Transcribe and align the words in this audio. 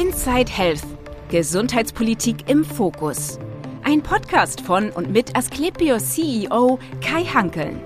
Inside 0.00 0.50
Health. 0.50 0.86
Gesundheitspolitik 1.28 2.48
im 2.48 2.64
Fokus. 2.64 3.38
Ein 3.82 4.02
Podcast 4.02 4.62
von 4.62 4.88
und 4.92 5.10
mit 5.10 5.36
Asklepios 5.36 6.14
CEO 6.14 6.78
Kai 7.02 7.22
Hankeln. 7.24 7.82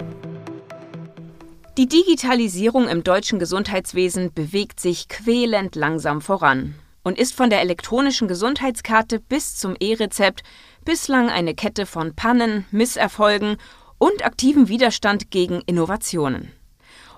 Die 1.77 1.89
Digitalisierung 1.89 2.87
im 2.87 3.03
deutschen 3.03 3.41
Gesundheitswesen 3.41 4.33
bewegt 4.33 4.79
sich 4.79 5.09
quälend 5.09 5.75
langsam 5.75 6.21
voran 6.21 6.77
und 7.03 7.19
ist 7.19 7.35
von 7.35 7.51
der 7.51 7.63
elektronischen 7.63 8.29
Gesundheitskarte 8.29 9.19
bis 9.19 9.57
zum 9.57 9.75
E-Rezept 9.81 10.45
bislang 10.85 11.31
eine 11.31 11.57
Kette 11.57 11.85
von 11.85 12.15
Pannen, 12.15 12.65
Misserfolgen 12.71 13.57
und 13.99 14.25
aktivem 14.25 14.69
Widerstand 14.69 15.33
gegen 15.33 15.63
Innovationen. 15.63 16.53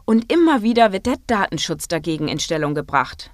Und 0.07 0.33
immer 0.33 0.63
wieder 0.63 0.93
wird 0.93 1.05
der 1.05 1.19
Datenschutz 1.27 1.87
dagegen 1.87 2.29
in 2.29 2.41
Stellung 2.41 2.75
gebracht. 2.75 3.31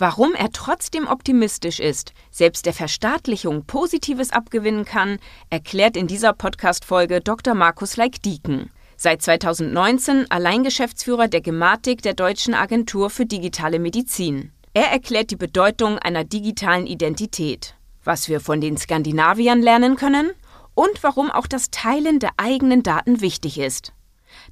Warum 0.00 0.34
er 0.34 0.50
trotzdem 0.50 1.06
optimistisch 1.06 1.78
ist, 1.78 2.14
selbst 2.30 2.64
der 2.64 2.72
Verstaatlichung 2.72 3.66
Positives 3.66 4.32
abgewinnen 4.32 4.86
kann, 4.86 5.18
erklärt 5.50 5.94
in 5.94 6.06
dieser 6.06 6.32
Podcast-Folge 6.32 7.20
Dr. 7.20 7.52
Markus 7.52 7.98
Leik-Dieken. 7.98 8.70
Seit 8.96 9.20
2019 9.20 10.30
Alleingeschäftsführer 10.30 11.28
der 11.28 11.42
Gematik 11.42 12.00
der 12.00 12.14
Deutschen 12.14 12.54
Agentur 12.54 13.10
für 13.10 13.26
digitale 13.26 13.78
Medizin. 13.78 14.52
Er 14.72 14.86
erklärt 14.86 15.32
die 15.32 15.36
Bedeutung 15.36 15.98
einer 15.98 16.24
digitalen 16.24 16.86
Identität, 16.86 17.74
was 18.02 18.30
wir 18.30 18.40
von 18.40 18.62
den 18.62 18.78
Skandinaviern 18.78 19.60
lernen 19.60 19.96
können 19.96 20.30
und 20.72 21.02
warum 21.02 21.30
auch 21.30 21.46
das 21.46 21.70
Teilen 21.70 22.20
der 22.20 22.30
eigenen 22.38 22.82
Daten 22.82 23.20
wichtig 23.20 23.58
ist. 23.58 23.92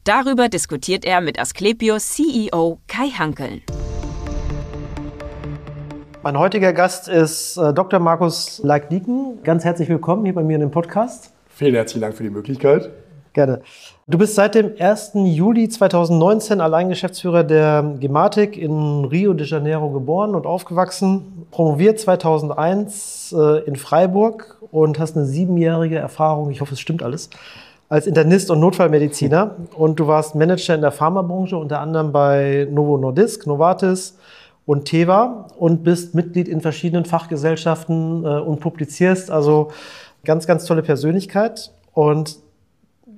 Darüber 0.04 0.50
diskutiert 0.50 1.06
er 1.06 1.22
mit 1.22 1.38
Asklepios 1.38 2.06
CEO 2.08 2.80
Kai 2.86 3.08
Hankeln. 3.08 3.62
Mein 6.28 6.38
heutiger 6.38 6.74
Gast 6.74 7.08
ist 7.08 7.56
äh, 7.56 7.72
Dr. 7.72 8.00
Markus 8.00 8.60
Leikniken. 8.62 9.42
Ganz 9.44 9.64
herzlich 9.64 9.88
willkommen 9.88 10.26
hier 10.26 10.34
bei 10.34 10.42
mir 10.42 10.56
in 10.56 10.60
dem 10.60 10.70
Podcast. 10.70 11.32
Vielen 11.48 11.74
herzlichen 11.74 12.02
Dank 12.02 12.16
für 12.16 12.22
die 12.22 12.28
Möglichkeit. 12.28 12.90
Gerne. 13.32 13.62
Du 14.06 14.18
bist 14.18 14.34
seit 14.34 14.54
dem 14.54 14.72
1. 14.78 15.12
Juli 15.14 15.70
2019 15.70 16.60
Alleingeschäftsführer 16.60 17.44
der 17.44 17.94
Gematik 17.98 18.58
in 18.58 19.06
Rio 19.06 19.32
de 19.32 19.46
Janeiro 19.46 19.88
geboren 19.88 20.34
und 20.34 20.44
aufgewachsen, 20.44 21.46
promoviert 21.50 21.98
2001 21.98 23.34
äh, 23.34 23.64
in 23.64 23.76
Freiburg 23.76 24.58
und 24.70 24.98
hast 24.98 25.16
eine 25.16 25.24
siebenjährige 25.24 25.96
Erfahrung, 25.96 26.50
ich 26.50 26.60
hoffe, 26.60 26.74
es 26.74 26.80
stimmt 26.80 27.02
alles, 27.02 27.30
als 27.88 28.06
Internist 28.06 28.50
und 28.50 28.60
Notfallmediziner. 28.60 29.56
Und 29.74 29.98
du 29.98 30.06
warst 30.06 30.34
Manager 30.34 30.74
in 30.74 30.82
der 30.82 30.92
Pharmabranche, 30.92 31.56
unter 31.56 31.80
anderem 31.80 32.12
bei 32.12 32.68
Novo 32.70 32.98
Nordisk, 32.98 33.46
Novartis, 33.46 34.18
und 34.68 34.84
Teva 34.84 35.46
und 35.56 35.82
bist 35.82 36.14
Mitglied 36.14 36.46
in 36.46 36.60
verschiedenen 36.60 37.06
Fachgesellschaften 37.06 38.22
äh, 38.22 38.28
und 38.38 38.60
publizierst. 38.60 39.30
Also 39.30 39.70
ganz, 40.26 40.46
ganz 40.46 40.66
tolle 40.66 40.82
Persönlichkeit. 40.82 41.72
Und 41.94 42.36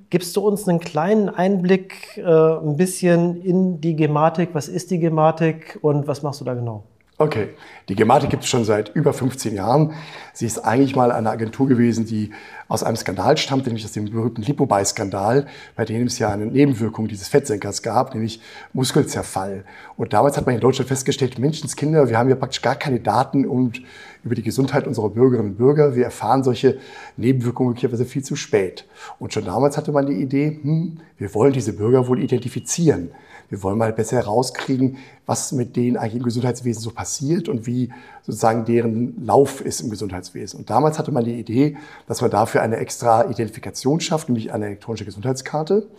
gibst 0.09 0.37
du 0.37 0.47
uns 0.47 0.65
einen 0.69 0.79
kleinen 0.79 1.27
Einblick 1.27 2.15
äh, 2.15 2.23
ein 2.23 2.77
bisschen 2.77 3.41
in 3.41 3.81
die 3.81 3.97
Gematik? 3.97 4.51
Was 4.53 4.69
ist 4.69 4.91
die 4.91 4.99
Gematik 4.99 5.77
und 5.81 6.07
was 6.07 6.23
machst 6.23 6.39
du 6.39 6.45
da 6.45 6.53
genau? 6.53 6.83
Okay, 7.21 7.49
die 7.87 7.93
Gematik 7.93 8.31
gibt 8.31 8.41
es 8.41 8.49
schon 8.49 8.65
seit 8.65 8.95
über 8.95 9.13
15 9.13 9.53
Jahren. 9.53 9.93
Sie 10.33 10.47
ist 10.47 10.57
eigentlich 10.57 10.95
mal 10.95 11.11
eine 11.11 11.29
Agentur 11.29 11.67
gewesen, 11.67 12.07
die 12.07 12.31
aus 12.67 12.81
einem 12.81 12.95
Skandal 12.95 13.37
stammt, 13.37 13.67
nämlich 13.67 13.85
aus 13.85 13.91
dem 13.91 14.05
berühmten 14.05 14.41
Lipobuy-Skandal, 14.41 15.45
bei 15.75 15.85
dem 15.85 16.07
es 16.07 16.17
ja 16.17 16.29
eine 16.29 16.47
Nebenwirkung 16.47 17.07
dieses 17.07 17.27
Fettsenkers 17.27 17.83
gab, 17.83 18.15
nämlich 18.15 18.41
Muskelzerfall. 18.73 19.65
Und 19.97 20.13
damals 20.13 20.35
hat 20.35 20.47
man 20.47 20.55
in 20.55 20.61
Deutschland 20.61 20.87
festgestellt, 20.87 21.37
Menschenskinder, 21.37 22.09
wir 22.09 22.17
haben 22.17 22.27
ja 22.27 22.35
praktisch 22.35 22.63
gar 22.63 22.75
keine 22.75 22.99
Daten 22.99 23.45
und 23.45 23.83
über 24.23 24.33
die 24.33 24.41
Gesundheit 24.41 24.87
unserer 24.87 25.11
Bürgerinnen 25.11 25.51
und 25.51 25.57
Bürger. 25.57 25.95
Wir 25.95 26.05
erfahren 26.05 26.43
solche 26.43 26.79
Nebenwirkungen 27.17 27.69
möglicherweise 27.69 28.05
viel 28.05 28.23
zu 28.23 28.35
spät. 28.35 28.87
Und 29.19 29.31
schon 29.31 29.45
damals 29.45 29.77
hatte 29.77 29.91
man 29.91 30.07
die 30.07 30.19
Idee, 30.19 30.59
hm, 30.59 30.97
wir 31.19 31.35
wollen 31.35 31.53
diese 31.53 31.73
Bürger 31.73 32.07
wohl 32.07 32.19
identifizieren. 32.19 33.11
Wir 33.51 33.61
wollen 33.63 33.77
mal 33.77 33.91
besser 33.91 34.15
herauskriegen, 34.15 34.97
was 35.25 35.51
mit 35.51 35.75
denen 35.75 35.97
eigentlich 35.97 36.15
im 36.15 36.23
Gesundheitswesen 36.23 36.81
so 36.81 36.89
passiert 36.91 37.49
und 37.49 37.67
wie 37.67 37.91
sozusagen 38.23 38.63
deren 38.63 39.25
Lauf 39.25 39.59
ist 39.59 39.81
im 39.81 39.89
Gesundheitswesen. 39.89 40.57
Und 40.57 40.69
damals 40.69 40.97
hatte 40.97 41.11
man 41.11 41.25
die 41.25 41.37
Idee, 41.37 41.75
dass 42.07 42.21
man 42.21 42.31
dafür 42.31 42.61
eine 42.61 42.77
extra 42.77 43.29
Identifikation 43.29 43.99
schafft, 43.99 44.29
nämlich 44.29 44.53
eine 44.53 44.67
elektronische 44.67 45.03
Gesundheitskarte. 45.03 45.89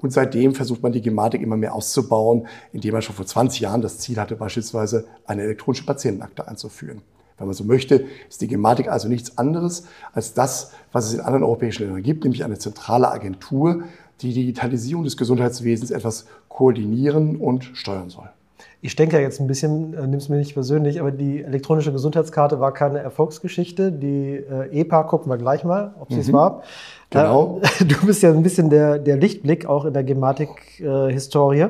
Und 0.00 0.14
seitdem 0.14 0.54
versucht 0.54 0.82
man 0.82 0.92
die 0.92 1.02
Gematik 1.02 1.42
immer 1.42 1.58
mehr 1.58 1.74
auszubauen, 1.74 2.46
indem 2.72 2.94
man 2.94 3.02
schon 3.02 3.14
vor 3.14 3.26
20 3.26 3.60
Jahren 3.60 3.82
das 3.82 3.98
Ziel 3.98 4.16
hatte, 4.16 4.36
beispielsweise 4.36 5.06
eine 5.26 5.42
elektronische 5.42 5.84
Patientenakte 5.84 6.48
einzuführen. 6.48 7.02
Wenn 7.36 7.46
man 7.46 7.54
so 7.54 7.64
möchte, 7.64 8.06
ist 8.28 8.40
die 8.40 8.48
Gematik 8.48 8.88
also 8.88 9.08
nichts 9.08 9.36
anderes 9.36 9.84
als 10.14 10.32
das, 10.32 10.72
was 10.92 11.06
es 11.08 11.14
in 11.14 11.20
anderen 11.20 11.44
europäischen 11.44 11.82
Ländern 11.82 12.02
gibt, 12.02 12.24
nämlich 12.24 12.44
eine 12.44 12.58
zentrale 12.58 13.10
Agentur, 13.10 13.82
die 14.22 14.32
Digitalisierung 14.32 15.04
des 15.04 15.16
Gesundheitswesens 15.16 15.90
etwas 15.90 16.26
koordinieren 16.48 17.36
und 17.36 17.64
steuern 17.74 18.10
soll. 18.10 18.28
Ich 18.82 18.94
denke 18.94 19.16
ja 19.16 19.22
jetzt 19.22 19.40
ein 19.40 19.46
bisschen, 19.46 19.94
äh, 19.94 20.06
nimm 20.06 20.18
es 20.18 20.28
mir 20.28 20.36
nicht 20.36 20.54
persönlich, 20.54 21.00
aber 21.00 21.10
die 21.10 21.42
elektronische 21.42 21.92
Gesundheitskarte 21.92 22.60
war 22.60 22.72
keine 22.72 22.98
Erfolgsgeschichte. 22.98 23.90
Die 23.90 24.34
äh, 24.36 24.80
EPA 24.80 25.02
gucken 25.04 25.30
wir 25.30 25.38
gleich 25.38 25.64
mal, 25.64 25.94
ob 25.98 26.12
sie 26.12 26.20
es 26.20 26.28
mhm. 26.28 26.34
war. 26.34 26.62
Genau. 27.10 27.60
Äh, 27.62 27.84
du 27.84 28.06
bist 28.06 28.22
ja 28.22 28.30
ein 28.30 28.42
bisschen 28.42 28.70
der, 28.70 28.98
der 28.98 29.16
Lichtblick 29.16 29.66
auch 29.66 29.86
in 29.86 29.94
der 29.94 30.04
Gematik-Historie. 30.04 31.66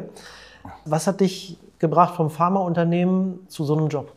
Was 0.85 1.07
hat 1.07 1.21
dich 1.21 1.59
gebracht 1.79 2.17
vom 2.17 2.29
Pharmaunternehmen 2.29 3.47
zu 3.49 3.65
so 3.65 3.77
einem 3.77 3.89
Job? 3.89 4.13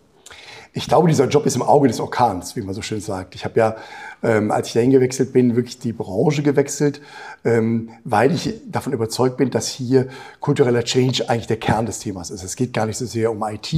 Ich 0.72 0.88
glaube, 0.88 1.08
dieser 1.08 1.28
Job 1.28 1.48
ist 1.48 1.56
im 1.56 1.64
Auge 1.64 1.88
des 1.88 2.00
Orkans, 2.00 2.56
wie 2.56 2.62
man 2.62 2.76
so 2.76 2.84
schön 2.84 3.02
sagt. 3.02 3.34
Ich 3.34 3.44
habe 3.44 3.60
ja, 3.60 3.76
ähm, 4.22 4.52
als 4.52 4.68
ich 4.68 4.74
dahin 4.74 4.92
gewechselt 4.92 5.34
bin, 5.34 5.56
wirklich 5.56 5.80
die 5.80 5.94
Branche 5.94 6.44
gewechselt, 6.44 7.02
ähm, 7.44 7.90
weil 8.04 8.32
ich 8.32 8.54
davon 8.68 8.94
überzeugt 8.94 9.38
bin, 9.38 9.50
dass 9.50 9.68
hier 9.68 10.08
kultureller 10.40 10.84
Change 10.84 11.28
eigentlich 11.28 11.48
der 11.48 11.58
Kern 11.58 11.88
des 11.88 12.00
Themas 12.00 12.30
ist. 12.30 12.44
Es 12.44 12.56
geht 12.56 12.74
gar 12.74 12.86
nicht 12.86 12.98
so 12.98 13.08
sehr 13.08 13.32
um 13.32 13.44
IT, 13.44 13.74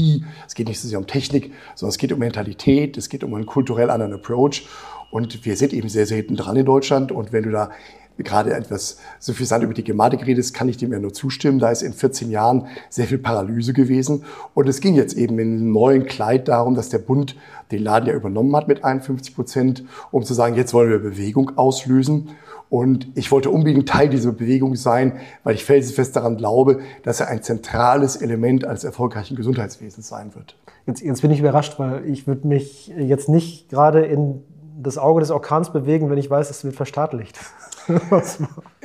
es 0.46 0.54
geht 0.54 0.68
nicht 0.68 0.82
so 0.82 0.90
sehr 0.90 1.00
um 1.00 1.08
Technik, 1.08 1.54
sondern 1.76 1.92
es 1.92 1.98
geht 1.98 2.12
um 2.12 2.20
Mentalität, 2.20 2.98
es 2.98 3.08
geht 3.08 3.24
um 3.24 3.34
einen 3.36 3.46
kulturell 3.46 3.90
anderen 3.90 4.14
Approach. 4.14 4.68
Und 5.12 5.46
wir 5.46 5.56
sind 5.56 5.74
eben 5.74 5.90
sehr, 5.90 6.06
sehr 6.06 6.18
hinten 6.18 6.36
dran 6.36 6.56
in 6.56 6.66
Deutschland. 6.66 7.12
Und 7.12 7.32
wenn 7.32 7.44
du 7.44 7.52
da 7.52 7.72
gerade 8.18 8.54
etwas 8.54 8.98
so 9.20 9.32
suffisant 9.32 9.64
über 9.64 9.74
die 9.74 9.84
Gematik 9.84 10.26
redest, 10.26 10.54
kann 10.54 10.70
ich 10.70 10.78
dem 10.78 10.92
ja 10.92 11.00
nur 11.00 11.14
zustimmen. 11.14 11.60
Da 11.60 11.72
ist 11.72 11.82
in 11.82 11.94
14 11.94 12.30
Jahren 12.30 12.68
sehr 12.90 13.06
viel 13.06 13.18
Paralyse 13.18 13.74
gewesen. 13.74 14.26
Und 14.54 14.68
es 14.68 14.82
ging 14.82 14.96
jetzt 14.96 15.16
eben 15.16 15.40
in 15.40 15.54
einem 15.54 15.72
neuen 15.72 16.06
Kleid 16.06 16.48
darum, 16.48 16.76
dass 16.76 16.90
der 16.90 17.00
Bund 17.00 17.36
den 17.72 17.84
Laden 17.84 18.08
ja 18.08 18.14
übernommen 18.14 18.56
hat 18.56 18.68
mit 18.68 18.84
51 18.84 19.36
Prozent, 19.36 19.84
um 20.12 20.24
zu 20.24 20.34
sagen, 20.34 20.56
jetzt 20.56 20.74
wollen 20.74 20.90
wir 20.90 21.00
Bewegung 21.00 21.58
auslösen. 21.58 22.30
Und 22.70 23.08
ich 23.16 23.32
wollte 23.34 23.50
unbedingt 23.50 23.90
Teil 23.90 24.08
dieser 24.08 24.32
Bewegung 24.32 24.78
sein, 24.78 25.20
weil 25.44 25.56
ich 25.56 25.66
felsenfest 25.66 26.16
daran 26.16 26.38
glaube, 26.38 26.80
dass 27.04 27.20
er 27.20 27.28
ein 27.28 27.44
zentrales 27.44 28.16
Element 28.16 28.64
eines 28.64 28.86
erfolgreichen 28.86 29.36
Gesundheitswesens 29.36 30.08
sein 30.08 30.34
wird. 30.36 30.56
Jetzt, 30.86 31.02
jetzt 31.02 31.22
bin 31.22 31.32
ich 31.32 31.40
überrascht, 31.40 31.80
weil 31.80 32.06
ich 32.06 32.28
würde 32.28 32.48
mich 32.48 32.88
jetzt 32.88 33.28
nicht 33.28 33.70
gerade 33.70 34.06
in 34.06 34.42
das 34.82 34.98
Auge 34.98 35.20
des 35.20 35.32
Orkans 35.32 35.74
bewegen, 35.74 36.10
wenn 36.10 36.18
ich 36.18 36.30
weiß, 36.30 36.50
es 36.50 36.64
wird 36.64 36.76
verstaatlicht. 36.76 37.38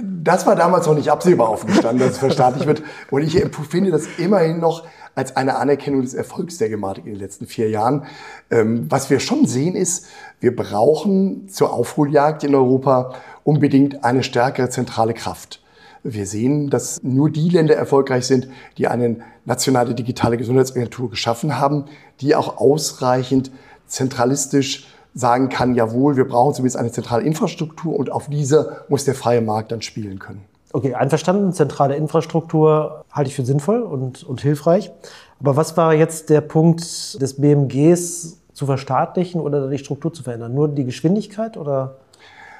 Das 0.02 0.46
war 0.46 0.56
damals 0.56 0.86
noch 0.86 0.94
nicht 0.94 1.10
absehbar 1.10 1.48
aufgestanden, 1.48 2.00
dass 2.00 2.14
es 2.14 2.18
verstaatlicht 2.18 2.66
wird. 2.66 2.82
Und 3.10 3.22
ich 3.22 3.42
finde 3.68 3.90
das 3.90 4.06
immerhin 4.18 4.58
noch 4.58 4.84
als 5.14 5.34
eine 5.34 5.56
Anerkennung 5.56 6.02
des 6.02 6.14
Erfolgs 6.14 6.58
der 6.58 6.68
Gematik 6.68 7.06
in 7.06 7.12
den 7.12 7.20
letzten 7.20 7.46
vier 7.46 7.70
Jahren. 7.70 8.04
Ähm, 8.50 8.86
was 8.90 9.10
wir 9.10 9.18
schon 9.18 9.46
sehen 9.46 9.74
ist, 9.74 10.06
wir 10.40 10.54
brauchen 10.54 11.48
zur 11.48 11.72
Aufholjagd 11.72 12.44
in 12.44 12.54
Europa 12.54 13.14
unbedingt 13.42 14.04
eine 14.04 14.22
stärkere 14.22 14.68
zentrale 14.68 15.14
Kraft. 15.14 15.62
Wir 16.02 16.26
sehen, 16.26 16.70
dass 16.70 17.02
nur 17.02 17.30
die 17.30 17.48
Länder 17.48 17.74
erfolgreich 17.74 18.26
sind, 18.26 18.48
die 18.78 18.86
eine 18.86 19.16
nationale 19.44 19.94
digitale 19.94 20.36
Gesundheitsagentur 20.36 21.10
geschaffen 21.10 21.58
haben, 21.58 21.86
die 22.20 22.34
auch 22.34 22.58
ausreichend 22.58 23.50
zentralistisch 23.86 24.86
sagen 25.16 25.48
kann, 25.48 25.74
jawohl, 25.74 26.16
wir 26.16 26.28
brauchen 26.28 26.54
zumindest 26.54 26.77
eine 26.77 26.92
zentrale 26.92 27.22
Infrastruktur 27.24 27.97
und 27.97 28.13
auf 28.13 28.28
dieser 28.28 28.84
muss 28.89 29.04
der 29.04 29.15
freie 29.15 29.41
Markt 29.41 29.72
dann 29.72 29.80
spielen 29.80 30.18
können. 30.18 30.45
Okay, 30.72 30.95
einverstanden. 30.95 31.54
Zentrale 31.54 31.97
Infrastruktur 31.97 33.04
halte 33.10 33.30
ich 33.30 33.34
für 33.34 33.47
sinnvoll 33.47 33.80
und, 33.80 34.24
und 34.24 34.42
hilfreich. 34.42 34.92
Aber 35.41 35.57
was 35.57 35.74
war 35.78 35.95
jetzt 35.95 36.28
der 36.28 36.42
Punkt 36.42 36.83
des 37.21 37.41
BMGs 37.41 38.42
zu 38.53 38.66
verstaatlichen 38.66 39.41
oder 39.41 39.71
die 39.71 39.78
Struktur 39.78 40.13
zu 40.13 40.22
verändern? 40.22 40.54
Nur 40.54 40.68
die 40.68 40.84
Geschwindigkeit 40.84 41.57
oder? 41.57 41.97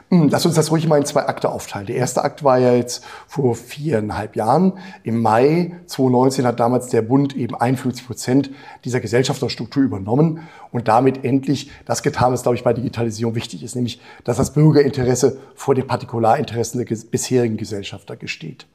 Hm, 0.09 0.29
lass 0.29 0.47
uns 0.47 0.55
das 0.55 0.71
ruhig 0.71 0.87
mal 0.87 0.99
in 0.99 1.05
zwei 1.05 1.27
Akte 1.27 1.49
aufteilen. 1.49 1.89
Der 1.89 1.97
erste 1.97 2.23
Akt 2.23 2.45
war 2.45 2.59
ja 2.59 2.73
jetzt 2.75 3.05
vor 3.27 3.57
viereinhalb 3.57 4.37
Jahren. 4.37 4.75
Im 5.03 5.21
Mai 5.21 5.73
2019 5.87 6.47
hat 6.47 6.61
damals 6.61 6.89
der 6.89 7.03
Bund 7.03 7.35
eben 7.35 7.57
51 7.57 8.07
Prozent 8.07 8.51
dieser 8.85 9.01
Gesellschafterstruktur 9.01 9.83
übernommen 9.83 10.47
und 10.71 10.87
damit 10.87 11.25
endlich 11.25 11.73
das 11.87 12.05
getan, 12.05 12.33
was, 12.33 12.43
glaube 12.43 12.55
ich, 12.55 12.63
bei 12.63 12.73
Digitalisierung 12.73 13.35
wichtig 13.35 13.65
ist, 13.65 13.75
nämlich, 13.75 14.01
dass 14.23 14.37
das 14.37 14.53
Bürgerinteresse 14.53 15.39
vor 15.57 15.75
den 15.75 15.89
Partikularinteressen 15.89 16.85
der 16.85 16.97
bisherigen 17.11 17.57
Gesellschafter 17.57 18.15
gesteht. 18.15 18.69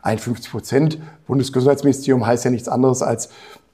51 0.00 0.50
Prozent 0.50 0.98
Bundesgesundheitsministerium 1.26 2.26
heißt 2.26 2.46
ja 2.46 2.50
nichts 2.50 2.68
anderes 2.68 3.02
als 3.02 3.28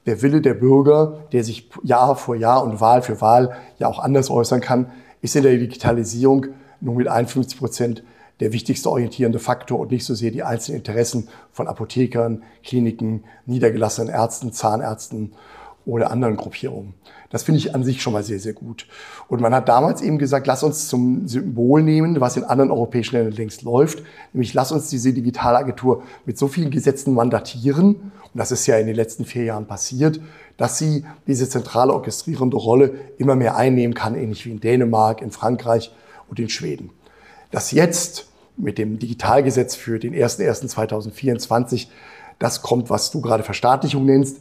der 0.05 0.21
Wille 0.21 0.41
der 0.41 0.55
Bürger, 0.55 1.19
der 1.31 1.45
sich 1.45 1.69
Jahr 1.83 2.17
vor 2.17 2.35
Jahr 2.35 2.63
und 2.63 2.81
Wahl 2.81 3.01
für 3.01 3.21
Wahl 3.21 3.55
ja 3.77 3.87
auch 3.87 3.99
anders 3.99 4.29
äußern 4.29 4.59
kann, 4.59 4.91
ist 5.21 5.37
in 5.37 5.43
der 5.43 5.55
Digitalisierung 5.55 6.47
nur 6.81 6.95
mit 6.95 7.07
51 7.07 7.57
Prozent 7.57 8.03
der 8.39 8.53
wichtigste 8.53 8.89
orientierende 8.89 9.39
Faktor 9.39 9.79
und 9.79 9.91
nicht 9.91 10.05
so 10.05 10.13
sehr 10.13 10.31
die 10.31 10.43
einzelnen 10.43 10.79
Interessen 10.79 11.27
von 11.51 11.67
Apothekern, 11.67 12.43
Kliniken, 12.63 13.23
niedergelassenen 13.45 14.13
Ärzten, 14.13 14.53
Zahnärzten 14.53 15.33
oder 15.85 16.11
anderen 16.11 16.35
Gruppierungen. 16.35 16.93
Das 17.29 17.43
finde 17.43 17.59
ich 17.59 17.73
an 17.73 17.83
sich 17.83 18.01
schon 18.01 18.13
mal 18.13 18.23
sehr, 18.23 18.39
sehr 18.39 18.53
gut. 18.53 18.87
Und 19.27 19.41
man 19.41 19.53
hat 19.53 19.67
damals 19.67 20.01
eben 20.01 20.17
gesagt, 20.17 20.47
lass 20.47 20.63
uns 20.63 20.87
zum 20.87 21.27
Symbol 21.27 21.81
nehmen, 21.81 22.19
was 22.21 22.37
in 22.37 22.43
anderen 22.43 22.71
europäischen 22.71 23.15
Ländern 23.15 23.33
längst 23.33 23.63
läuft, 23.63 24.03
nämlich 24.33 24.53
lass 24.53 24.71
uns 24.71 24.89
diese 24.89 25.13
Digitalagentur 25.13 26.03
mit 26.25 26.37
so 26.37 26.47
vielen 26.47 26.71
Gesetzen 26.71 27.13
mandatieren, 27.13 27.95
und 27.95 28.33
das 28.33 28.51
ist 28.51 28.67
ja 28.67 28.77
in 28.77 28.87
den 28.87 28.95
letzten 28.95 29.25
vier 29.25 29.45
Jahren 29.45 29.65
passiert, 29.65 30.19
dass 30.57 30.77
sie 30.77 31.05
diese 31.25 31.49
zentrale 31.49 31.93
orchestrierende 31.93 32.57
Rolle 32.57 32.93
immer 33.17 33.35
mehr 33.35 33.55
einnehmen 33.55 33.93
kann, 33.93 34.15
ähnlich 34.15 34.45
wie 34.45 34.51
in 34.51 34.59
Dänemark, 34.59 35.21
in 35.21 35.31
Frankreich 35.31 35.91
und 36.29 36.39
in 36.39 36.49
Schweden. 36.49 36.89
Dass 37.51 37.71
jetzt 37.71 38.27
mit 38.57 38.77
dem 38.77 38.99
Digitalgesetz 38.99 39.75
für 39.75 39.99
den 39.99 40.13
01.01.2024 40.13 41.87
das 42.39 42.61
kommt, 42.61 42.89
was 42.89 43.11
du 43.11 43.21
gerade 43.21 43.43
Verstaatlichung 43.43 44.05
nennst, 44.05 44.39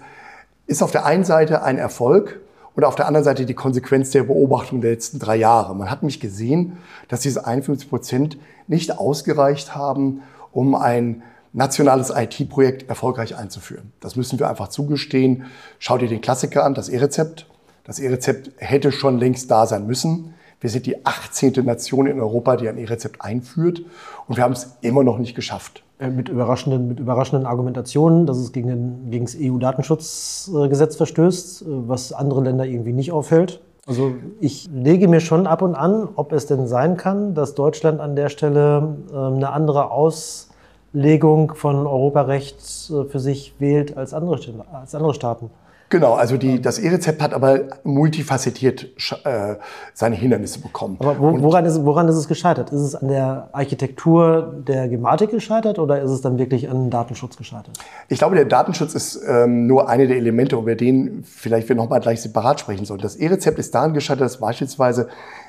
ist 0.66 0.82
auf 0.82 0.90
der 0.90 1.06
einen 1.06 1.24
Seite 1.24 1.62
ein 1.62 1.78
Erfolg 1.78 2.40
und 2.74 2.84
auf 2.84 2.94
der 2.94 3.06
anderen 3.06 3.24
Seite 3.24 3.46
die 3.46 3.54
Konsequenz 3.54 4.10
der 4.10 4.24
Beobachtung 4.24 4.80
der 4.80 4.90
letzten 4.90 5.18
drei 5.18 5.36
Jahre. 5.36 5.74
Man 5.74 5.90
hat 5.90 6.02
mich 6.02 6.20
gesehen, 6.20 6.76
dass 7.08 7.20
diese 7.20 7.46
51 7.46 7.88
Prozent 7.88 8.38
nicht 8.66 8.98
ausgereicht 8.98 9.74
haben, 9.74 10.22
um 10.52 10.74
ein 10.74 11.22
nationales 11.52 12.10
IT-Projekt 12.10 12.88
erfolgreich 12.88 13.34
einzuführen. 13.36 13.92
Das 14.00 14.14
müssen 14.14 14.38
wir 14.38 14.50
einfach 14.50 14.68
zugestehen. 14.68 15.46
Schau 15.78 15.96
dir 15.96 16.08
den 16.08 16.20
Klassiker 16.20 16.64
an, 16.64 16.74
das 16.74 16.90
E-Rezept. 16.90 17.46
Das 17.84 17.98
E-Rezept 17.98 18.50
hätte 18.58 18.92
schon 18.92 19.18
längst 19.18 19.50
da 19.50 19.66
sein 19.66 19.86
müssen. 19.86 20.34
Wir 20.66 20.70
sind 20.70 20.86
die 20.86 21.06
18. 21.06 21.64
Nation 21.64 22.08
in 22.08 22.18
Europa, 22.18 22.56
die 22.56 22.68
ein 22.68 22.76
E-Rezept 22.76 23.22
einführt. 23.22 23.82
Und 24.26 24.36
wir 24.36 24.42
haben 24.42 24.50
es 24.50 24.76
immer 24.80 25.04
noch 25.04 25.16
nicht 25.16 25.36
geschafft. 25.36 25.84
Äh, 26.00 26.10
mit 26.10 26.28
überraschenden, 26.28 26.88
mit 26.88 26.98
überraschenden 26.98 27.46
Argumentationen, 27.46 28.26
dass 28.26 28.38
es 28.38 28.50
gegen, 28.50 28.70
den, 28.70 29.10
gegen 29.12 29.26
das 29.26 29.36
EU-Datenschutzgesetz 29.40 30.96
verstößt, 30.96 31.62
äh, 31.62 31.66
was 31.68 32.12
andere 32.12 32.42
Länder 32.42 32.66
irgendwie 32.66 32.92
nicht 32.92 33.12
aufhält. 33.12 33.60
Also 33.86 34.14
ich 34.40 34.68
lege 34.74 35.06
mir 35.06 35.20
schon 35.20 35.46
ab 35.46 35.62
und 35.62 35.76
an, 35.76 36.08
ob 36.16 36.32
es 36.32 36.46
denn 36.46 36.66
sein 36.66 36.96
kann, 36.96 37.34
dass 37.34 37.54
Deutschland 37.54 38.00
an 38.00 38.16
der 38.16 38.28
Stelle 38.28 38.96
äh, 39.12 39.16
eine 39.16 39.52
andere 39.52 39.92
Auslegung 39.92 41.54
von 41.54 41.86
Europarecht 41.86 42.60
für 43.08 43.20
sich 43.20 43.54
wählt 43.60 43.96
als 43.96 44.12
andere, 44.14 44.40
als 44.72 44.96
andere 44.96 45.14
Staaten. 45.14 45.48
Genau, 45.88 46.14
also 46.14 46.36
die, 46.36 46.60
das 46.60 46.80
E-Rezept 46.80 47.22
hat 47.22 47.32
aber 47.32 47.60
multifacettiert 47.84 48.88
äh, 49.24 49.54
seine 49.94 50.16
Hindernisse 50.16 50.60
bekommen. 50.60 50.96
Aber 50.98 51.18
wo, 51.20 51.40
woran, 51.42 51.64
ist, 51.64 51.84
woran 51.84 52.08
ist 52.08 52.16
es 52.16 52.26
gescheitert? 52.26 52.70
Ist 52.70 52.80
es 52.80 52.94
an 52.96 53.08
der 53.08 53.50
Architektur 53.52 54.54
der 54.66 54.88
Gematik 54.88 55.30
gescheitert 55.30 55.78
oder 55.78 56.02
ist 56.02 56.10
es 56.10 56.20
dann 56.22 56.38
wirklich 56.38 56.68
an 56.68 56.90
Datenschutz 56.90 57.36
gescheitert? 57.36 57.78
Ich 58.08 58.18
glaube, 58.18 58.34
der 58.34 58.46
Datenschutz 58.46 58.94
ist 58.94 59.20
ähm, 59.28 59.68
nur 59.68 59.88
eine 59.88 60.08
der 60.08 60.16
Elemente, 60.16 60.56
über 60.56 60.74
den 60.74 61.22
vielleicht 61.24 61.68
wir 61.68 61.76
nochmal 61.76 62.00
gleich 62.00 62.20
separat 62.20 62.58
sprechen 62.58 62.84
sollen. 62.84 63.00
Das 63.00 63.14
E-Rezept 63.14 63.58
ist 63.60 63.72
daran 63.72 63.94
gescheitert, 63.94 64.24
dass 64.24 64.38
beispielsweise 64.38 65.08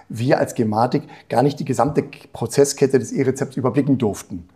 wir 0.09 0.37
als 0.37 0.53
Gematik 0.53 1.03
gar 1.29 1.41
nicht 1.41 1.59
die 1.59 1.65
gesamte 1.65 2.03
Prozesskette 2.31 2.99
des 2.99 3.11
E-Rezepts 3.11 3.57
überblicken 3.57 3.97
durften. 3.97 4.47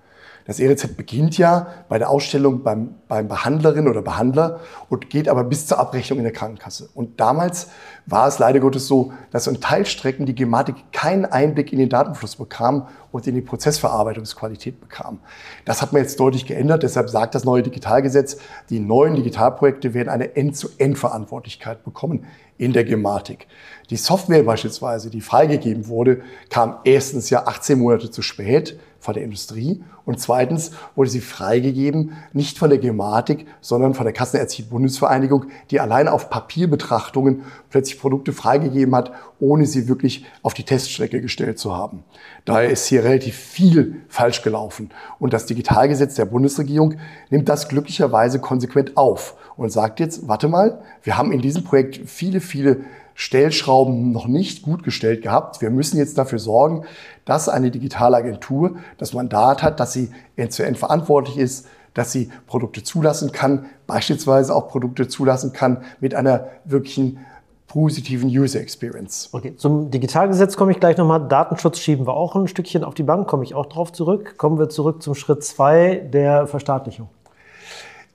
Das 0.46 0.60
E-Rezept 0.60 0.98
beginnt 0.98 1.38
ja 1.38 1.68
bei 1.90 2.00
der 2.00 2.10
Ausstellung 2.10 2.64
beim, 2.64 2.96
beim 3.08 3.28
Behandlerin 3.28 3.88
oder 3.88 4.02
Behandler 4.02 4.60
und 4.90 5.10
geht 5.10 5.30
aber 5.30 5.44
bis 5.44 5.68
zur 5.68 5.80
Abrechnung 5.80 6.20
in 6.20 6.24
der 6.24 6.34
Krankenkasse. 6.34 6.90
Und 6.94 7.20
damals 7.20 7.70
war 8.06 8.28
es 8.28 8.40
leider 8.40 8.60
Gottes 8.60 8.88
so, 8.88 9.14
dass 9.32 9.48
in 9.48 9.62
Teilstrecken 9.62 10.26
die 10.26 10.36
Gematik 10.36 10.76
keinen 10.92 11.26
Einblick 11.26 11.72
in 11.72 11.80
den 11.80 11.90
Datenfluss 11.90 12.36
bekam 12.36 12.88
und 13.12 13.28
in 13.28 13.36
die 13.36 13.42
Prozessverarbeitungsqualität 13.42 14.80
bekam. 14.80 15.20
Das 15.66 15.82
hat 15.82 15.94
man 15.94 16.02
jetzt 16.02 16.20
deutlich 16.20 16.46
geändert. 16.46 16.84
Deshalb 16.84 17.10
sagt 17.10 17.36
das 17.36 17.44
neue 17.44 17.64
Digitalgesetz, 17.64 18.38
die 18.70 18.80
neuen 18.80 19.16
Digitalprojekte 19.16 19.94
werden 19.94 20.10
eine 20.10 20.36
End-zu-End-Verantwortlichkeit 20.36 21.84
bekommen 21.84 22.26
in 22.58 22.74
der 22.74 22.84
Gematik. 22.84 23.48
Die 23.90 23.98
Software 23.98 24.44
beispielsweise, 24.44 25.10
die 25.10 25.22
freigegeben 25.22 25.88
wurde, 25.88 26.22
kam 26.50 26.78
erstens 26.84 27.30
ja 27.30 27.48
18 27.48 27.80
Monate 27.80 28.12
zu 28.12 28.22
spät 28.22 28.80
von 29.02 29.14
der 29.14 29.24
Industrie 29.24 29.84
und 30.06 30.20
zweitens 30.20 30.72
wurde 30.96 31.10
sie 31.10 31.22
freigegeben, 31.22 32.14
nicht 32.34 32.58
von 32.58 32.70
der 32.70 32.80
Gematik, 32.80 33.46
sondern 33.60 33.94
von 33.94 34.06
der 34.06 34.14
Kassenärztlichen 34.14 34.70
Bundesvereinigung, 34.70 35.46
die 35.70 35.80
allein 35.80 36.08
auf 36.08 36.30
Papierbetrachtungen 36.30 37.44
plötzlich 37.70 38.00
Produkte 38.00 38.32
freigegeben 38.32 38.96
hat, 38.96 39.12
ohne 39.40 39.66
sie 39.66 39.88
wirklich 39.88 40.26
auf 40.42 40.54
die 40.54 40.64
Teststrecke 40.64 41.22
gestellt 41.22 41.60
zu 41.60 41.76
haben. 41.76 42.04
Daher 42.46 42.70
ist 42.70 42.88
hier 42.88 43.04
relativ 43.04 43.36
viel 43.36 44.02
falsch 44.08 44.42
gelaufen. 44.42 44.90
Und 45.20 45.34
das 45.34 45.46
Digitalgesetz 45.46 46.16
der 46.16 46.26
Bundesregierung 46.26 46.96
nimmt 47.30 47.50
das 47.50 47.68
glücklicherweise 47.68 48.40
konsequent 48.40 48.98
auf 48.98 49.36
und 49.58 49.72
sagt 49.72 50.00
jetzt, 50.00 50.28
warte 50.28 50.48
mal, 50.48 50.82
wir 51.04 51.18
haben 51.18 51.32
in 51.32 51.42
diesem 51.42 51.64
Projekt 51.64 52.10
viele, 52.10 52.40
viele 52.40 52.82
Stellschrauben 53.14 54.12
noch 54.12 54.28
nicht 54.28 54.64
gut 54.64 54.84
gestellt 54.84 55.22
gehabt. 55.22 55.62
Wir 55.62 55.70
müssen 55.70 55.98
jetzt 55.98 56.18
dafür 56.18 56.40
sorgen, 56.40 56.86
dass 57.26 57.50
eine 57.50 57.72
digitale 57.72 58.18
Agentur 58.18 58.76
das 58.98 59.14
Mandat 59.14 59.64
hat, 59.64 59.80
dass 59.80 59.94
sie 59.94 60.12
end-zu-end 60.36 60.78
verantwortlich 60.78 61.38
ist, 61.38 61.68
dass 61.94 62.12
sie 62.12 62.30
Produkte 62.48 62.84
zulassen 62.84 63.32
kann, 63.32 63.66
beispielsweise 63.88 64.56
auch 64.56 64.70
Produkte 64.70 65.08
zulassen 65.08 65.54
kann 65.54 65.84
mit 66.00 66.16
einer 66.16 66.48
wirklichen 66.66 67.20
positiven 67.68 68.30
User 68.30 68.60
Experience. 68.60 69.30
Okay, 69.32 69.56
zum 69.56 69.92
Digitalgesetz 69.92 70.58
komme 70.58 70.72
ich 70.72 70.80
gleich 70.80 70.98
nochmal. 70.98 71.26
Datenschutz 71.28 71.80
schieben 71.80 72.06
wir 72.06 72.14
auch 72.14 72.36
ein 72.36 72.48
Stückchen 72.48 72.84
auf 72.84 72.96
die 72.96 73.04
Bank, 73.04 73.28
komme 73.28 73.44
ich 73.44 73.56
auch 73.56 73.66
drauf 73.66 73.94
zurück. 73.94 74.38
Kommen 74.38 74.60
wir 74.60 74.68
zurück 74.68 75.02
zum 75.02 75.16
Schritt 75.16 75.44
zwei 75.44 75.96
der 75.96 76.48
Verstaatlichung. 76.48 77.08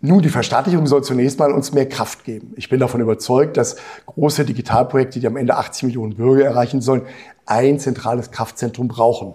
Nun, 0.03 0.21
die 0.21 0.29
Verstaatlichung 0.29 0.87
soll 0.87 1.03
zunächst 1.03 1.39
mal 1.39 1.51
uns 1.51 1.73
mehr 1.73 1.89
Kraft 1.89 2.25
geben. 2.25 2.53
Ich 2.57 2.69
bin 2.69 2.81
davon 2.81 3.01
überzeugt, 3.01 3.57
dass 3.57 3.77
große 4.05 4.45
Digitalprojekte, 4.45 5.21
die 5.21 5.27
am 5.27 5.37
Ende 5.37 5.57
80 5.57 5.85
Millionen 5.85 6.17
Bürger 6.17 6.45
erreichen 6.45 6.83
sollen, 6.83 7.03
ein 7.47 7.79
zentrales 7.79 8.31
Kraftzentrum 8.31 8.89
brauchen. 8.89 9.35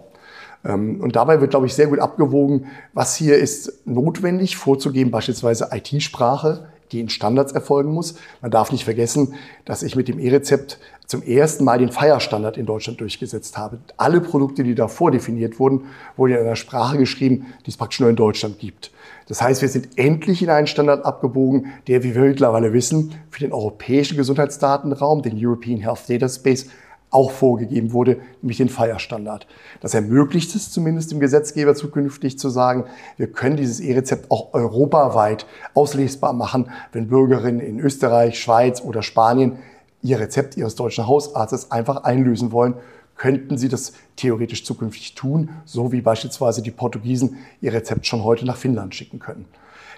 Ähm, 0.63 1.02
und 1.02 1.16
dabei 1.16 1.42
wird, 1.42 1.50
glaube 1.50 1.66
ich, 1.66 1.74
sehr 1.74 1.88
gut 1.88 2.00
abgewogen, 2.00 2.68
was 2.94 3.16
hier 3.16 3.38
ist 3.38 3.86
notwendig 3.88 4.56
vorzugeben, 4.56 5.10
beispielsweise 5.10 5.69
IT-Sprache, 5.72 6.68
die 6.92 7.00
in 7.00 7.10
Standards 7.10 7.54
erfolgen 7.54 7.92
muss. 7.92 8.16
Man 8.42 8.52
darf 8.52 8.72
nicht 8.72 8.84
vergessen, 8.84 9.34
dass 9.66 9.81
ich 9.81 9.96
mit 9.96 10.07
dem 10.07 10.19
E-Rezept 10.19 10.78
zum 11.07 11.24
ersten 11.24 11.64
Mal 11.64 11.80
den 11.80 11.92
Feierstandard 11.92 12.57
in 12.57 12.68
Deutschland 12.68 13.02
durchgesetzt 13.02 13.57
habe. 13.57 13.80
Alle 13.97 14.21
Produkte, 14.21 14.64
die 14.64 14.76
davor 14.76 15.09
definiert 15.09 15.59
wurden, 15.59 15.85
wurden 16.18 16.33
in 16.33 16.40
einer 16.40 16.56
Sprache 16.56 16.97
geschrieben, 16.97 17.47
die 17.66 17.71
es 17.71 17.78
praktisch 17.78 18.00
nur 18.00 18.09
in 18.09 18.16
Deutschland 18.16 18.59
gibt. 18.59 18.92
Das 19.28 19.42
heißt, 19.42 19.61
wir 19.61 19.69
sind 19.69 19.97
endlich 19.97 20.42
in 20.42 20.49
einen 20.49 20.68
Standard 20.68 21.06
abgebogen, 21.06 21.68
der, 21.87 22.04
wie 22.04 22.16
wir 22.16 22.21
mittlerweile 22.23 22.73
wissen, 22.73 23.13
für 23.30 23.40
den 23.40 23.54
europäischen 23.54 24.18
Gesundheitsdatenraum, 24.18 25.21
den 25.21 25.37
European 25.37 25.80
Health 25.80 26.09
Data 26.09 26.28
Space, 26.28 26.68
auch 27.11 27.31
vorgegeben 27.31 27.92
wurde, 27.92 28.18
nämlich 28.42 28.57
den 28.57 28.69
Feierstandard. 28.69 29.45
Das 29.81 29.94
ermöglicht 29.94 30.56
es 30.56 30.71
zumindest 30.71 31.11
dem 31.11 31.19
Gesetzgeber 31.19 31.75
zukünftig 31.75 32.40
zu 32.40 32.49
sagen, 32.49 32.85
wir 33.18 33.28
können 33.28 33.57
dieses 33.57 33.81
E-Rezept 33.81 34.31
auch 34.31 34.54
europaweit 34.54 35.45
auslesbar 35.73 36.33
machen, 36.33 36.71
wenn 36.94 37.09
Bürgerinnen 37.09 37.59
in 37.59 37.80
Österreich, 37.80 38.40
Schweiz 38.40 38.81
oder 38.81 39.04
Spanien 39.04 39.57
ihr 40.01 40.19
Rezept 40.19 40.57
ihres 40.57 40.75
deutschen 40.75 41.06
Hausarztes 41.06 41.69
einfach 41.69 42.06
einlösen 42.06 42.51
wollen 42.51 42.75
könnten 43.21 43.56
sie 43.56 43.69
das 43.69 43.94
theoretisch 44.16 44.66
zukünftig 44.66 45.13
tun, 45.13 45.51
so 45.63 45.92
wie 45.92 46.01
beispielsweise 46.01 46.63
die 46.63 46.71
Portugiesen 46.71 47.37
ihr 47.61 47.71
Rezept 47.71 48.07
schon 48.07 48.23
heute 48.23 48.47
nach 48.47 48.57
Finnland 48.57 48.95
schicken 48.95 49.19
können. 49.19 49.45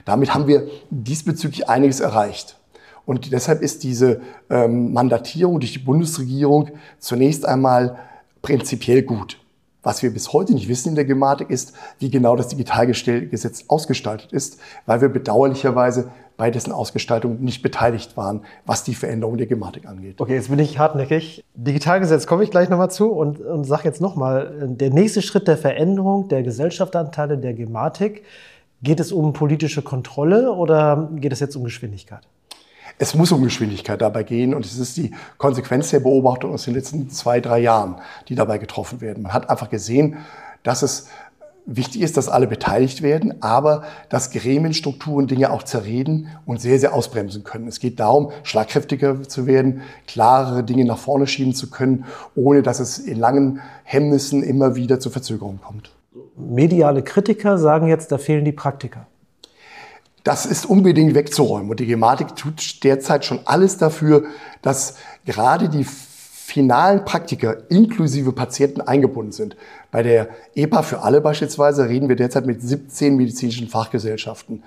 Damit 0.04 0.34
haben 0.34 0.46
wir 0.46 0.68
diesbezüglich 0.90 1.70
einiges 1.70 2.02
erreicht. 2.02 2.58
Und 3.06 3.32
deshalb 3.32 3.62
ist 3.62 3.84
diese 3.84 4.20
ähm, 4.50 4.92
Mandatierung 4.92 5.62
durch 5.62 5.72
die 5.72 5.80
Bundesregierung 5.80 6.72
zunächst 7.00 7.46
einmal 7.46 7.98
prinzipiell 8.42 9.04
gut. 9.04 9.40
Was 9.84 10.02
wir 10.02 10.14
bis 10.14 10.34
heute 10.34 10.54
nicht 10.54 10.70
wissen 10.70 10.90
in 10.90 10.96
der 10.96 11.06
Gematik 11.06 11.50
ist, 11.50 11.74
wie 12.00 12.10
genau 12.10 12.36
das 12.36 12.48
Digitalgesetz 12.48 13.66
ausgestaltet 13.68 14.32
ist, 14.32 14.60
weil 14.86 15.02
wir 15.02 15.10
bedauerlicherweise 15.10 16.10
bei 16.38 16.50
dessen 16.50 16.72
Ausgestaltung 16.72 17.42
nicht 17.44 17.62
beteiligt 17.62 18.18
waren, 18.18 18.42
was 18.66 18.84
die 18.84 18.96
Veränderung 18.96 19.38
der 19.38 19.46
Gematik 19.48 19.86
angeht. 19.86 20.20
Okay, 20.20 20.34
jetzt 20.36 20.50
bin 20.50 20.60
ich 20.60 20.80
hartnäckig. 20.80 21.44
Digitalgesetz 21.54 22.26
komme 22.26 22.44
ich 22.44 22.50
gleich 22.50 22.70
nochmal 22.70 22.90
zu 22.90 23.12
und, 23.12 23.40
und 23.40 23.66
sage 23.66 23.84
jetzt 23.84 24.02
nochmal, 24.02 24.70
der 24.70 24.90
nächste 24.90 25.22
Schritt 25.22 25.48
der 25.48 25.58
Veränderung 25.58 26.28
der 26.30 26.44
Gesellschaftsanteile 26.44 27.38
der 27.38 27.54
Gematik, 27.54 28.24
geht 28.82 29.00
es 29.00 29.12
um 29.12 29.34
politische 29.34 29.82
Kontrolle 29.82 30.52
oder 30.52 31.10
geht 31.16 31.32
es 31.32 31.40
jetzt 31.40 31.56
um 31.56 31.64
Geschwindigkeit? 31.64 32.28
Es 32.98 33.16
muss 33.16 33.32
um 33.32 33.44
Geschwindigkeit 33.44 34.02
dabei 34.02 34.24
gehen 34.24 34.54
und 34.54 34.66
es 34.66 34.78
ist 34.78 34.98
die 34.98 35.12
Konsequenz 35.38 35.90
der 35.90 36.00
Beobachtung 36.00 36.54
aus 36.54 36.66
den 36.66 36.76
letzten 36.76 37.10
zwei, 37.10 37.40
drei 37.40 37.60
Jahren, 37.60 37.96
die 38.30 38.36
dabei 38.36 38.58
getroffen 38.58 39.02
werden. 39.02 39.24
Man 39.24 39.34
hat 39.34 39.50
einfach 39.50 39.70
gesehen, 39.70 40.18
dass 40.64 40.84
es 40.84 41.08
wichtig 41.66 42.02
ist, 42.02 42.18
dass 42.18 42.30
alle 42.30 42.48
beteiligt 42.48 43.02
werden, 43.02 43.42
aber 43.42 43.84
dass 44.10 44.32
Gremienstrukturen 44.32 45.28
Dinge 45.28 45.52
auch 45.52 45.64
zerreden 45.64 46.28
und 46.46 46.62
sehr, 46.62 46.80
sehr 46.80 46.94
ausbremsen 46.94 47.44
können. 47.44 47.68
Es 47.68 47.80
geht 47.80 48.00
darum, 48.00 48.32
schlagkräftiger 48.44 49.24
zu 49.24 49.48
werden, 49.48 49.82
klarere 50.08 50.64
Dinge 50.64 50.86
nach 50.86 50.98
vorne 50.98 51.28
schieben 51.28 51.54
zu 51.54 51.70
können, 51.70 52.06
ohne 52.36 52.64
dass 52.64 52.80
es 52.80 53.00
in 53.00 53.20
langen 53.20 53.62
Hemmnissen 53.84 54.44
immer 54.44 54.76
wieder 54.76 55.00
zu 55.00 55.10
Verzögerungen 55.10 55.62
kommt. 55.62 55.92
Mediale 56.36 57.04
Kritiker 57.04 57.58
sagen 57.58 57.88
jetzt, 57.88 58.12
da 58.12 58.18
fehlen 58.18 58.46
die 58.46 58.52
Praktiker. 58.52 59.08
Das 60.24 60.46
ist 60.46 60.66
unbedingt 60.66 61.16
wegzuräumen. 61.16 61.70
Und 61.70 61.80
die 61.80 61.86
Gematik 61.86 62.36
tut 62.36 62.84
derzeit 62.84 63.26
schon 63.26 63.42
alles 63.46 63.78
dafür, 63.78 64.24
dass 64.62 64.96
gerade 65.26 65.70
die 65.70 65.86
finalen 65.86 67.04
Praktiker 67.04 67.70
inklusive 67.70 68.32
Patienten 68.32 68.82
eingebunden 68.82 69.32
sind. 69.32 69.56
Bei 69.92 70.04
der 70.04 70.30
EPA 70.56 70.82
für 70.82 71.02
alle 71.02 71.20
beispielsweise 71.20 71.90
reden 71.90 72.10
wir 72.10 72.16
derzeit 72.16 72.46
mit 72.46 72.62
17 72.62 73.16
medizinischen 73.16 73.68
Fachgesellschaften. 73.68 74.64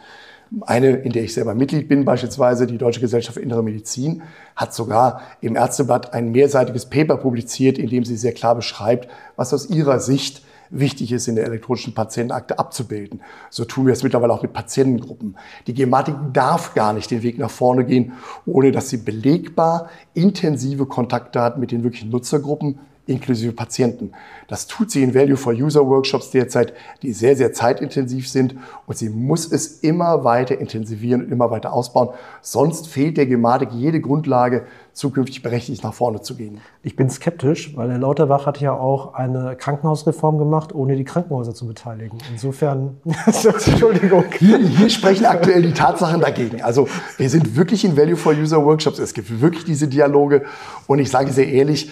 Eine, 0.60 0.96
in 0.96 1.12
der 1.12 1.24
ich 1.24 1.34
selber 1.34 1.54
Mitglied 1.54 1.88
bin, 1.88 2.04
beispielsweise 2.04 2.66
die 2.66 2.78
Deutsche 2.78 3.00
Gesellschaft 3.00 3.34
für 3.34 3.42
Innere 3.42 3.62
Medizin, 3.62 4.22
hat 4.54 4.74
sogar 4.74 5.22
im 5.40 5.56
Ärzteblatt 5.56 6.12
ein 6.14 6.32
mehrseitiges 6.32 6.86
Paper 6.86 7.16
publiziert, 7.16 7.78
in 7.78 7.88
dem 7.88 8.04
sie 8.04 8.16
sehr 8.16 8.32
klar 8.32 8.54
beschreibt, 8.54 9.08
was 9.34 9.52
aus 9.52 9.68
ihrer 9.68 10.00
Sicht 10.00 10.42
wichtig 10.70 11.12
ist, 11.12 11.28
in 11.28 11.36
der 11.36 11.44
elektronischen 11.44 11.94
Patientenakte 11.94 12.58
abzubilden. 12.58 13.20
So 13.50 13.64
tun 13.64 13.86
wir 13.86 13.92
es 13.92 14.02
mittlerweile 14.02 14.32
auch 14.32 14.42
mit 14.42 14.52
Patientengruppen. 14.52 15.36
Die 15.66 15.74
Gematik 15.74 16.14
darf 16.32 16.74
gar 16.74 16.92
nicht 16.92 17.10
den 17.10 17.22
Weg 17.22 17.38
nach 17.38 17.50
vorne 17.50 17.84
gehen, 17.84 18.12
ohne 18.44 18.72
dass 18.72 18.90
sie 18.90 18.98
belegbar 18.98 19.88
intensive 20.14 20.86
Kontaktdaten 20.86 21.60
mit 21.60 21.72
den 21.72 21.82
wirklichen 21.82 22.10
Nutzergruppen 22.10 22.78
inklusive 23.06 23.52
Patienten. 23.52 24.12
Das 24.48 24.66
tut 24.66 24.90
sie 24.90 25.02
in 25.02 25.14
Value 25.14 25.36
for 25.36 25.52
User 25.52 25.86
Workshops 25.86 26.30
derzeit, 26.30 26.72
die 27.02 27.12
sehr, 27.12 27.36
sehr 27.36 27.52
zeitintensiv 27.52 28.28
sind 28.28 28.56
und 28.86 28.96
sie 28.96 29.08
muss 29.08 29.50
es 29.50 29.80
immer 29.80 30.24
weiter 30.24 30.58
intensivieren 30.58 31.24
und 31.24 31.32
immer 31.32 31.50
weiter 31.50 31.72
ausbauen. 31.72 32.10
Sonst 32.42 32.88
fehlt 32.88 33.16
der 33.16 33.26
Gematik 33.26 33.70
jede 33.72 34.00
Grundlage, 34.00 34.66
zukünftig 34.96 35.42
berechtigt 35.42 35.84
nach 35.84 35.92
vorne 35.92 36.22
zu 36.22 36.36
gehen. 36.36 36.60
Ich 36.82 36.96
bin 36.96 37.10
skeptisch, 37.10 37.76
weil 37.76 37.90
Herr 37.90 37.98
Lauterbach 37.98 38.46
hat 38.46 38.60
ja 38.62 38.72
auch 38.72 39.12
eine 39.12 39.54
Krankenhausreform 39.54 40.38
gemacht, 40.38 40.74
ohne 40.74 40.96
die 40.96 41.04
Krankenhäuser 41.04 41.54
zu 41.54 41.66
beteiligen. 41.66 42.16
Insofern, 42.32 42.96
Entschuldigung. 43.26 44.24
Hier, 44.38 44.56
hier 44.58 44.88
sprechen 44.88 45.26
aktuell 45.26 45.60
die 45.60 45.72
Tatsachen 45.72 46.22
dagegen. 46.22 46.62
Also 46.62 46.88
wir 47.18 47.28
sind 47.28 47.56
wirklich 47.56 47.84
in 47.84 47.96
Value 47.96 48.16
for 48.16 48.32
User 48.32 48.64
Workshops. 48.64 48.98
Es 48.98 49.12
gibt 49.12 49.42
wirklich 49.42 49.64
diese 49.64 49.86
Dialoge 49.86 50.44
und 50.86 50.98
ich 50.98 51.10
sage 51.10 51.30
sehr 51.30 51.48
ehrlich, 51.48 51.90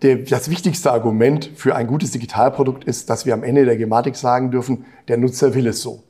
das 0.00 0.50
wichtigste 0.50 0.92
Argument 0.92 1.50
für 1.56 1.74
ein 1.74 1.86
gutes 1.86 2.12
Digitalprodukt 2.12 2.84
ist, 2.84 3.10
dass 3.10 3.26
wir 3.26 3.34
am 3.34 3.42
Ende 3.42 3.64
der 3.64 3.76
Gematik 3.76 4.16
sagen 4.16 4.50
dürfen, 4.50 4.84
der 5.08 5.16
Nutzer 5.16 5.54
will 5.54 5.66
es 5.66 5.82
so. 5.82 6.04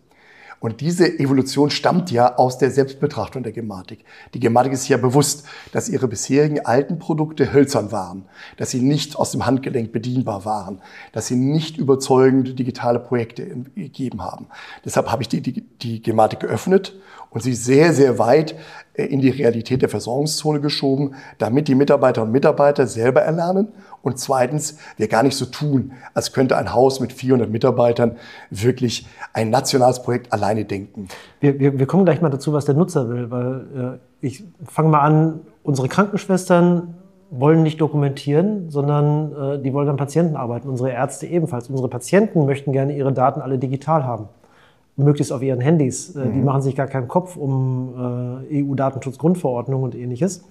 Und 0.60 0.80
diese 0.80 1.20
Evolution 1.20 1.70
stammt 1.70 2.10
ja 2.10 2.36
aus 2.36 2.58
der 2.58 2.72
Selbstbetrachtung 2.72 3.44
der 3.44 3.52
Gematik. 3.52 4.04
Die 4.34 4.40
Gematik 4.40 4.72
ist 4.72 4.88
ja 4.88 4.96
bewusst, 4.96 5.46
dass 5.72 5.88
ihre 5.88 6.08
bisherigen 6.08 6.66
alten 6.66 6.98
Produkte 6.98 7.52
hölzern 7.52 7.92
waren, 7.92 8.24
dass 8.56 8.70
sie 8.70 8.80
nicht 8.80 9.14
aus 9.14 9.30
dem 9.30 9.46
Handgelenk 9.46 9.92
bedienbar 9.92 10.44
waren, 10.44 10.80
dass 11.12 11.28
sie 11.28 11.36
nicht 11.36 11.76
überzeugende 11.76 12.54
digitale 12.54 12.98
Projekte 12.98 13.46
gegeben 13.76 14.22
haben. 14.22 14.48
Deshalb 14.84 15.12
habe 15.12 15.22
ich 15.22 15.28
die, 15.28 15.42
die, 15.42 15.60
die 15.60 16.02
Gematik 16.02 16.40
geöffnet 16.40 16.96
und 17.30 17.42
sie 17.42 17.54
sehr, 17.54 17.92
sehr 17.92 18.18
weit 18.18 18.52
äh, 18.52 18.56
in 19.04 19.20
die 19.20 19.30
Realität 19.30 19.82
der 19.82 19.88
Versorgungszone 19.88 20.60
geschoben, 20.60 21.14
damit 21.38 21.68
die 21.68 21.74
Mitarbeiterinnen 21.74 22.28
und 22.28 22.32
Mitarbeiter 22.32 22.86
selber 22.86 23.22
erlernen 23.22 23.68
und 24.02 24.18
zweitens 24.18 24.78
wir 24.96 25.08
gar 25.08 25.22
nicht 25.22 25.36
so 25.36 25.46
tun, 25.46 25.92
als 26.14 26.32
könnte 26.32 26.56
ein 26.56 26.74
Haus 26.74 27.00
mit 27.00 27.12
400 27.12 27.48
Mitarbeitern 27.50 28.16
wirklich 28.50 29.06
ein 29.32 29.50
nationales 29.50 30.02
Projekt 30.02 30.32
alleine 30.32 30.64
denken. 30.64 31.08
Wir, 31.40 31.60
wir, 31.60 31.78
wir 31.78 31.86
kommen 31.86 32.04
gleich 32.04 32.20
mal 32.20 32.30
dazu, 32.30 32.52
was 32.52 32.64
der 32.64 32.74
Nutzer 32.74 33.08
will, 33.08 33.30
weil 33.30 34.00
äh, 34.20 34.26
ich 34.26 34.44
fange 34.64 34.88
mal 34.88 35.00
an, 35.00 35.40
unsere 35.62 35.88
Krankenschwestern 35.88 36.94
wollen 37.30 37.62
nicht 37.62 37.80
dokumentieren, 37.80 38.70
sondern 38.70 39.58
äh, 39.58 39.62
die 39.62 39.72
wollen 39.72 39.88
an 39.88 39.96
Patienten 39.96 40.34
arbeiten. 40.34 40.68
Unsere 40.68 40.90
Ärzte 40.90 41.26
ebenfalls. 41.26 41.68
Unsere 41.68 41.88
Patienten 41.88 42.46
möchten 42.46 42.72
gerne 42.72 42.96
ihre 42.96 43.12
Daten 43.12 43.42
alle 43.42 43.58
digital 43.58 44.04
haben 44.04 44.28
möglichst 44.98 45.32
auf 45.32 45.42
ihren 45.42 45.60
Handys. 45.60 46.14
Äh, 46.14 46.26
mhm. 46.26 46.32
Die 46.34 46.40
machen 46.40 46.62
sich 46.62 46.76
gar 46.76 46.86
keinen 46.86 47.08
Kopf 47.08 47.36
um 47.36 48.44
äh, 48.50 48.62
EU-Datenschutzgrundverordnung 48.62 49.82
und 49.82 49.94
ähnliches. 49.94 50.44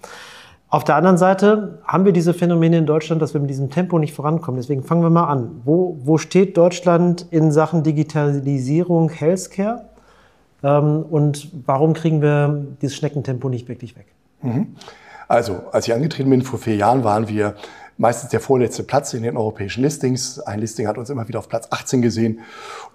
Auf 0.70 0.84
der 0.84 0.96
anderen 0.96 1.18
Seite 1.18 1.80
haben 1.86 2.04
wir 2.04 2.12
diese 2.12 2.34
Phänomene 2.34 2.78
in 2.78 2.86
Deutschland, 2.86 3.22
dass 3.22 3.34
wir 3.34 3.40
mit 3.40 3.50
diesem 3.50 3.70
Tempo 3.70 4.00
nicht 4.00 4.14
vorankommen. 4.14 4.60
Deswegen 4.60 4.84
fangen 4.84 5.02
wir 5.02 5.10
mal 5.10 5.26
an. 5.26 5.62
Wo, 5.64 5.98
wo 6.04 6.18
steht 6.18 6.58
Deutschland 6.58 7.26
in 7.32 7.52
Sachen 7.52 7.84
Digitalisierung, 7.84 9.10
Healthcare? 9.10 9.86
Ähm, 10.64 11.06
und 11.10 11.50
warum 11.66 11.94
kriegen 11.94 12.22
wir 12.22 12.66
dieses 12.82 12.98
Schneckentempo 12.98 13.48
nicht 13.48 13.70
wirklich 13.70 13.96
weg? 13.96 14.08
Mhm. 14.42 14.76
Also, 15.30 15.56
als 15.72 15.88
ich 15.88 15.94
angetreten 15.94 16.30
bin 16.30 16.42
vor 16.42 16.60
vier 16.60 16.76
Jahren, 16.76 17.04
waren 17.04 17.28
wir 17.30 17.56
meistens 17.98 18.30
der 18.30 18.40
vorletzte 18.40 18.84
Platz 18.84 19.14
in 19.14 19.24
den 19.24 19.38
europäischen 19.38 19.82
Listings. 19.82 20.40
Ein 20.40 20.60
Listing 20.60 20.88
hat 20.88 20.98
uns 20.98 21.10
immer 21.10 21.28
wieder 21.28 21.40
auf 21.40 21.50
Platz 21.50 21.68
18 21.72 22.02
gesehen. 22.02 22.40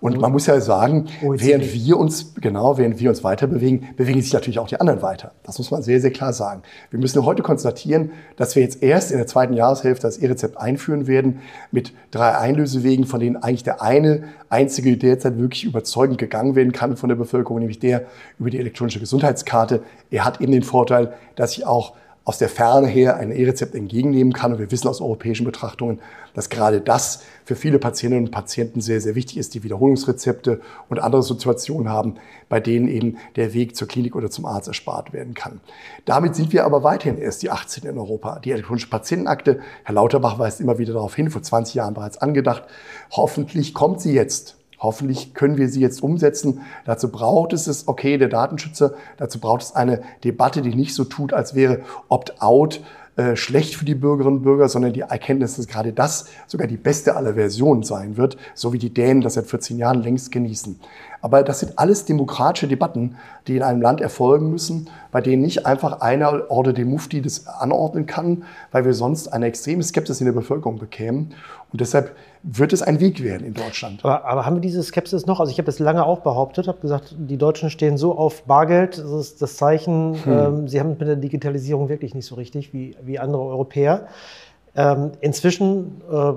Und 0.00 0.20
man 0.20 0.32
muss 0.32 0.46
ja 0.46 0.60
sagen, 0.60 1.08
OECD. 1.22 1.46
während 1.46 1.74
wir 1.74 1.96
uns, 1.98 2.34
genau, 2.40 2.78
während 2.78 3.00
wir 3.00 3.10
uns 3.10 3.24
weiter 3.24 3.46
bewegen, 3.46 3.88
bewegen 3.96 4.22
sich 4.22 4.32
natürlich 4.32 4.58
auch 4.58 4.68
die 4.68 4.80
anderen 4.80 5.02
weiter. 5.02 5.32
Das 5.42 5.58
muss 5.58 5.70
man 5.70 5.82
sehr, 5.82 6.00
sehr 6.00 6.12
klar 6.12 6.32
sagen. 6.32 6.62
Wir 6.90 7.00
müssen 7.00 7.24
heute 7.24 7.42
konstatieren, 7.42 8.12
dass 8.36 8.54
wir 8.54 8.62
jetzt 8.62 8.82
erst 8.82 9.10
in 9.10 9.18
der 9.18 9.26
zweiten 9.26 9.54
Jahreshälfte 9.54 10.06
das 10.06 10.18
E-Rezept 10.18 10.56
einführen 10.56 11.06
werden 11.06 11.40
mit 11.72 11.92
drei 12.10 12.36
Einlösewegen, 12.36 13.04
von 13.04 13.20
denen 13.20 13.36
eigentlich 13.36 13.64
der 13.64 13.82
eine 13.82 14.24
einzige 14.48 14.96
derzeit 14.96 15.38
wirklich 15.38 15.64
überzeugend 15.64 16.18
gegangen 16.18 16.54
werden 16.54 16.72
kann 16.72 16.96
von 16.96 17.08
der 17.08 17.16
Bevölkerung, 17.16 17.58
nämlich 17.58 17.78
der 17.78 18.06
über 18.38 18.50
die 18.50 18.58
elektronische 18.58 19.00
Gesundheitskarte. 19.00 19.82
Er 20.10 20.24
hat 20.24 20.40
eben 20.40 20.52
den 20.52 20.62
Vorteil, 20.62 21.14
dass 21.34 21.56
ich 21.56 21.66
auch 21.66 21.94
aus 22.24 22.38
der 22.38 22.48
Ferne 22.48 22.86
her 22.86 23.16
ein 23.16 23.32
E-Rezept 23.32 23.74
entgegennehmen 23.74 24.32
kann. 24.32 24.52
Und 24.52 24.58
wir 24.58 24.70
wissen 24.70 24.88
aus 24.88 25.00
europäischen 25.00 25.44
Betrachtungen, 25.44 25.98
dass 26.34 26.48
gerade 26.48 26.80
das 26.80 27.22
für 27.44 27.56
viele 27.56 27.78
Patientinnen 27.78 28.26
und 28.26 28.30
Patienten 28.30 28.80
sehr, 28.80 29.00
sehr 29.00 29.14
wichtig 29.14 29.38
ist, 29.38 29.54
die 29.54 29.64
Wiederholungsrezepte 29.64 30.60
und 30.88 31.00
andere 31.00 31.22
Situationen 31.22 31.88
haben, 31.88 32.14
bei 32.48 32.60
denen 32.60 32.88
eben 32.88 33.18
der 33.36 33.54
Weg 33.54 33.76
zur 33.76 33.88
Klinik 33.88 34.14
oder 34.14 34.30
zum 34.30 34.46
Arzt 34.46 34.68
erspart 34.68 35.12
werden 35.12 35.34
kann. 35.34 35.60
Damit 36.04 36.36
sind 36.36 36.52
wir 36.52 36.64
aber 36.64 36.84
weiterhin 36.84 37.18
erst 37.18 37.42
die 37.42 37.50
18 37.50 37.84
in 37.84 37.98
Europa. 37.98 38.38
Die 38.38 38.52
elektronische 38.52 38.88
Patientenakte, 38.88 39.60
Herr 39.84 39.94
Lauterbach 39.94 40.38
weist 40.38 40.60
immer 40.60 40.78
wieder 40.78 40.94
darauf 40.94 41.14
hin, 41.14 41.30
vor 41.30 41.42
20 41.42 41.74
Jahren 41.74 41.94
bereits 41.94 42.18
angedacht. 42.18 42.64
Hoffentlich 43.10 43.74
kommt 43.74 44.00
sie 44.00 44.14
jetzt 44.14 44.56
Hoffentlich 44.82 45.32
können 45.32 45.56
wir 45.58 45.68
sie 45.68 45.80
jetzt 45.80 46.02
umsetzen. 46.02 46.60
Dazu 46.84 47.10
braucht 47.10 47.52
es 47.52 47.68
es, 47.68 47.86
okay, 47.86 48.18
der 48.18 48.28
Datenschützer, 48.28 48.94
dazu 49.16 49.38
braucht 49.38 49.62
es 49.62 49.74
eine 49.74 50.02
Debatte, 50.24 50.60
die 50.60 50.74
nicht 50.74 50.94
so 50.94 51.04
tut, 51.04 51.32
als 51.32 51.54
wäre 51.54 51.80
Opt-out 52.08 52.80
äh, 53.14 53.36
schlecht 53.36 53.76
für 53.76 53.84
die 53.84 53.94
Bürgerinnen 53.94 54.38
und 54.38 54.42
Bürger, 54.42 54.68
sondern 54.68 54.94
die 54.94 55.02
Erkenntnis, 55.02 55.56
dass 55.56 55.66
gerade 55.66 55.92
das 55.92 56.26
sogar 56.46 56.66
die 56.66 56.78
beste 56.78 57.14
aller 57.14 57.34
Versionen 57.34 57.82
sein 57.82 58.16
wird, 58.16 58.38
so 58.54 58.72
wie 58.72 58.78
die 58.78 58.92
Dänen 58.92 59.20
das 59.20 59.34
seit 59.34 59.46
14 59.46 59.76
Jahren 59.76 60.02
längst 60.02 60.32
genießen. 60.32 60.80
Aber 61.22 61.44
das 61.44 61.60
sind 61.60 61.78
alles 61.78 62.04
demokratische 62.04 62.66
Debatten, 62.66 63.16
die 63.46 63.56
in 63.56 63.62
einem 63.62 63.80
Land 63.80 64.00
erfolgen 64.00 64.50
müssen, 64.50 64.90
bei 65.12 65.20
denen 65.20 65.40
nicht 65.42 65.64
einfach 65.66 66.00
einer 66.00 66.50
Order 66.50 66.72
de 66.72 66.84
Mufti 66.84 67.22
das 67.22 67.46
anordnen 67.46 68.06
kann, 68.06 68.42
weil 68.72 68.84
wir 68.84 68.92
sonst 68.92 69.28
eine 69.28 69.46
extreme 69.46 69.84
Skepsis 69.84 70.20
in 70.20 70.26
der 70.26 70.32
Bevölkerung 70.32 70.78
bekämen. 70.78 71.32
Und 71.72 71.80
deshalb 71.80 72.16
wird 72.42 72.72
es 72.72 72.82
ein 72.82 72.98
Weg 72.98 73.22
werden 73.22 73.46
in 73.46 73.54
Deutschland. 73.54 74.04
Aber, 74.04 74.24
aber 74.24 74.44
haben 74.44 74.56
wir 74.56 74.60
diese 74.60 74.82
Skepsis 74.82 75.26
noch? 75.26 75.38
Also 75.38 75.52
ich 75.52 75.58
habe 75.58 75.66
das 75.66 75.78
lange 75.78 76.04
auch 76.04 76.20
behauptet, 76.20 76.66
habe 76.66 76.80
gesagt, 76.80 77.14
die 77.16 77.38
Deutschen 77.38 77.70
stehen 77.70 77.96
so 77.96 78.18
auf 78.18 78.42
Bargeld, 78.42 78.98
das 78.98 79.10
ist 79.12 79.42
das 79.42 79.56
Zeichen, 79.56 80.16
hm. 80.24 80.32
ähm, 80.32 80.68
sie 80.68 80.80
haben 80.80 80.90
mit 80.90 81.02
der 81.02 81.16
Digitalisierung 81.16 81.88
wirklich 81.88 82.14
nicht 82.16 82.26
so 82.26 82.34
richtig 82.34 82.74
wie, 82.74 82.96
wie 83.00 83.20
andere 83.20 83.42
Europäer. 83.42 84.08
Ähm, 84.74 85.12
inzwischen 85.20 86.00
äh, 86.10 86.32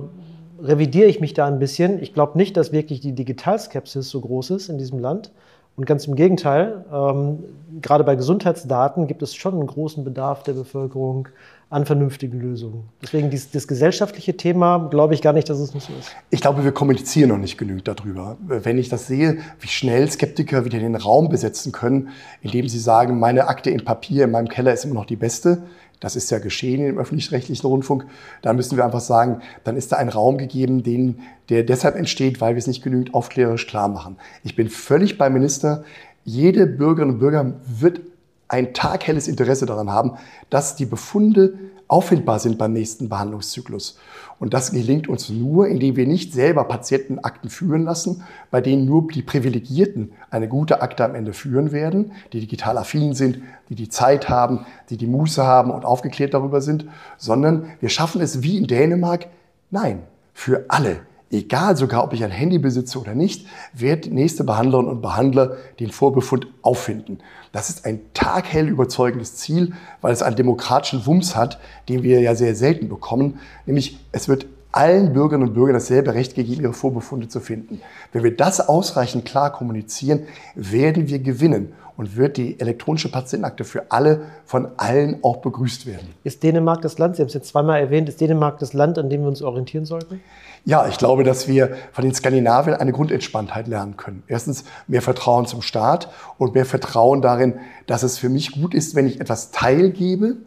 revidiere 0.62 1.08
ich 1.08 1.20
mich 1.20 1.34
da 1.34 1.48
ein 1.48 1.60
bisschen. 1.60 2.02
Ich 2.02 2.14
glaube 2.14 2.38
nicht, 2.38 2.58
dass 2.58 2.72
wirklich 2.72 3.02
die 3.02 3.14
Digitalskepsis 3.14 4.10
so 4.10 4.22
groß 4.22 4.52
ist 4.52 4.70
in 4.70 4.78
diesem 4.78 5.00
Land. 5.00 5.32
Und 5.78 5.86
ganz 5.86 6.08
im 6.08 6.16
Gegenteil, 6.16 6.86
ähm, 6.92 7.40
gerade 7.82 8.06
bei 8.06 8.16
Gesundheitsdaten 8.16 9.08
gibt 9.08 9.22
es 9.22 9.36
schon 9.36 9.56
einen 9.56 9.68
großen 9.68 10.06
Bedarf 10.06 10.44
der 10.44 10.54
Bevölkerung 10.54 11.28
an 11.70 11.86
vernünftigen 11.86 12.40
Lösungen. 12.40 12.84
Deswegen 13.02 13.30
dieses, 13.30 13.52
das 13.52 13.68
gesellschaftliche 13.68 14.38
Thema 14.38 14.88
glaube 14.90 15.16
ich 15.16 15.22
gar 15.22 15.34
nicht, 15.34 15.50
dass 15.50 15.60
es 15.60 15.74
nicht 15.74 15.88
so 15.88 15.94
ist. 16.00 16.16
Ich 16.30 16.40
glaube, 16.40 16.64
wir 16.64 16.72
kommunizieren 16.72 17.30
noch 17.30 17.38
nicht 17.38 17.58
genügend 17.58 17.88
darüber. 17.88 18.38
Wenn 18.48 18.78
ich 18.78 18.88
das 18.88 19.08
sehe, 19.08 19.40
wie 19.60 19.68
schnell 19.68 20.10
Skeptiker 20.10 20.64
wieder 20.64 20.80
den 20.80 20.96
Raum 20.96 21.28
besetzen 21.28 21.74
können, 21.74 22.10
indem 22.42 22.70
sie 22.70 22.80
sagen, 22.80 23.20
meine 23.20 23.50
Akte 23.50 23.72
in 23.72 23.84
Papier 23.84 24.26
in 24.26 24.32
meinem 24.32 24.48
Keller 24.48 24.72
ist 24.74 24.86
immer 24.86 24.94
noch 24.94 25.06
die 25.06 25.18
beste, 25.18 25.64
das 26.06 26.16
ist 26.16 26.30
ja 26.30 26.38
geschehen 26.38 26.86
im 26.86 27.00
öffentlich-rechtlichen 27.00 27.66
Rundfunk. 27.66 28.06
Da 28.44 28.54
müssen 28.54 28.78
wir 28.78 28.86
einfach 28.86 29.00
sagen, 29.00 29.42
dann 29.64 29.76
ist 29.76 29.92
da 29.92 29.96
ein 29.96 30.10
Raum 30.10 30.38
gegeben, 30.38 30.84
den, 30.84 31.22
der 31.50 31.64
deshalb 31.64 31.96
entsteht, 31.96 32.40
weil 32.40 32.54
wir 32.54 32.60
es 32.60 32.68
nicht 32.68 32.84
genügend 32.84 33.16
aufklärerisch 33.16 33.66
klar 33.66 33.88
machen. 33.88 34.18
Ich 34.44 34.56
bin 34.56 34.70
völlig 34.70 35.18
beim 35.18 35.34
Minister. 35.34 35.84
Jede 36.24 36.68
Bürgerin 36.68 37.10
und 37.10 37.18
Bürger 37.18 37.56
wird 37.66 38.02
ein 38.48 38.76
taghelles 38.76 39.28
Interesse 39.28 39.66
daran 39.66 39.90
haben, 39.90 40.12
dass 40.52 40.76
die 40.76 40.86
Befunde 40.86 41.56
auffindbar 41.88 42.39
sind 42.39 42.58
beim 42.58 42.74
nächsten 42.74 43.10
Behandlungszyklus. 43.10 43.98
Und 44.39 44.54
das 44.54 44.72
gelingt 44.72 45.08
uns 45.08 45.30
nur, 45.30 45.68
indem 45.68 45.96
wir 45.96 46.08
nicht 46.08 46.34
selber 46.34 46.65
Patientenakten 46.65 47.50
führen 47.50 47.84
lassen, 47.84 48.24
bei 48.51 48.60
denen 48.60 48.86
nur 48.86 49.08
die 49.08 49.22
Privilegierten 49.22 50.12
eine 50.30 50.48
gute 50.48 50.82
Akte 50.82 51.06
am 51.06 51.15
Ende 51.15 51.34
führen 51.34 51.72
werden, 51.72 52.12
die 52.34 52.42
digital 52.42 52.77
affin 52.77 53.13
sind, 53.13 53.39
die 53.70 53.75
die 53.75 53.89
Zeit 53.89 54.27
haben, 54.27 54.65
die 54.89 54.98
die 54.98 55.08
Muße 55.08 55.44
haben 55.44 55.72
und 55.72 55.86
aufgeklärt 55.86 56.34
darüber 56.34 56.62
sind, 56.62 56.86
sondern 57.18 57.72
wir 57.80 57.89
schaffen 57.89 58.22
es 58.22 58.44
wie 58.44 58.58
in 58.58 58.68
Dänemark, 58.68 59.27
nein, 59.72 60.04
für 60.34 60.65
alle 60.68 61.01
egal 61.36 61.75
sogar, 61.77 62.04
ob 62.04 62.13
ich 62.13 62.24
ein 62.24 62.32
Handy 62.32 62.58
besitze 62.58 63.00
oder 63.00 63.13
nicht, 63.13 63.46
wird 63.74 64.08
nächste 64.08 64.44
Behandlerin 64.44 64.88
und 64.88 65.01
Behandler 65.01 65.58
den 65.80 65.92
Vorbefund 65.92 66.48
auffinden. 66.62 67.20
Das 67.51 67.70
ist 67.70 67.86
ein 67.86 68.01
taghell 68.13 68.68
überzeugendes 68.68 69.36
Ziel, 69.36 69.74
weil 70.01 70.13
es 70.13 70.22
einen 70.22 70.36
demokratischen 70.36 71.06
Wumms 71.06 71.36
hat, 71.36 71.60
den 71.89 72.04
wir 72.04 72.22
ja 72.22 72.36
sehr 72.36 72.56
selten 72.56 72.89
bekommen, 72.89 73.39
nämlich 73.65 74.00
es 74.12 74.27
wird 74.27 74.48
allen 74.72 75.13
Bürgerinnen 75.13 75.48
und 75.48 75.54
Bürgern 75.54 75.74
dasselbe 75.74 76.13
Recht 76.13 76.36
gegeben, 76.36 76.63
ihre 76.63 76.74
Vorbefunde 76.74 77.30
zu 77.30 77.39
finden. 77.39 77.80
Wenn 78.12 78.24
wir 78.24 78.36
das 78.36 78.68
ausreichend 78.68 79.24
klar 79.24 79.54
kommunizieren, 79.54 80.24
werden 80.54 81.08
wir 81.08 81.20
gewinnen 81.20 81.72
und 81.98 82.18
wird 82.18 82.36
die 82.36 82.60
elektronische 82.60 83.10
Patientenakte 83.10 83.63
für 83.63 83.92
alle 83.92 84.24
von 84.46 84.68
allen 84.77 85.24
auch 85.24 85.38
begrüßt 85.38 85.86
werden. 85.86 86.10
Ist 86.24 86.44
Dänemark 86.44 86.82
das 86.82 86.98
Land, 86.98 87.15
Sie 87.15 87.22
haben 87.22 87.27
es 87.30 87.34
jetzt 87.34 87.48
zweimal 87.48 87.80
erwähnt, 87.80 88.10
ist 88.10 88.20
Dänemark 88.20 88.60
das 88.60 88.74
Land, 88.74 88.98
an 88.98 89.10
dem 89.10 89.22
wir 89.22 89.30
uns 89.30 89.42
orientieren 89.42 89.86
sollten? 89.86 90.22
Ja, 90.68 90.88
ich 90.88 90.98
glaube, 90.98 91.24
dass 91.24 91.48
wir 91.48 91.78
von 91.92 92.04
den 92.04 92.16
Skandinaviern 92.16 92.80
eine 92.80 92.92
Grundentspanntheit 92.92 93.68
lernen 93.68 93.98
können. 93.98 94.24
Erstens 94.28 94.64
mehr 94.88 95.04
Vertrauen 95.04 95.46
zum 95.46 95.62
Staat 95.62 96.10
und 96.40 96.56
mehr 96.56 96.66
Vertrauen 96.66 97.22
darin, 97.22 97.60
dass 97.86 98.02
es 98.02 98.18
für 98.18 98.30
mich 98.30 98.52
gut 98.52 98.74
ist, 98.74 98.96
wenn 98.96 99.06
ich 99.06 99.22
etwas 99.22 99.52
teilgebe, 99.52 100.38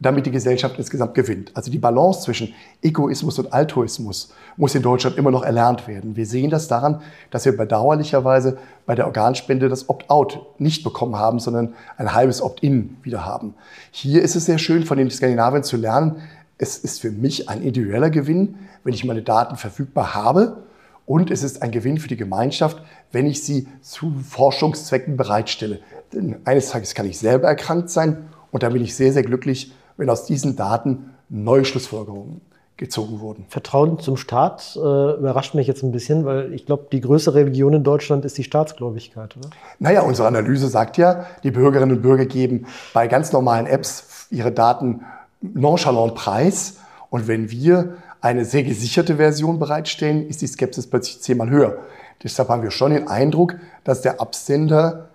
damit 0.00 0.26
die 0.26 0.32
Gesellschaft 0.32 0.76
insgesamt 0.78 1.14
gewinnt. 1.14 1.52
Also 1.54 1.70
die 1.70 1.78
Balance 1.78 2.22
zwischen 2.22 2.54
Egoismus 2.82 3.38
und 3.38 3.52
Altruismus 3.52 4.32
muss 4.56 4.74
in 4.74 4.82
Deutschland 4.82 5.16
immer 5.16 5.30
noch 5.30 5.44
erlernt 5.44 5.86
werden. 5.86 6.16
Wir 6.16 6.26
sehen 6.26 6.50
das 6.50 6.66
daran, 6.66 7.00
dass 7.30 7.44
wir 7.44 7.56
bedauerlicherweise 7.56 8.58
bei 8.84 8.96
der 8.96 9.06
Organspende 9.06 9.68
das 9.68 9.88
Opt-out 9.88 10.40
nicht 10.58 10.82
bekommen 10.82 11.16
haben, 11.16 11.38
sondern 11.38 11.74
ein 11.96 12.14
halbes 12.14 12.42
Opt-in 12.42 12.96
wieder 13.04 13.24
haben. 13.24 13.54
Hier 13.92 14.22
ist 14.22 14.34
es 14.34 14.46
sehr 14.46 14.58
schön, 14.58 14.84
von 14.84 14.98
den 14.98 15.10
Skandinaviern 15.10 15.62
zu 15.62 15.76
lernen. 15.76 16.16
Es 16.58 16.76
ist 16.76 17.00
für 17.00 17.10
mich 17.10 17.48
ein 17.48 17.62
individueller 17.62 18.10
Gewinn, 18.10 18.56
wenn 18.84 18.92
ich 18.92 19.04
meine 19.04 19.22
Daten 19.22 19.56
verfügbar 19.56 20.14
habe. 20.14 20.64
Und 21.06 21.30
es 21.30 21.42
ist 21.42 21.62
ein 21.62 21.70
Gewinn 21.70 21.98
für 21.98 22.08
die 22.08 22.16
Gemeinschaft, 22.16 22.82
wenn 23.12 23.26
ich 23.26 23.42
sie 23.42 23.66
zu 23.80 24.12
Forschungszwecken 24.28 25.16
bereitstelle. 25.16 25.78
Denn 26.12 26.36
eines 26.44 26.70
Tages 26.70 26.94
kann 26.94 27.06
ich 27.06 27.18
selber 27.18 27.48
erkrankt 27.48 27.88
sein 27.88 28.28
und 28.50 28.62
dann 28.62 28.72
bin 28.72 28.82
ich 28.82 28.94
sehr, 28.94 29.12
sehr 29.12 29.22
glücklich, 29.22 29.72
wenn 29.96 30.10
aus 30.10 30.26
diesen 30.26 30.56
Daten 30.56 31.14
neue 31.28 31.64
Schlussfolgerungen 31.64 32.40
gezogen 32.76 33.20
wurden. 33.20 33.44
Vertrauen 33.48 33.98
zum 33.98 34.16
Staat 34.16 34.76
äh, 34.76 34.78
überrascht 34.78 35.54
mich 35.54 35.66
jetzt 35.66 35.82
ein 35.82 35.92
bisschen, 35.92 36.24
weil 36.24 36.54
ich 36.54 36.64
glaube, 36.64 36.86
die 36.92 37.00
größte 37.00 37.34
Religion 37.34 37.72
in 37.72 37.84
Deutschland 37.84 38.24
ist 38.24 38.38
die 38.38 38.44
Staatsgläubigkeit, 38.44 39.36
oder? 39.36 39.50
Naja, 39.80 40.02
unsere 40.02 40.28
Analyse 40.28 40.68
sagt 40.68 40.96
ja, 40.96 41.26
die 41.42 41.50
Bürgerinnen 41.50 41.96
und 41.96 42.02
Bürger 42.02 42.26
geben 42.26 42.66
bei 42.94 43.08
ganz 43.08 43.32
normalen 43.32 43.66
Apps 43.66 44.28
ihre 44.30 44.52
Daten 44.52 45.00
nonchalant 45.40 46.14
preis. 46.14 46.76
Und 47.10 47.28
wenn 47.28 47.50
wir 47.50 47.96
eine 48.20 48.44
sehr 48.44 48.64
gesicherte 48.64 49.16
Version 49.16 49.58
bereitstellen, 49.58 50.26
ist 50.26 50.42
die 50.42 50.46
Skepsis 50.46 50.88
plötzlich 50.88 51.20
zehnmal 51.20 51.50
höher. 51.50 51.78
Deshalb 52.22 52.48
haben 52.48 52.62
wir 52.62 52.70
schon 52.70 52.92
den 52.92 53.08
Eindruck, 53.08 53.56
dass 53.84 54.02
der 54.02 54.20
Absender, 54.20 55.08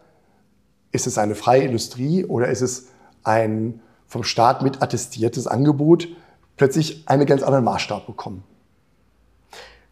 ist 0.91 1.07
es 1.07 1.17
eine 1.17 1.35
freie 1.35 1.63
Industrie 1.63 2.23
oder 2.23 2.47
ist 2.47 2.61
es 2.61 2.89
ein 3.23 3.81
vom 4.07 4.23
Staat 4.23 4.61
mit 4.61 4.81
attestiertes 4.81 5.47
Angebot 5.47 6.07
plötzlich 6.55 7.07
einen 7.07 7.25
ganz 7.25 7.41
anderen 7.41 7.65
Maßstab 7.65 8.05
bekommen. 8.05 8.43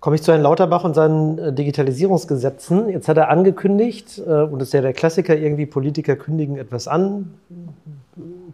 Komme 0.01 0.15
ich 0.15 0.24
zu 0.24 0.31
Herrn 0.31 0.41
Lauterbach 0.41 0.84
und 0.84 0.96
seinen 0.96 1.38
äh, 1.38 1.53
Digitalisierungsgesetzen. 1.53 2.89
Jetzt 2.89 3.08
hat 3.08 3.17
er 3.17 3.29
angekündigt, 3.29 4.17
äh, 4.17 4.41
und 4.41 4.58
das 4.58 4.70
ist 4.70 4.74
ja 4.74 4.81
der 4.81 4.93
Klassiker, 4.93 5.38
irgendwie 5.38 5.67
Politiker 5.67 6.15
kündigen 6.15 6.58
etwas 6.58 6.88
an. 6.88 7.36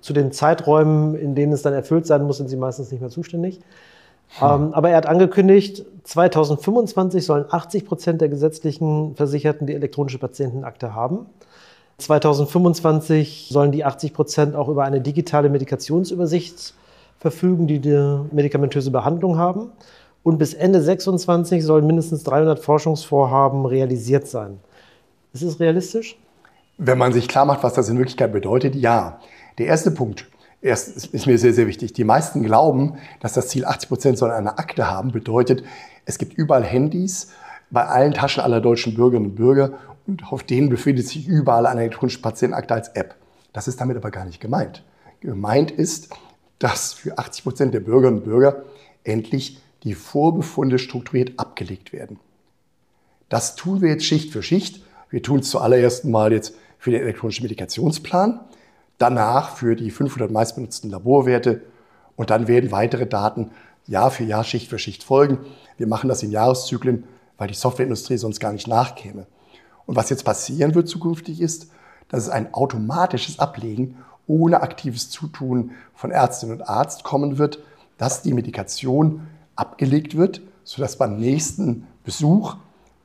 Zu 0.02 0.12
den 0.12 0.34
Zeiträumen, 0.34 1.16
in 1.16 1.36
denen 1.36 1.54
es 1.54 1.62
dann 1.62 1.72
erfüllt 1.74 2.06
sein 2.06 2.24
muss, 2.24 2.38
sind 2.38 2.50
sie 2.50 2.58
meistens 2.58 2.92
nicht 2.92 3.00
mehr 3.00 3.10
zuständig. 3.10 3.62
Hm. 4.40 4.74
aber 4.74 4.90
er 4.90 4.98
hat 4.98 5.06
angekündigt, 5.06 5.86
2025 6.04 7.26
sollen 7.26 7.46
80 7.50 7.86
Prozent 7.86 8.20
der 8.20 8.28
gesetzlichen 8.28 9.16
Versicherten 9.16 9.68
die 9.68 9.74
elektronische 9.74 10.20
Patientenakte 10.20 10.94
haben. 10.94 11.28
2025 12.00 13.48
sollen 13.50 13.72
die 13.72 13.86
80 13.86 14.14
Prozent 14.14 14.56
auch 14.58 14.68
über 14.68 14.84
eine 14.84 15.00
digitale 15.00 15.48
Medikationsübersicht 15.48 16.74
verfügen, 17.20 17.68
die 17.68 17.80
die 17.80 18.20
medikamentöse 18.32 18.92
Behandlung 18.92 19.38
haben. 19.38 19.72
Und 20.28 20.40
bis 20.40 20.54
Ende 20.54 20.80
2026 20.80 21.64
sollen 21.64 21.88
mindestens 21.88 22.26
300 22.26 22.60
Forschungsvorhaben 22.60 23.66
realisiert 23.66 24.28
sein. 24.28 24.60
Ist 25.32 25.42
es 25.42 25.62
realistisch? 25.62 26.20
Wenn 26.78 26.98
man 26.98 27.14
sich 27.14 27.30
klar 27.30 27.46
macht, 27.46 27.64
was 27.64 27.76
das 27.76 27.88
in 27.88 27.98
Wirklichkeit 27.98 28.34
bedeutet, 28.34 28.76
ja. 28.76 29.22
Der 29.58 29.68
erste 29.68 29.90
Punkt 29.90 30.28
erst, 30.60 31.14
ist 31.14 31.28
mir 31.28 31.38
sehr, 31.38 31.54
sehr 31.54 31.66
wichtig. 31.66 31.94
Die 31.94 32.04
meisten 32.04 32.44
glauben, 32.44 32.98
dass 33.22 33.32
das 33.36 33.48
Ziel 33.48 33.64
80 33.64 33.88
Prozent 33.88 34.18
sollen 34.18 34.34
eine 34.34 34.58
Akte 34.58 34.92
haben, 34.92 35.14
bedeutet, 35.14 35.64
es 36.04 36.18
gibt 36.18 36.34
überall 36.34 36.66
Handys 36.66 37.32
bei 37.72 37.86
allen 37.86 38.14
Taschen 38.14 38.44
aller 38.44 38.60
deutschen 38.60 38.96
Bürgerinnen 38.96 39.30
und 39.30 39.36
Bürger 39.36 39.76
und 40.08 40.30
auf 40.30 40.44
denen 40.44 40.68
befindet 40.68 41.08
sich 41.08 41.26
überall 41.26 41.66
eine 41.66 41.80
elektronische 41.84 42.22
Patientenakte 42.22 42.74
als 42.74 42.90
App. 42.90 43.16
Das 43.54 43.70
ist 43.70 43.80
damit 43.80 43.96
aber 43.96 44.12
gar 44.12 44.26
nicht 44.26 44.42
gemeint. 44.42 44.84
Gemeint 45.22 45.72
ist, 45.72 46.10
dass 46.60 46.92
für 46.92 47.18
80 47.18 47.44
Prozent 47.46 47.74
der 47.74 47.80
Bürgerinnen 47.80 48.20
und 48.20 48.26
Bürger 48.26 48.64
endlich 49.06 49.62
die 49.88 49.96
Vorbefunde 49.96 50.80
strukturiert 50.80 51.40
abgelegt 51.40 51.94
werden. 51.94 52.20
Das 53.30 53.56
tun 53.56 53.82
wir 53.82 53.90
jetzt 53.90 54.06
Schicht 54.06 54.32
für 54.32 54.44
Schicht. 54.44 54.82
Wir 55.10 55.24
tun 55.24 55.40
es 55.40 55.50
zuallererst 55.50 56.06
mal 56.06 56.32
jetzt 56.32 56.54
für 56.78 56.92
den 56.92 57.02
elektronischen 57.02 57.44
Medikationsplan, 57.44 58.40
danach 58.98 59.56
für 59.56 59.76
die 59.76 59.90
500 59.90 60.32
meistbenutzten 60.32 60.90
Laborwerte 60.90 61.62
und 62.16 62.30
dann 62.30 62.48
werden 62.48 62.72
weitere 62.72 63.08
Daten 63.08 63.52
Jahr 63.86 64.12
für 64.12 64.26
Jahr, 64.26 64.44
Schicht 64.44 64.70
für 64.70 64.80
Schicht 64.80 65.04
folgen. 65.04 65.40
Wir 65.78 65.88
machen 65.88 66.10
das 66.10 66.24
in 66.24 66.32
Jahreszyklen, 66.32 67.06
weil 67.38 67.48
die 67.48 67.54
Softwareindustrie 67.54 68.18
sonst 68.18 68.40
gar 68.40 68.52
nicht 68.52 68.68
nachkäme. 68.68 69.26
Und 69.86 69.96
was 69.96 70.10
jetzt 70.10 70.26
passieren 70.26 70.76
wird 70.76 70.90
zukünftig 70.90 71.40
ist, 71.40 71.72
dass 72.10 72.24
es 72.24 72.30
ein 72.30 72.54
automatisches 72.54 73.40
Ablegen 73.40 73.98
ohne 74.28 74.62
aktives 74.62 75.10
Zutun 75.10 75.72
von 75.94 76.12
Ärztin 76.12 76.52
und 76.52 76.68
Arzt 76.68 77.04
kommen 77.04 77.38
wird, 77.38 77.60
dass 77.98 78.22
die 78.22 78.34
Medikation 78.34 79.28
abgelegt 79.58 80.16
wird, 80.16 80.42
sodass 80.64 80.98
beim 80.98 81.18
nächsten 81.18 81.88
Besuch 82.04 82.56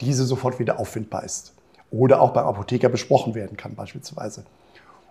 diese 0.01 0.25
sofort 0.25 0.59
wieder 0.59 0.79
auffindbar 0.79 1.25
ist. 1.25 1.55
Oder 1.91 2.21
auch 2.21 2.33
beim 2.33 2.47
Apotheker 2.47 2.89
besprochen 2.89 3.35
werden 3.35 3.57
kann 3.57 3.75
beispielsweise. 3.75 4.45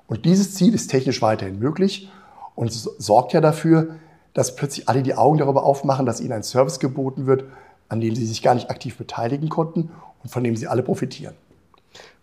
Und 0.08 0.26
dieses 0.26 0.56
Ziel 0.56 0.74
ist 0.74 0.88
technisch 0.88 1.22
weiterhin 1.22 1.60
möglich 1.60 2.10
und 2.56 2.72
sorgt 2.72 3.34
ja 3.34 3.42
dafür, 3.42 3.96
dass 4.34 4.56
plötzlich 4.56 4.90
alle 4.90 5.04
die 5.04 5.16
Augen 5.16 5.38
darüber 5.38 5.64
aufmachen, 5.64 6.06
dass 6.06 6.22
ihnen 6.22 6.34
ein 6.34 6.44
Service 6.44 6.80
geboten 6.80 7.28
wird, 7.28 7.46
an 7.90 8.02
dem 8.02 8.16
sie 8.16 8.26
sich 8.26 8.42
gar 8.42 8.56
nicht 8.56 8.70
aktiv 8.70 8.98
beteiligen 8.98 9.50
konnten 9.50 9.92
und 10.24 10.30
von 10.30 10.44
dem 10.44 10.56
sie 10.56 10.68
alle 10.68 10.84
profitieren. 10.84 11.34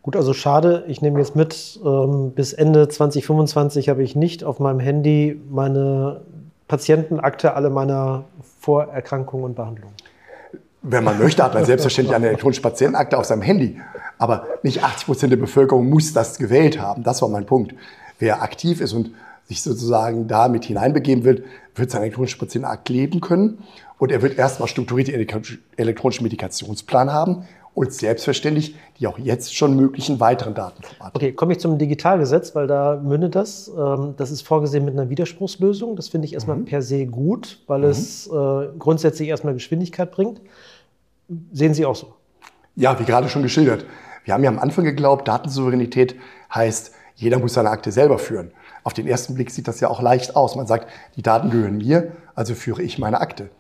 Gut, 0.02 0.16
also 0.16 0.32
schade, 0.32 0.84
ich 0.88 1.02
nehme 1.02 1.18
jetzt 1.18 1.36
mit, 1.36 1.78
ähm, 1.84 2.32
bis 2.34 2.52
Ende 2.52 2.88
2025 2.88 3.88
habe 3.88 4.02
ich 4.02 4.16
nicht 4.16 4.44
auf 4.44 4.58
meinem 4.58 4.80
Handy 4.80 5.38
meine 5.50 6.22
Patientenakte 6.68 7.54
alle 7.54 7.70
meiner 7.70 8.24
Vorerkrankungen 8.60 9.46
und 9.46 9.54
Behandlungen. 9.56 9.94
Wenn 10.82 11.02
man 11.02 11.18
möchte, 11.18 11.42
hat 11.42 11.54
man 11.54 11.64
selbstverständlich 11.64 12.14
eine 12.14 12.28
elektronische 12.28 12.62
Patientenakte 12.62 13.18
auf 13.18 13.24
seinem 13.24 13.42
Handy. 13.42 13.80
Aber 14.18 14.46
nicht 14.62 14.84
80 14.84 15.06
Prozent 15.06 15.32
der 15.32 15.38
Bevölkerung 15.38 15.88
muss 15.88 16.12
das 16.12 16.38
gewählt 16.38 16.80
haben. 16.80 17.02
Das 17.02 17.20
war 17.22 17.28
mein 17.28 17.46
Punkt. 17.46 17.74
Wer 18.18 18.42
aktiv 18.42 18.80
ist 18.80 18.92
und 18.92 19.10
sich 19.48 19.62
sozusagen 19.62 20.28
da 20.28 20.48
mit 20.48 20.64
hineinbegeben 20.64 21.24
wird, 21.24 21.42
wird 21.74 21.90
seinen 21.90 22.02
elektronischen 22.02 22.38
Patientenakt 22.38 22.88
leben 22.90 23.20
können. 23.20 23.58
Und 23.98 24.12
er 24.12 24.22
wird 24.22 24.38
erstmal 24.38 24.68
strukturiert 24.68 25.08
den 25.08 25.26
elektronischen 25.76 26.22
Medikationsplan 26.22 27.12
haben 27.12 27.44
und 27.78 27.92
selbstverständlich 27.92 28.74
die 28.98 29.06
auch 29.06 29.18
jetzt 29.18 29.54
schon 29.54 29.76
möglichen 29.76 30.18
weiteren 30.18 30.52
Datenformate. 30.52 31.14
Okay, 31.14 31.32
komme 31.32 31.52
ich 31.52 31.60
zum 31.60 31.78
Digitalgesetz, 31.78 32.56
weil 32.56 32.66
da 32.66 33.00
mündet 33.00 33.36
das. 33.36 33.68
Ähm, 33.68 34.14
das 34.16 34.32
ist 34.32 34.42
vorgesehen 34.42 34.84
mit 34.84 34.94
einer 34.94 35.10
Widerspruchslösung. 35.10 35.94
Das 35.94 36.08
finde 36.08 36.26
ich 36.26 36.34
erstmal 36.34 36.56
mhm. 36.56 36.64
per 36.64 36.82
se 36.82 37.06
gut, 37.06 37.62
weil 37.68 37.82
mhm. 37.82 37.86
es 37.86 38.26
äh, 38.26 38.68
grundsätzlich 38.80 39.28
erstmal 39.28 39.54
Geschwindigkeit 39.54 40.10
bringt. 40.10 40.40
Sehen 41.52 41.72
Sie 41.72 41.86
auch 41.86 41.94
so? 41.94 42.14
Ja, 42.74 42.98
wie 42.98 43.04
gerade 43.04 43.28
schon 43.28 43.42
geschildert. 43.42 43.84
Wir 44.24 44.34
haben 44.34 44.42
ja 44.42 44.50
am 44.50 44.58
Anfang 44.58 44.84
geglaubt, 44.84 45.28
Datensouveränität 45.28 46.16
heißt, 46.52 46.90
jeder 47.14 47.38
muss 47.38 47.54
seine 47.54 47.70
Akte 47.70 47.92
selber 47.92 48.18
führen. 48.18 48.50
Auf 48.82 48.92
den 48.92 49.06
ersten 49.06 49.34
Blick 49.34 49.52
sieht 49.52 49.68
das 49.68 49.78
ja 49.78 49.88
auch 49.88 50.02
leicht 50.02 50.34
aus. 50.34 50.56
Man 50.56 50.66
sagt, 50.66 50.88
die 51.14 51.22
Daten 51.22 51.50
gehören 51.50 51.76
mir, 51.76 52.10
also 52.34 52.56
führe 52.56 52.82
ich 52.82 52.98
meine 52.98 53.20
Akte. 53.20 53.50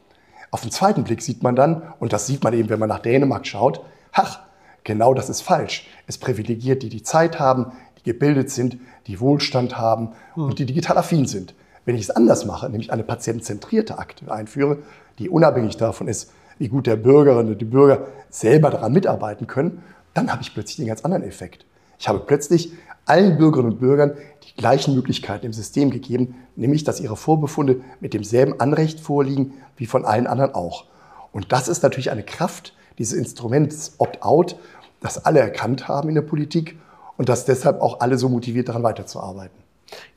Auf 0.50 0.62
den 0.62 0.72
zweiten 0.72 1.04
Blick 1.04 1.22
sieht 1.22 1.44
man 1.44 1.54
dann, 1.54 1.82
und 2.00 2.12
das 2.12 2.26
sieht 2.26 2.42
man 2.42 2.52
eben, 2.54 2.68
wenn 2.68 2.80
man 2.80 2.88
nach 2.88 3.00
Dänemark 3.00 3.46
schaut, 3.46 3.80
ach, 4.18 4.40
genau 4.84 5.14
das 5.14 5.28
ist 5.28 5.42
falsch. 5.42 5.86
Es 6.06 6.18
privilegiert 6.18 6.82
die, 6.82 6.88
die 6.88 7.02
Zeit 7.02 7.38
haben, 7.38 7.72
die 7.98 8.02
gebildet 8.02 8.50
sind, 8.50 8.78
die 9.06 9.20
Wohlstand 9.20 9.78
haben 9.78 10.12
hm. 10.34 10.44
und 10.44 10.58
die 10.58 10.66
digital 10.66 10.98
affin 10.98 11.26
sind. 11.26 11.54
Wenn 11.84 11.94
ich 11.94 12.02
es 12.02 12.10
anders 12.10 12.44
mache, 12.44 12.68
nämlich 12.68 12.92
eine 12.92 13.04
patientenzentrierte 13.04 13.98
Akte 13.98 14.30
einführe, 14.30 14.78
die 15.18 15.30
unabhängig 15.30 15.76
davon 15.78 16.08
ist, 16.08 16.30
wie 16.58 16.68
gut 16.68 16.86
der 16.86 16.96
Bürgerin 16.96 17.48
und 17.48 17.60
die 17.60 17.64
Bürger 17.64 18.08
selber 18.30 18.70
daran 18.70 18.92
mitarbeiten 18.92 19.46
können, 19.46 19.82
dann 20.12 20.30
habe 20.30 20.42
ich 20.42 20.52
plötzlich 20.52 20.80
einen 20.80 20.88
ganz 20.88 21.04
anderen 21.04 21.22
Effekt. 21.22 21.64
Ich 21.98 22.08
habe 22.08 22.18
plötzlich 22.18 22.72
allen 23.06 23.38
Bürgerinnen 23.38 23.72
und 23.72 23.80
Bürgern 23.80 24.12
die 24.42 24.54
gleichen 24.54 24.94
Möglichkeiten 24.94 25.46
im 25.46 25.52
System 25.52 25.90
gegeben, 25.90 26.34
nämlich 26.56 26.84
dass 26.84 27.00
ihre 27.00 27.16
Vorbefunde 27.16 27.80
mit 28.00 28.12
demselben 28.12 28.60
Anrecht 28.60 29.00
vorliegen 29.00 29.54
wie 29.76 29.86
von 29.86 30.04
allen 30.04 30.26
anderen 30.26 30.54
auch. 30.54 30.84
Und 31.32 31.52
das 31.52 31.68
ist 31.68 31.82
natürlich 31.82 32.10
eine 32.10 32.22
Kraft 32.22 32.74
dieses 32.98 33.16
Instruments 33.16 33.94
Opt-out, 33.98 34.56
das 35.00 35.24
alle 35.24 35.40
erkannt 35.40 35.88
haben 35.88 36.08
in 36.08 36.14
der 36.14 36.22
Politik 36.22 36.76
und 37.16 37.28
dass 37.28 37.44
deshalb 37.44 37.80
auch 37.80 38.00
alle 38.00 38.18
so 38.18 38.28
motiviert 38.28 38.68
daran 38.68 38.82
weiterzuarbeiten. 38.82 39.56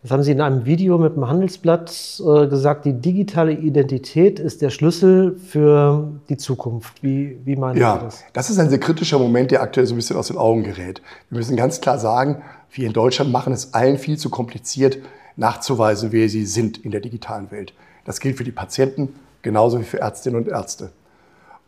Das 0.02 0.12
haben 0.12 0.24
Sie 0.24 0.32
in 0.32 0.42
einem 0.42 0.66
Video 0.66 0.98
mit 0.98 1.16
dem 1.16 1.28
Handelsblatt 1.28 2.22
äh, 2.26 2.48
gesagt, 2.48 2.86
die 2.86 2.94
digitale 2.94 3.54
Identität 3.54 4.40
ist 4.40 4.62
der 4.62 4.70
Schlüssel 4.70 5.38
für 5.38 6.12
die 6.28 6.38
Zukunft. 6.38 7.02
Wie, 7.04 7.40
wie 7.46 7.56
meinen 7.56 7.78
ja, 7.78 7.96
Sie 7.96 8.06
das? 8.06 8.24
Das 8.34 8.50
ist 8.50 8.60
ein 8.60 8.70
sehr 8.70 8.80
kritischer 8.80 9.20
Moment, 9.20 9.52
der 9.52 9.62
aktuell 9.62 9.86
so 9.86 9.94
ein 9.94 9.98
bisschen 9.98 10.18
aus 10.18 10.28
den 10.28 10.38
Augen 10.38 10.64
gerät. 10.64 11.02
Wir 11.30 11.38
müssen 11.38 11.56
ganz 11.56 11.80
klar 11.80 12.00
sagen, 12.00 12.42
wir 12.72 12.88
in 12.88 12.94
Deutschland 12.94 13.32
machen 13.32 13.54
es 13.54 13.74
allen 13.74 13.98
viel 13.98 14.18
zu 14.18 14.30
kompliziert, 14.30 14.98
nachzuweisen, 15.38 16.12
wer 16.12 16.28
sie 16.28 16.46
sind 16.46 16.78
in 16.84 16.92
der 16.92 17.00
digitalen 17.00 17.52
Welt. 17.52 17.74
Das 18.04 18.20
gilt 18.20 18.38
für 18.38 18.44
die 18.44 18.52
Patienten 18.52 19.16
genauso 19.42 19.80
wie 19.80 19.84
für 19.84 20.00
Ärztinnen 20.00 20.42
und 20.42 20.48
Ärzte. 20.50 20.92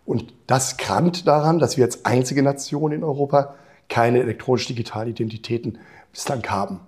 Und 0.05 0.33
das 0.47 0.77
krankt 0.77 1.27
daran, 1.27 1.59
dass 1.59 1.77
wir 1.77 1.85
als 1.85 2.05
einzige 2.05 2.43
Nation 2.43 2.91
in 2.91 3.03
Europa 3.03 3.55
keine 3.89 4.19
elektronisch-digitalen 4.19 5.09
Identitäten 5.09 5.77
bislang 6.11 6.43
haben. 6.47 6.79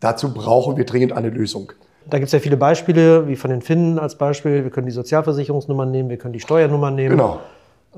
Dazu 0.00 0.32
brauchen 0.32 0.76
wir 0.76 0.84
dringend 0.84 1.12
eine 1.12 1.30
Lösung. 1.30 1.72
Da 2.08 2.18
gibt 2.18 2.26
es 2.26 2.32
ja 2.32 2.38
viele 2.38 2.56
Beispiele, 2.56 3.26
wie 3.28 3.36
von 3.36 3.50
den 3.50 3.62
Finnen 3.62 3.98
als 3.98 4.16
Beispiel. 4.16 4.62
Wir 4.62 4.70
können 4.70 4.86
die 4.86 4.92
Sozialversicherungsnummer 4.92 5.86
nehmen, 5.86 6.08
wir 6.08 6.18
können 6.18 6.32
die 6.32 6.40
Steuernummer 6.40 6.90
nehmen. 6.90 7.16
Genau. 7.16 7.40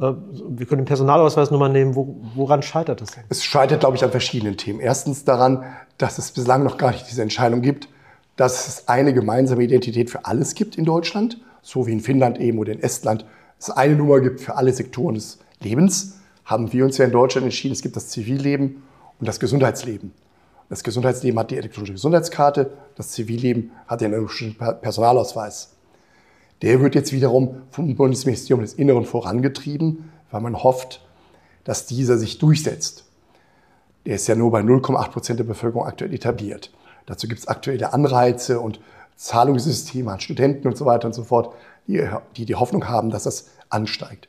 Äh, 0.01 0.13
wir 0.49 0.67
können 0.67 0.83
die 0.83 0.89
Personalausweisnummer 0.89 1.69
nehmen. 1.69 1.95
woran 2.35 2.63
scheitert 2.63 3.01
das 3.01 3.11
denn? 3.13 3.25
Es 3.29 3.45
scheitert, 3.45 3.81
glaube 3.81 3.97
ich, 3.97 4.05
an 4.05 4.11
verschiedenen 4.11 4.57
Themen. 4.57 4.81
Erstens 4.81 5.25
daran, 5.25 5.65
dass 5.99 6.19
es 6.19 6.31
bislang 6.31 6.63
noch 6.63 6.79
gar 6.79 6.93
nicht 6.93 7.09
diese 7.11 7.23
Entscheidung 7.23 7.61
gibt, 7.61 7.89
dass 8.37 8.69
es 8.69 8.89
eine 8.89 9.13
gemeinsame 9.13 9.65
Identität 9.65 10.11
für 10.11 10.25
alles 10.25 10.55
gibt 10.55 10.79
in 10.79 10.85
Deutschland, 10.85 11.39
so 11.61 11.87
wie 11.87 11.93
in 11.93 12.01
Finnland 12.01 12.39
eben 12.39 12.59
oder 12.59 12.73
in 12.73 12.83
Estland 12.83 13.27
es 13.59 13.71
eine 13.71 13.97
Nummer 13.97 14.21
gibt 14.21 14.41
für 14.41 14.57
alle 14.57 14.73
Sektoren 14.73 15.15
des 15.15 15.39
Lebens, 15.61 16.19
haben 16.45 16.73
wir 16.73 16.85
uns 16.85 16.99
ja 16.99 17.05
in 17.05 17.13
Deutschland 17.13 17.45
entschieden, 17.45 17.73
es 17.73 17.83
gibt 17.83 17.97
das 17.97 18.09
Zivilleben 18.09 18.83
und 19.19 19.29
das 19.29 19.41
Gesundheitsleben. 19.41 20.13
Das 20.69 20.85
Gesundheitsleben 20.85 21.39
hat 21.39 21.51
die 21.51 21.57
elektronische 21.57 21.95
Gesundheitskarte, 21.95 22.71
das 22.95 23.11
Zivilleben 23.11 23.71
hat 23.87 24.01
den 24.01 24.13
elektronischen 24.13 24.57
Personalausweis. 24.57 25.75
Der 26.63 26.81
wird 26.81 26.95
jetzt 26.95 27.13
wiederum 27.13 27.63
vom 27.71 27.95
Bundesministerium 27.95 28.63
des 28.63 28.75
Inneren 28.75 29.05
vorangetrieben, 29.05 30.11
weil 30.31 30.41
man 30.41 30.63
hofft, 30.63 31.01
dass 31.65 31.87
dieser 31.87 32.19
sich 32.19 32.39
durchsetzt. 32.39 33.05
Der 34.07 34.17
ist 34.17 34.27
ja 34.27 34.35
nur 34.35 34.51
bei 34.51 34.61
0,8 34.61 35.11
Prozent 35.11 35.39
der 35.39 35.45
Bevölkerung 35.45 35.87
aktuell 35.87 36.13
etabliert. 36.13 36.73
Dazu 37.07 37.29
gibt 37.29 37.41
es 37.41 37.49
aktuelle 37.49 37.93
Anreize 37.93 38.61
und 38.61 38.81
Zahlungssysteme 39.17 40.13
an 40.13 40.21
Studenten 40.21 40.69
und 40.69 40.77
so 40.77 40.87
weiter 40.87 41.07
und 41.07 41.15
so 41.15 41.25
fort, 41.25 41.55
die 41.89 42.45
die, 42.45 42.55
Hoffnung 42.55 42.89
haben, 42.89 43.11
dass 43.11 43.25
das 43.25 43.49
ansteigt. 43.69 44.29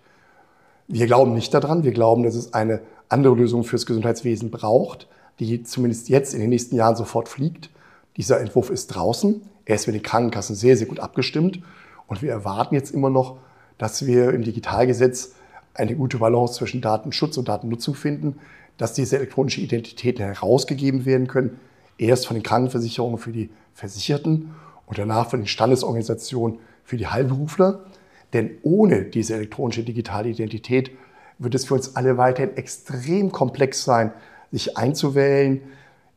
Wir 0.88 1.06
glauben 1.06 1.34
nicht 1.34 1.54
daran. 1.54 1.84
Wir 1.84 1.92
glauben, 1.92 2.24
dass 2.24 2.34
es 2.34 2.54
eine 2.54 2.82
andere 3.10 3.36
Lösung 3.36 3.64
fürs 3.64 3.86
Gesundheitswesen 3.86 4.50
braucht 4.50 5.08
die 5.40 5.64
zumindest 5.64 6.10
jetzt 6.10 6.34
in 6.34 6.42
den 6.42 6.50
nächsten 6.50 6.76
Jahren 6.76 6.96
sofort 6.96 7.30
fliegt. 7.30 7.70
Dieser 8.18 8.40
Entwurf 8.40 8.70
ist 8.70 8.88
draußen. 8.88 9.42
Er 9.66 9.76
ist 9.76 9.88
mit 9.88 9.96
den 9.96 10.04
Krankenkassen 10.04 10.56
sehr, 10.56 10.76
sehr 10.76 10.88
gut 10.88 11.00
abgestimmt. 11.00 11.62
Und 12.08 12.22
wir 12.22 12.32
erwarten 12.32 12.76
jetzt 12.76 12.92
immer 12.92 13.10
noch, 13.10 13.38
dass 13.78 14.06
wir 14.06 14.34
im 14.34 14.44
Digitalgesetz 14.44 15.34
eine 15.74 15.96
gute 15.96 16.18
Balance 16.18 16.56
zwischen 16.56 16.82
Datenschutz 16.82 17.38
und 17.38 17.48
Datennutzung 17.48 17.96
finden, 17.96 18.40
dass 18.78 18.94
diese 18.94 19.18
elektronischen 19.18 19.64
Identitäten 19.64 20.26
herausgegeben 20.26 21.06
werden 21.06 21.28
können. 21.28 21.60
Erst 21.98 22.28
von 22.28 22.36
den 22.36 22.44
Krankenversicherungen 22.44 23.18
für 23.18 23.32
die 23.32 23.50
Versicherten 23.74 24.54
und 24.88 24.98
danach 24.98 25.30
von 25.30 25.40
den 25.40 25.48
Standesorganisationen 25.48 26.60
für 26.90 26.98
die 26.98 27.08
Heilberufler. 27.08 27.86
Denn 28.34 28.58
ohne 28.64 29.04
diese 29.04 29.36
elektronische 29.36 29.84
digitale 29.84 30.30
Identität 30.30 30.92
wird 31.38 31.54
es 31.54 31.66
für 31.66 31.76
uns 31.76 31.96
alle 31.96 32.18
weiterhin 32.18 32.58
extrem 32.58 33.32
komplex 33.32 33.84
sein, 33.84 34.12
sich 34.52 34.76
einzuwählen. 34.76 35.62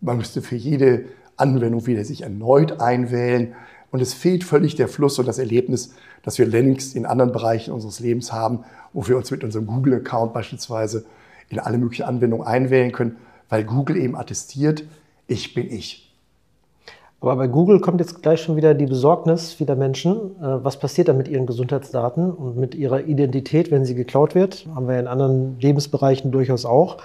Man 0.01 0.17
müsste 0.17 0.41
für 0.41 0.57
jede 0.57 1.05
Anwendung 1.37 1.87
wieder 1.87 2.05
sich 2.05 2.23
erneut 2.23 2.81
einwählen. 2.81 3.55
Und 3.91 4.01
es 4.01 4.15
fehlt 4.15 4.45
völlig 4.45 4.75
der 4.75 4.89
Fluss 4.89 5.19
und 5.19 5.29
das 5.29 5.39
Erlebnis, 5.39 5.95
das 6.23 6.39
wir 6.39 6.47
längst 6.47 6.97
in 6.97 7.05
anderen 7.05 7.33
Bereichen 7.33 7.73
unseres 7.75 8.01
Lebens 8.01 8.33
haben, 8.33 8.65
wo 8.95 9.07
wir 9.07 9.19
uns 9.19 9.31
mit 9.31 9.45
unserem 9.45 9.67
Google-Account 9.67 10.33
beispielsweise 10.33 11.05
in 11.51 11.59
alle 11.59 11.77
möglichen 11.77 12.05
Anwendungen 12.05 12.47
einwählen 12.47 12.93
können, 12.93 13.17
weil 13.51 13.65
Google 13.65 13.99
eben 13.99 14.17
attestiert, 14.17 14.85
ich 15.27 15.53
bin 15.53 15.71
ich. 15.71 16.12
Aber 17.23 17.37
bei 17.37 17.47
Google 17.47 17.81
kommt 17.81 18.01
jetzt 18.01 18.21
gleich 18.21 18.43
schon 18.43 18.57
wieder 18.57 18.75
die 18.75 18.87
Besorgnis 18.87 19.53
vieler 19.55 19.77
Menschen. 19.77 20.37
Äh, 20.41 20.65
was 20.65 20.79
passiert 20.79 21.09
da 21.09 21.15
mit 21.15 21.29
ihren 21.29 21.47
Gesundheitsdaten 21.47 22.31
und 22.31 22.59
mit 22.59 22.75
ihrer 22.75 23.05
Identität, 23.05 23.71
wenn 23.71 23.87
sie 23.87 23.95
geklaut 23.95 24.35
wird? 24.35 24.67
Haben 24.75 24.89
wir 24.89 24.99
in 25.01 25.07
anderen 25.07 25.59
Lebensbereichen 25.61 26.31
durchaus 26.33 26.67
auch 26.67 26.99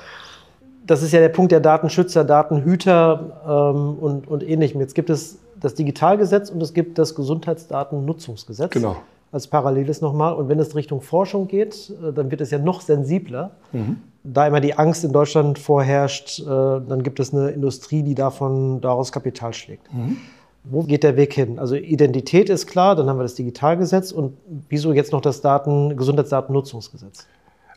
das 0.87 1.03
ist 1.03 1.11
ja 1.11 1.19
der 1.19 1.29
Punkt 1.29 1.51
der 1.51 1.59
Datenschützer, 1.59 2.23
Datenhüter 2.23 3.73
ähm, 3.75 3.97
und, 3.99 4.27
und 4.27 4.41
ähnlichem. 4.47 4.79
Jetzt 4.79 4.95
gibt 4.95 5.09
es 5.09 5.39
das 5.59 5.75
Digitalgesetz 5.75 6.49
und 6.49 6.61
es 6.61 6.73
gibt 6.73 6.97
das 6.97 7.13
Gesundheitsdatennutzungsgesetz. 7.13 8.71
Genau. 8.71 8.95
Als 9.31 9.47
paralleles 9.47 9.99
nochmal. 9.99 10.33
Und 10.33 10.47
wenn 10.47 10.59
es 10.59 10.73
Richtung 10.75 11.01
Forschung 11.01 11.47
geht, 11.47 11.91
äh, 12.01 12.13
dann 12.13 12.31
wird 12.31 12.41
es 12.41 12.51
ja 12.51 12.57
noch 12.57 12.81
sensibler. 12.81 13.51
Mhm. 13.73 13.97
Da 14.29 14.47
immer 14.47 14.59
die 14.59 14.77
Angst 14.77 15.03
in 15.03 15.11
Deutschland 15.11 15.57
vorherrscht, 15.57 16.39
äh, 16.39 16.45
dann 16.45 17.03
gibt 17.03 17.19
es 17.19 17.33
eine 17.33 17.49
Industrie, 17.49 18.03
die 18.03 18.15
davon 18.15 18.81
daraus 18.81 19.11
Kapital 19.11 19.53
schlägt. 19.53 19.93
Mhm. 19.93 20.17
Wo 20.63 20.83
geht 20.83 21.03
der 21.03 21.15
Weg 21.15 21.33
hin? 21.33 21.59
Also 21.59 21.75
Identität 21.75 22.49
ist 22.49 22.67
klar, 22.67 22.95
dann 22.95 23.09
haben 23.09 23.17
wir 23.17 23.23
das 23.23 23.35
Digitalgesetz 23.35 24.11
und 24.11 24.37
wieso 24.67 24.91
jetzt 24.91 25.13
noch 25.13 25.21
das 25.21 25.39
Daten, 25.39 25.95
Gesundheitsdatennutzungsgesetz? 25.95 27.25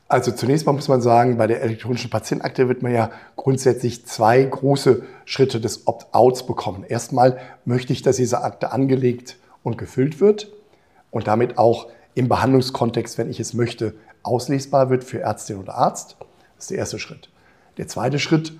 Also 0.09 0.33
zunächst 0.33 0.67
mal 0.67 0.73
muss 0.73 0.89
man 0.89 1.01
sagen, 1.01 1.37
bei 1.39 1.47
der 1.47 1.63
elektronischen 1.63 2.11
Patientenakte 2.11 2.69
wird 2.69 2.83
man 2.83 2.93
ja 2.93 3.11
grundsätzlich 3.37 4.07
zwei 4.07 4.43
große 4.43 5.05
Schritte 5.25 5.61
des 5.61 5.87
Opt-outs 5.87 6.47
bekommen. 6.47 6.83
Erstmal 6.83 7.39
möchte 7.65 7.93
ich, 7.93 8.03
dass 8.03 8.17
diese 8.17 8.43
Akte 8.43 8.73
angelegt 8.73 9.37
und 9.63 9.79
gefüllt 9.79 10.21
wird 10.21 10.51
und 11.13 11.29
damit 11.29 11.59
auch 11.59 11.87
im 12.17 12.29
Behandlungskontext, 12.29 13.19
wenn 13.19 13.31
ich 13.31 13.39
es 13.39 13.55
möchte, 13.55 13.95
auslesbar 14.25 14.91
wird 14.91 15.05
für 15.05 15.21
Ärztin 15.21 15.59
oder 15.59 15.77
Arzt. 15.77 16.17
Das 16.61 16.65
ist 16.67 16.73
der 16.73 16.79
erste 16.79 16.99
Schritt. 16.99 17.31
Der 17.79 17.89
zweite 17.89 18.19
Schritt, 18.19 18.53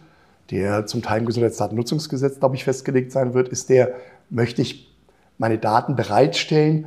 der 0.51 0.87
zum 0.87 1.03
Teil 1.03 1.21
im 1.21 1.27
Gesundheitsdatennutzungsgesetz, 1.27 2.41
glaube 2.41 2.57
ich, 2.57 2.65
festgelegt 2.65 3.13
sein 3.13 3.35
wird, 3.35 3.49
ist 3.49 3.69
der, 3.69 3.93
möchte 4.31 4.63
ich 4.63 4.91
meine 5.37 5.59
Daten 5.59 5.97
bereitstellen 5.97 6.87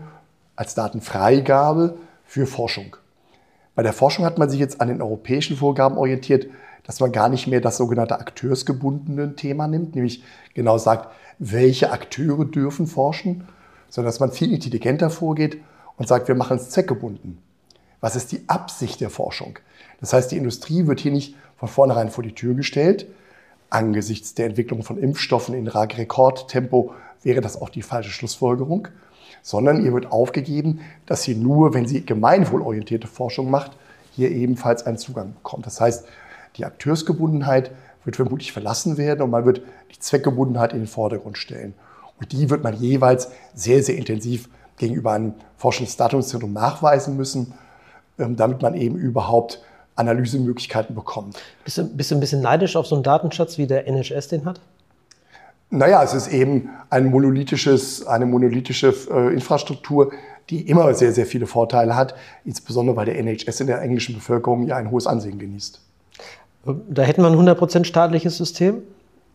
als 0.56 0.74
Datenfreigabe 0.74 2.00
für 2.26 2.48
Forschung. 2.48 2.98
Bei 3.76 3.84
der 3.84 3.94
Forschung 3.94 4.26
hat 4.26 4.40
man 4.40 4.50
sich 4.50 4.60
jetzt 4.60 4.82
an 4.82 4.88
den 4.88 5.04
europäischen 5.04 5.56
Vorgaben 5.56 6.00
orientiert, 6.00 6.48
dass 6.84 7.00
man 7.00 7.12
gar 7.12 7.30
nicht 7.30 7.46
mehr 7.46 7.62
das 7.62 7.78
sogenannte 7.78 8.20
akteursgebundene 8.20 9.36
Thema 9.36 9.68
nimmt, 9.68 9.94
nämlich 9.94 10.24
genau 10.56 10.80
sagt, 10.80 11.14
welche 11.38 11.92
Akteure 11.92 12.46
dürfen 12.46 12.88
forschen, 12.88 13.48
sondern 13.88 14.10
dass 14.10 14.20
man 14.20 14.32
viel 14.32 14.52
intelligenter 14.52 15.12
vorgeht 15.12 15.62
und 15.96 16.08
sagt, 16.08 16.28
wir 16.28 16.34
machen 16.34 16.58
es 16.58 16.72
zweckgebunden. 16.72 17.38
Was 18.04 18.16
ist 18.18 18.34
die 18.34 18.44
Absicht 18.48 19.00
der 19.00 19.10
Forschung? 19.10 19.60
Das 20.02 20.12
heißt, 20.12 20.32
die 20.32 20.38
Industrie 20.38 20.88
wird 20.88 21.00
hier 21.00 21.12
nicht 21.12 21.36
von 21.56 21.70
vornherein 21.70 22.10
vor 22.10 22.24
die 22.24 22.36
Tür 22.36 22.54
gestellt. 22.54 23.08
Angesichts 23.70 24.34
der 24.34 24.48
Entwicklung 24.48 24.84
von 24.84 24.98
Impfstoffen 24.98 25.56
in 25.56 25.68
Rekordtempo 25.68 26.94
wäre 27.22 27.40
das 27.40 27.60
auch 27.60 27.70
die 27.70 27.82
falsche 27.82 28.12
Schlussfolgerung 28.12 28.90
sondern 29.44 29.86
ihr 29.86 29.94
wird 29.94 30.12
aufgegeben, 30.12 30.80
dass 31.06 31.24
sie 31.24 31.36
nur, 31.36 31.74
wenn 31.76 31.86
sie 31.86 32.04
gemeinwohlorientierte 32.04 33.08
Forschung 33.08 33.52
macht, 33.52 33.74
hier 34.12 34.32
ebenfalls 34.32 34.86
einen 34.86 34.98
Zugang 34.98 35.34
bekommt. 35.34 35.66
Das 35.66 35.82
heißt, 35.82 36.06
die 36.56 36.66
Akteursgebundenheit 36.66 37.72
wird 38.06 38.16
vermutlich 38.16 38.52
verlassen 38.52 38.98
werden 38.98 39.22
und 39.22 39.30
man 39.30 39.46
wird 39.46 39.62
die 39.94 40.00
Zweckgebundenheit 40.00 40.74
in 40.74 40.80
den 40.80 40.88
Vordergrund 40.88 41.38
stellen. 41.38 41.74
Und 42.20 42.32
die 42.32 42.50
wird 42.50 42.64
man 42.64 42.76
jeweils 42.76 43.30
sehr, 43.54 43.84
sehr 43.84 43.98
intensiv 43.98 44.50
gegenüber 44.78 45.12
einem 45.12 45.34
Forschungsdatungszentrum 45.58 46.54
nachweisen 46.54 47.18
müssen, 47.18 47.54
damit 48.18 48.62
man 48.62 48.76
eben 48.76 48.96
überhaupt 48.96 49.62
Analysemöglichkeiten 49.96 50.96
bekommt. 50.96 51.38
Bist 51.64 51.78
du, 51.78 51.84
bist 51.86 52.12
du 52.12 52.16
ein 52.16 52.20
bisschen 52.20 52.42
neidisch 52.42 52.76
auf 52.76 52.88
so 52.88 52.96
einen 52.96 53.04
Datenschatz, 53.04 53.58
wie 53.58 53.68
der 53.68 53.88
NHS 53.88 54.28
den 54.30 54.46
hat? 54.46 54.60
Naja, 55.70 56.04
es 56.04 56.14
ist 56.14 56.28
eben 56.28 56.70
ein 56.90 57.06
monolithisches, 57.06 58.06
eine 58.06 58.26
monolithische 58.26 58.94
äh, 59.12 59.34
Infrastruktur, 59.34 60.12
die 60.50 60.68
immer 60.68 60.94
sehr, 60.94 61.14
sehr 61.14 61.26
viele 61.26 61.48
Vorteile 61.48 61.96
hat, 61.96 62.16
insbesondere 62.46 62.96
weil 62.96 63.06
der 63.06 63.18
NHS 63.18 63.62
in 63.62 63.68
der 63.68 63.82
englischen 63.82 64.16
Bevölkerung 64.16 64.68
ja 64.68 64.76
ein 64.76 64.92
hohes 64.92 65.08
Ansehen 65.08 65.40
genießt. 65.40 65.82
Da 66.90 67.02
hätten 67.02 67.22
wir 67.22 67.30
ein 67.30 67.38
100% 67.38 67.86
staatliches 67.86 68.38
System? 68.38 68.84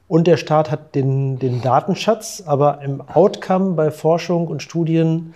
und 0.08 0.26
der 0.26 0.38
Staat 0.38 0.70
hat 0.70 0.94
den, 0.94 1.38
den 1.38 1.60
Datenschatz, 1.60 2.42
aber 2.44 2.80
im 2.80 3.02
Outcome 3.02 3.74
bei 3.74 3.90
Forschung 3.90 4.48
und 4.48 4.62
Studien 4.62 5.34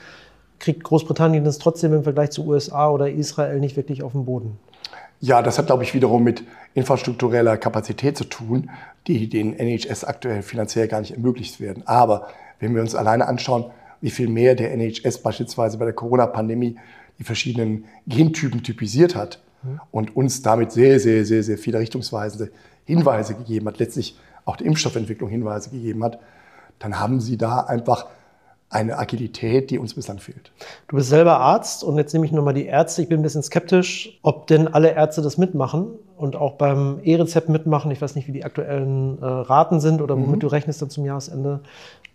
kriegt 0.63 0.85
Großbritannien 0.85 1.45
das 1.45 1.59
trotzdem 1.59 1.93
im 1.93 2.05
Vergleich 2.05 2.31
zu 2.31 2.47
USA 2.47 2.89
oder 2.89 3.11
Israel 3.11 3.59
nicht 3.59 3.77
wirklich 3.77 4.03
auf 4.03 4.13
den 4.13 4.25
Boden. 4.25 4.59
Ja, 5.21 5.43
das 5.43 5.59
hat, 5.59 5.67
glaube 5.67 5.83
ich, 5.83 5.93
wiederum 5.93 6.23
mit 6.23 6.45
infrastruktureller 6.75 7.57
Kapazität 7.57 8.17
zu 8.17 8.25
tun, 8.25 8.71
die 9.07 9.29
den 9.29 9.55
NHS 9.55 10.05
aktuell 10.05 10.43
finanziell 10.43 10.87
gar 10.87 11.01
nicht 11.01 11.13
ermöglicht 11.13 11.61
werden. 11.61 11.83
Aber 11.87 12.29
wenn 12.61 12.75
wir 12.75 12.81
uns 12.81 12.95
alleine 12.95 13.27
anschauen, 13.27 13.67
wie 14.01 14.11
viel 14.11 14.29
mehr 14.29 14.55
der 14.55 14.73
NHS 14.73 15.19
beispielsweise 15.19 15.79
bei 15.79 15.85
der 15.85 15.95
Corona-Pandemie 15.95 16.77
die 17.19 17.25
verschiedenen 17.25 17.85
Gentypen 18.07 18.63
typisiert 18.63 19.17
hat 19.17 19.43
mhm. 19.63 19.81
und 19.91 20.17
uns 20.17 20.43
damit 20.43 20.71
sehr, 20.71 21.01
sehr, 21.01 21.25
sehr, 21.25 21.43
sehr 21.43 21.59
viele 21.59 21.81
richtungsweisende 21.81 22.53
Hinweise 22.85 23.35
gegeben 23.35 23.67
hat, 23.67 23.79
letztlich 23.79 24.17
auch 24.45 24.57
der 24.57 24.67
Impfstoffentwicklung 24.69 25.29
Hinweise 25.29 25.71
gegeben 25.71 26.05
hat, 26.05 26.21
dann 26.79 26.99
haben 26.99 27.21
sie 27.21 27.37
da 27.37 27.61
einfach 27.61 28.07
eine 28.73 28.99
Agilität, 28.99 29.71
die 29.71 29.79
uns 29.79 29.95
bislang 29.95 30.19
fehlt. 30.19 30.51
Du 30.89 30.97
bist 30.97 31.11
selber 31.11 31.39
Arzt 31.39 31.85
und 31.85 31.99
jetzt 31.99 32.13
nehme 32.15 32.25
ich 32.25 32.33
nochmal 32.33 32.55
die 32.55 32.67
Ärzte. 32.67 33.03
Ich 33.03 33.09
bin 33.09 33.21
ein 33.21 33.23
bisschen 33.23 33.43
skeptisch, 33.43 34.19
ob 34.23 34.47
denn 34.47 34.67
alle 34.67 34.95
Ärzte 34.95 35.21
das 35.21 35.37
mitmachen 35.37 35.89
und 36.17 36.37
auch 36.37 36.53
beim 36.53 36.99
E-Rezept 37.05 37.51
mitmachen. 37.51 37.91
Ich 37.91 38.01
weiß 38.01 38.15
nicht, 38.15 38.29
wie 38.29 38.33
die 38.33 38.45
aktuellen 38.45 39.21
äh, 39.21 39.27
Raten 39.27 39.81
sind 39.81 40.01
oder 40.01 40.17
womit 40.17 40.37
mhm. 40.37 40.41
du 40.41 40.47
rechnest 40.47 40.81
dann 40.81 40.89
zum 40.89 41.05
Jahresende. 41.05 41.61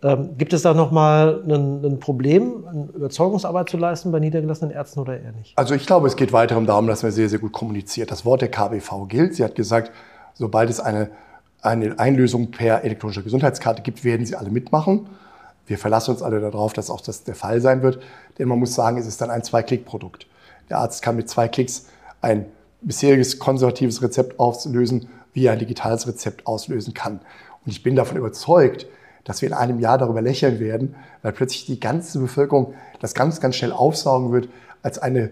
Ähm, 0.01 0.29
gibt 0.37 0.53
es 0.53 0.63
da 0.63 0.73
nochmal 0.73 1.43
ein, 1.47 1.99
Problem, 1.99 2.65
eine 2.67 2.85
Überzeugungsarbeit 2.93 3.69
zu 3.69 3.77
leisten 3.77 4.11
bei 4.11 4.19
niedergelassenen 4.19 4.73
Ärzten 4.73 4.99
oder 4.99 5.19
eher 5.19 5.31
nicht? 5.33 5.57
Also 5.57 5.75
ich 5.75 5.85
glaube, 5.85 6.07
es 6.07 6.15
geht 6.15 6.33
weiter 6.33 6.59
darum, 6.61 6.87
dass 6.87 7.03
man 7.03 7.11
sehr, 7.11 7.29
sehr 7.29 7.39
gut 7.39 7.51
kommuniziert. 7.51 8.09
Das 8.09 8.25
Wort 8.25 8.41
der 8.41 8.49
KBV 8.49 9.07
gilt. 9.07 9.35
Sie 9.35 9.43
hat 9.43 9.55
gesagt, 9.55 9.91
sobald 10.33 10.69
es 10.69 10.79
eine, 10.79 11.09
eine 11.61 11.99
Einlösung 11.99 12.51
per 12.51 12.83
elektronischer 12.83 13.23
Gesundheitskarte 13.23 13.81
gibt, 13.83 14.03
werden 14.03 14.25
sie 14.25 14.35
alle 14.35 14.49
mitmachen. 14.49 15.07
Wir 15.67 15.77
verlassen 15.77 16.11
uns 16.11 16.23
alle 16.23 16.39
darauf, 16.39 16.73
dass 16.73 16.89
auch 16.89 17.01
das 17.01 17.23
der 17.23 17.35
Fall 17.35 17.61
sein 17.61 17.83
wird. 17.83 17.99
Denn 18.39 18.47
man 18.47 18.57
muss 18.57 18.73
sagen, 18.73 18.97
es 18.97 19.05
ist 19.05 19.21
dann 19.21 19.29
ein 19.29 19.43
Zwei-Klick-Produkt. 19.43 20.25
Der 20.69 20.79
Arzt 20.79 21.01
kann 21.01 21.15
mit 21.15 21.29
zwei 21.29 21.47
Klicks 21.47 21.87
ein 22.21 22.45
bisheriges 22.81 23.37
konservatives 23.37 24.01
Rezept 24.01 24.39
auslösen, 24.39 25.09
wie 25.33 25.45
er 25.45 25.53
ein 25.53 25.59
digitales 25.59 26.07
Rezept 26.07 26.47
auslösen 26.47 26.93
kann. 26.93 27.19
Und 27.65 27.71
ich 27.71 27.83
bin 27.83 27.95
davon 27.95 28.17
überzeugt, 28.17 28.87
dass 29.23 29.41
wir 29.41 29.49
in 29.49 29.53
einem 29.53 29.79
Jahr 29.79 29.97
darüber 29.97 30.21
lächeln 30.21 30.59
werden, 30.59 30.95
weil 31.21 31.33
plötzlich 31.33 31.65
die 31.65 31.79
ganze 31.79 32.19
Bevölkerung 32.19 32.73
das 33.01 33.13
ganz, 33.13 33.41
ganz 33.41 33.55
schnell 33.55 33.73
aufsaugen 33.73 34.31
wird 34.31 34.47
als 34.83 34.99
eine 34.99 35.31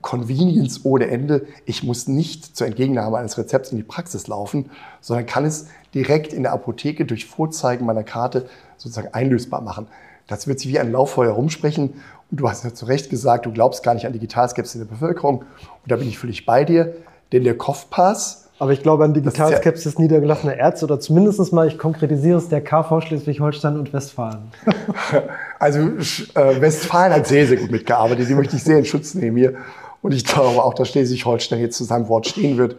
Convenience 0.00 0.84
ohne 0.84 1.08
Ende. 1.08 1.46
Ich 1.66 1.82
muss 1.82 2.08
nicht 2.08 2.56
zur 2.56 2.66
Entgegennahme 2.66 3.18
eines 3.18 3.38
Rezepts 3.38 3.70
in 3.70 3.76
die 3.76 3.84
Praxis 3.84 4.26
laufen, 4.26 4.70
sondern 5.00 5.26
kann 5.26 5.44
es 5.44 5.66
direkt 5.94 6.32
in 6.32 6.42
der 6.42 6.52
Apotheke 6.52 7.04
durch 7.04 7.26
Vorzeigen 7.26 7.86
meiner 7.86 8.02
Karte 8.02 8.48
sozusagen 8.76 9.12
einlösbar 9.12 9.60
machen. 9.60 9.86
Das 10.26 10.46
wird 10.46 10.60
sich 10.60 10.70
wie 10.70 10.78
ein 10.78 10.90
Lauffeuer 10.90 11.32
rumsprechen. 11.32 11.94
Und 12.30 12.40
du 12.40 12.48
hast 12.48 12.64
ja 12.64 12.72
zu 12.72 12.86
Recht 12.86 13.10
gesagt, 13.10 13.46
du 13.46 13.52
glaubst 13.52 13.82
gar 13.82 13.94
nicht 13.94 14.06
an 14.06 14.12
Digitalskepsis 14.12 14.74
in 14.74 14.80
der 14.86 14.94
Bevölkerung. 14.94 15.38
Und 15.38 15.46
da 15.86 15.96
bin 15.96 16.08
ich 16.08 16.18
völlig 16.18 16.46
bei 16.46 16.64
dir. 16.64 16.94
Denn 17.32 17.44
der 17.44 17.56
Kopfpass, 17.56 18.48
aber 18.58 18.72
ich 18.72 18.82
glaube 18.82 19.04
an 19.04 19.12
Digitalskepsis 19.12 19.94
ja 19.94 20.00
niedergelassener 20.00 20.56
Ärzte 20.56 20.86
oder 20.86 21.00
zumindest 21.00 21.52
mal, 21.52 21.66
ich 21.66 21.76
konkretisiere 21.78 22.38
es, 22.38 22.48
der 22.48 22.62
KV 22.62 23.00
Schleswig-Holstein 23.00 23.78
und 23.78 23.92
Westfalen. 23.92 24.52
Also 25.58 25.80
äh, 25.80 26.60
Westfalen 26.60 27.14
hat 27.14 27.26
sehr, 27.26 27.46
sehr 27.46 27.56
gut 27.56 27.70
mitgearbeitet. 27.70 28.28
Die 28.28 28.34
möchte 28.34 28.56
ich 28.56 28.62
sehr 28.62 28.76
in 28.76 28.84
Schutz 28.84 29.14
nehmen 29.14 29.36
hier. 29.38 29.54
Und 30.02 30.12
ich 30.12 30.26
glaube 30.26 30.62
auch, 30.62 30.74
dass 30.74 30.90
Schleswig-Holstein 30.90 31.58
jetzt 31.58 31.78
zu 31.78 31.84
seinem 31.84 32.08
Wort 32.08 32.26
stehen 32.26 32.58
wird. 32.58 32.76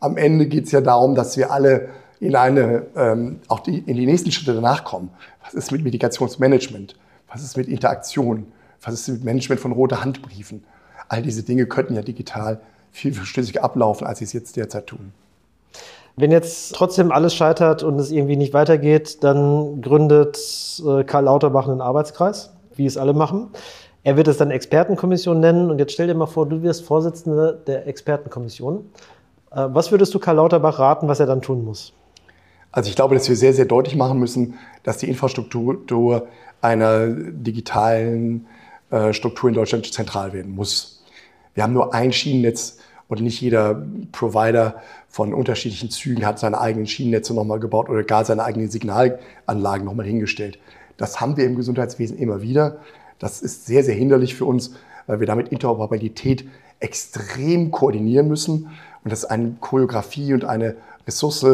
Am 0.00 0.16
Ende 0.16 0.46
geht 0.46 0.64
es 0.64 0.72
ja 0.72 0.80
darum, 0.80 1.14
dass 1.14 1.36
wir 1.36 1.52
alle 1.52 1.90
in 2.20 2.36
eine, 2.36 2.86
ähm, 2.96 3.40
auch 3.48 3.60
die, 3.60 3.78
in 3.78 3.96
die 3.96 4.06
nächsten 4.06 4.30
Schritte 4.30 4.54
danach 4.54 4.84
kommen. 4.84 5.10
Was 5.44 5.54
ist 5.54 5.72
mit 5.72 5.82
Medikationsmanagement? 5.84 6.96
Was 7.32 7.42
ist 7.42 7.56
mit 7.56 7.68
Interaktion? 7.68 8.46
Was 8.82 8.94
ist 8.94 9.08
mit 9.08 9.24
Management 9.24 9.60
von 9.60 9.72
rote 9.72 10.02
Handbriefen? 10.02 10.64
All 11.08 11.22
diese 11.22 11.42
Dinge 11.42 11.66
könnten 11.66 11.94
ja 11.94 12.02
digital 12.02 12.60
viel 12.90 13.12
flüssiger 13.12 13.62
ablaufen, 13.62 14.06
als 14.06 14.20
sie 14.20 14.24
es 14.24 14.32
jetzt 14.32 14.56
derzeit 14.56 14.86
tun. 14.86 15.12
Wenn 16.16 16.30
jetzt 16.32 16.74
trotzdem 16.74 17.12
alles 17.12 17.34
scheitert 17.34 17.82
und 17.82 17.98
es 17.98 18.10
irgendwie 18.10 18.36
nicht 18.36 18.54
weitergeht, 18.54 19.22
dann 19.22 19.82
gründet 19.82 20.38
äh, 20.86 21.04
Karl 21.04 21.24
Lauterbach 21.24 21.68
einen 21.68 21.82
Arbeitskreis, 21.82 22.54
wie 22.74 22.86
es 22.86 22.96
alle 22.96 23.12
machen. 23.12 23.48
Er 24.02 24.16
wird 24.16 24.28
es 24.28 24.38
dann 24.38 24.50
Expertenkommission 24.50 25.40
nennen. 25.40 25.70
Und 25.70 25.78
jetzt 25.78 25.92
stell 25.92 26.06
dir 26.06 26.14
mal 26.14 26.26
vor, 26.26 26.48
du 26.48 26.62
wirst 26.62 26.84
Vorsitzender 26.84 27.52
der 27.52 27.86
Expertenkommission. 27.86 28.90
Äh, 29.50 29.66
was 29.68 29.90
würdest 29.90 30.14
du 30.14 30.18
Karl 30.18 30.36
Lauterbach 30.36 30.78
raten, 30.78 31.06
was 31.06 31.20
er 31.20 31.26
dann 31.26 31.42
tun 31.42 31.64
muss? 31.64 31.92
Also 32.76 32.90
ich 32.90 32.94
glaube, 32.94 33.14
dass 33.14 33.26
wir 33.26 33.36
sehr, 33.36 33.54
sehr 33.54 33.64
deutlich 33.64 33.96
machen 33.96 34.18
müssen, 34.18 34.58
dass 34.82 34.98
die 34.98 35.08
Infrastruktur 35.08 36.28
einer 36.60 37.06
digitalen 37.08 38.46
äh, 38.90 39.14
Struktur 39.14 39.48
in 39.48 39.54
Deutschland 39.54 39.90
zentral 39.90 40.34
werden 40.34 40.54
muss. 40.54 41.02
Wir 41.54 41.62
haben 41.62 41.72
nur 41.72 41.94
ein 41.94 42.12
Schienennetz 42.12 42.76
und 43.08 43.22
nicht 43.22 43.40
jeder 43.40 43.82
Provider 44.12 44.82
von 45.08 45.32
unterschiedlichen 45.32 45.88
Zügen 45.88 46.26
hat 46.26 46.38
seine 46.38 46.60
eigenen 46.60 46.86
Schienennetze 46.86 47.32
nochmal 47.32 47.60
gebaut 47.60 47.88
oder 47.88 48.02
gar 48.02 48.26
seine 48.26 48.44
eigenen 48.44 48.68
Signalanlagen 48.68 49.86
nochmal 49.86 50.04
hingestellt. 50.04 50.58
Das 50.98 51.18
haben 51.18 51.38
wir 51.38 51.46
im 51.46 51.56
Gesundheitswesen 51.56 52.18
immer 52.18 52.42
wieder. 52.42 52.80
Das 53.18 53.40
ist 53.40 53.64
sehr, 53.64 53.84
sehr 53.84 53.94
hinderlich 53.94 54.34
für 54.34 54.44
uns, 54.44 54.72
weil 55.06 55.20
wir 55.20 55.26
damit 55.26 55.48
Interoperabilität 55.48 56.46
extrem 56.80 57.70
koordinieren 57.70 58.28
müssen. 58.28 58.68
Und 59.02 59.10
das 59.10 59.20
ist 59.20 59.30
eine 59.30 59.56
Choreografie 59.62 60.34
und 60.34 60.44
eine 60.44 60.76
Ressource, 61.06 61.46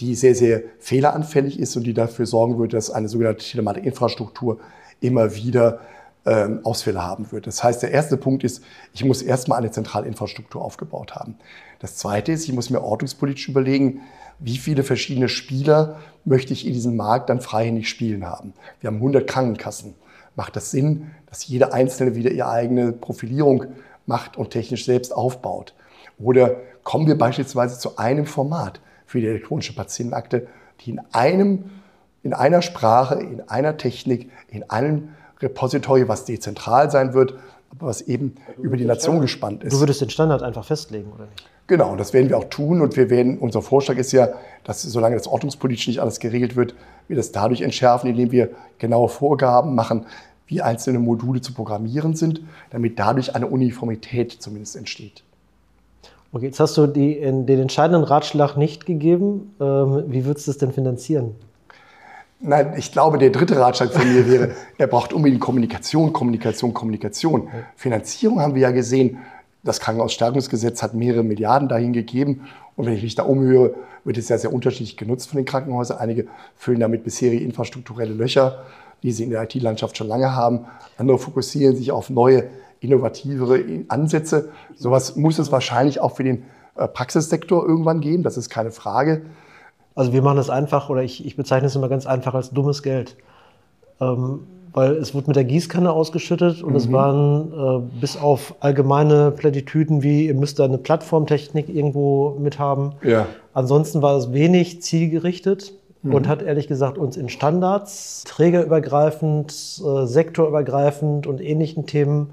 die 0.00 0.14
sehr, 0.14 0.34
sehr 0.34 0.62
fehleranfällig 0.78 1.58
ist 1.58 1.76
und 1.76 1.84
die 1.84 1.94
dafür 1.94 2.26
sorgen 2.26 2.58
würde, 2.58 2.76
dass 2.76 2.90
eine 2.90 3.08
sogenannte 3.08 3.44
Telematikinfrastruktur 3.44 4.58
immer 5.00 5.34
wieder 5.34 5.80
ähm, 6.26 6.60
Ausfälle 6.64 7.02
haben 7.02 7.30
wird. 7.32 7.46
Das 7.46 7.62
heißt, 7.62 7.82
der 7.82 7.90
erste 7.90 8.16
Punkt 8.16 8.44
ist, 8.44 8.62
ich 8.92 9.04
muss 9.04 9.22
erstmal 9.22 9.58
eine 9.58 9.70
zentrale 9.70 10.06
Infrastruktur 10.06 10.62
aufgebaut 10.62 11.14
haben. 11.14 11.36
Das 11.80 11.96
zweite 11.96 12.32
ist, 12.32 12.44
ich 12.48 12.54
muss 12.54 12.70
mir 12.70 12.82
ordnungspolitisch 12.82 13.48
überlegen, 13.48 14.00
wie 14.38 14.56
viele 14.56 14.84
verschiedene 14.84 15.28
Spieler 15.28 15.98
möchte 16.24 16.52
ich 16.52 16.66
in 16.66 16.72
diesem 16.72 16.96
Markt 16.96 17.28
dann 17.28 17.40
freihändig 17.40 17.88
spielen 17.88 18.26
haben. 18.26 18.52
Wir 18.80 18.88
haben 18.88 18.96
100 18.96 19.26
Krankenkassen 19.26 19.94
macht 20.38 20.54
das 20.54 20.70
Sinn, 20.70 21.10
dass 21.26 21.48
jede 21.48 21.72
Einzelne 21.72 22.14
wieder 22.14 22.30
ihre 22.30 22.48
eigene 22.48 22.92
Profilierung 22.92 23.64
macht 24.06 24.36
und 24.36 24.50
technisch 24.50 24.84
selbst 24.84 25.12
aufbaut? 25.12 25.74
Oder 26.18 26.56
kommen 26.84 27.08
wir 27.08 27.18
beispielsweise 27.18 27.78
zu 27.78 27.98
einem 27.98 28.24
Format 28.24 28.80
für 29.08 29.20
die 29.20 29.26
elektronische 29.26 29.74
Patientenakte, 29.74 30.46
die 30.80 30.90
in 30.90 31.00
einem, 31.12 31.70
in 32.22 32.34
einer 32.34 32.60
Sprache, 32.60 33.14
in 33.14 33.40
einer 33.48 33.78
Technik, 33.78 34.30
in 34.48 34.68
einem 34.68 35.08
Repository, 35.40 36.08
was 36.08 36.26
dezentral 36.26 36.90
sein 36.90 37.14
wird, 37.14 37.34
aber 37.70 37.86
was 37.86 38.02
eben 38.02 38.34
über 38.60 38.76
die 38.76 38.84
Nation 38.84 39.20
gespannt 39.20 39.64
ist. 39.64 39.72
Du 39.72 39.80
würdest 39.80 40.02
den 40.02 40.10
Standard 40.10 40.42
einfach 40.42 40.64
festlegen, 40.64 41.10
oder 41.10 41.24
nicht? 41.24 41.48
Genau, 41.68 41.92
und 41.92 41.98
das 41.98 42.12
werden 42.12 42.28
wir 42.28 42.36
auch 42.36 42.50
tun. 42.50 42.82
Und 42.82 42.96
wir 42.96 43.08
werden, 43.08 43.38
unser 43.38 43.62
Vorschlag 43.62 43.96
ist 43.96 44.12
ja, 44.12 44.28
dass 44.64 44.82
solange 44.82 45.16
das 45.16 45.26
ordnungspolitisch 45.26 45.88
nicht 45.88 46.00
alles 46.00 46.20
geregelt 46.20 46.54
wird, 46.54 46.74
wir 47.08 47.16
das 47.16 47.32
dadurch 47.32 47.62
entschärfen, 47.62 48.10
indem 48.10 48.30
wir 48.30 48.50
genaue 48.78 49.08
Vorgaben 49.08 49.74
machen, 49.74 50.04
wie 50.46 50.60
einzelne 50.60 50.98
Module 50.98 51.40
zu 51.40 51.54
programmieren 51.54 52.14
sind, 52.14 52.42
damit 52.70 52.98
dadurch 52.98 53.34
eine 53.34 53.46
Uniformität 53.46 54.32
zumindest 54.32 54.76
entsteht. 54.76 55.22
Okay, 56.30 56.46
jetzt 56.46 56.60
hast 56.60 56.76
du 56.76 56.86
die, 56.86 57.20
den 57.20 57.48
entscheidenden 57.48 58.04
Ratschlag 58.04 58.56
nicht 58.56 58.84
gegeben. 58.84 59.54
Ähm, 59.60 60.04
wie 60.08 60.26
würdest 60.26 60.46
du 60.46 60.50
es 60.50 60.58
denn 60.58 60.72
finanzieren? 60.72 61.34
Nein, 62.40 62.74
ich 62.76 62.92
glaube, 62.92 63.18
der 63.18 63.30
dritte 63.30 63.58
Ratschlag 63.58 63.92
von 63.92 64.06
mir 64.12 64.28
wäre, 64.28 64.50
er 64.78 64.86
braucht 64.86 65.12
unbedingt 65.12 65.40
Kommunikation, 65.40 66.12
Kommunikation, 66.12 66.74
Kommunikation. 66.74 67.48
Finanzierung 67.76 68.40
haben 68.40 68.54
wir 68.54 68.62
ja 68.62 68.70
gesehen. 68.70 69.18
Das 69.64 69.80
Krankenhausstärkungsgesetz 69.80 70.82
hat 70.82 70.94
mehrere 70.94 71.22
Milliarden 71.22 71.68
dahin 71.68 71.92
gegeben. 71.92 72.46
Und 72.76 72.86
wenn 72.86 72.94
ich 72.94 73.02
mich 73.02 73.14
da 73.14 73.22
umhöre, 73.22 73.74
wird 74.04 74.18
es 74.18 74.28
ja 74.28 74.38
sehr 74.38 74.52
unterschiedlich 74.52 74.96
genutzt 74.96 75.28
von 75.30 75.38
den 75.38 75.46
Krankenhäusern. 75.46 75.98
Einige 75.98 76.26
füllen 76.56 76.80
damit 76.80 77.04
bisherige 77.04 77.42
infrastrukturelle 77.42 78.12
Löcher 78.12 78.64
die 79.02 79.12
sie 79.12 79.24
in 79.24 79.30
der 79.30 79.42
IT-Landschaft 79.42 79.96
schon 79.96 80.08
lange 80.08 80.34
haben. 80.34 80.66
Andere 80.96 81.18
fokussieren 81.18 81.76
sich 81.76 81.92
auf 81.92 82.10
neue, 82.10 82.44
innovativere 82.80 83.60
Ansätze. 83.88 84.50
Sowas 84.76 85.16
muss 85.16 85.38
es 85.38 85.50
wahrscheinlich 85.52 86.00
auch 86.00 86.16
für 86.16 86.24
den 86.24 86.44
äh, 86.76 86.86
Praxissektor 86.88 87.66
irgendwann 87.66 88.00
geben, 88.00 88.22
das 88.22 88.36
ist 88.36 88.50
keine 88.50 88.70
Frage. 88.70 89.22
Also 89.94 90.12
wir 90.12 90.22
machen 90.22 90.38
es 90.38 90.48
einfach, 90.48 90.90
oder 90.90 91.02
ich, 91.02 91.26
ich 91.26 91.36
bezeichne 91.36 91.66
es 91.66 91.74
immer 91.74 91.88
ganz 91.88 92.06
einfach 92.06 92.34
als 92.34 92.50
dummes 92.50 92.82
Geld. 92.82 93.16
Ähm, 94.00 94.40
weil 94.72 94.92
es 94.92 95.14
wurde 95.14 95.28
mit 95.28 95.36
der 95.36 95.44
Gießkanne 95.44 95.90
ausgeschüttet 95.90 96.62
und 96.62 96.70
mhm. 96.70 96.76
es 96.76 96.92
waren 96.92 97.52
äh, 97.52 98.00
bis 98.00 98.16
auf 98.16 98.54
allgemeine 98.60 99.32
Plattitüden 99.32 100.02
wie, 100.02 100.26
ihr 100.26 100.34
müsst 100.34 100.58
da 100.58 100.64
eine 100.64 100.78
Plattformtechnik 100.78 101.68
irgendwo 101.68 102.36
mit 102.38 102.58
haben. 102.60 102.92
Ja. 103.02 103.26
Ansonsten 103.54 104.02
war 104.02 104.16
es 104.16 104.32
wenig 104.32 104.82
zielgerichtet 104.82 105.72
mhm. 106.02 106.14
und 106.14 106.28
hat 106.28 106.42
ehrlich 106.42 106.68
gesagt 106.68 106.96
uns 106.96 107.16
in 107.16 107.28
Standards, 107.28 108.24
trägerübergreifend, 108.24 109.50
äh, 109.52 110.06
sektorübergreifend 110.06 111.26
und 111.26 111.40
ähnlichen 111.40 111.86
Themen 111.86 112.30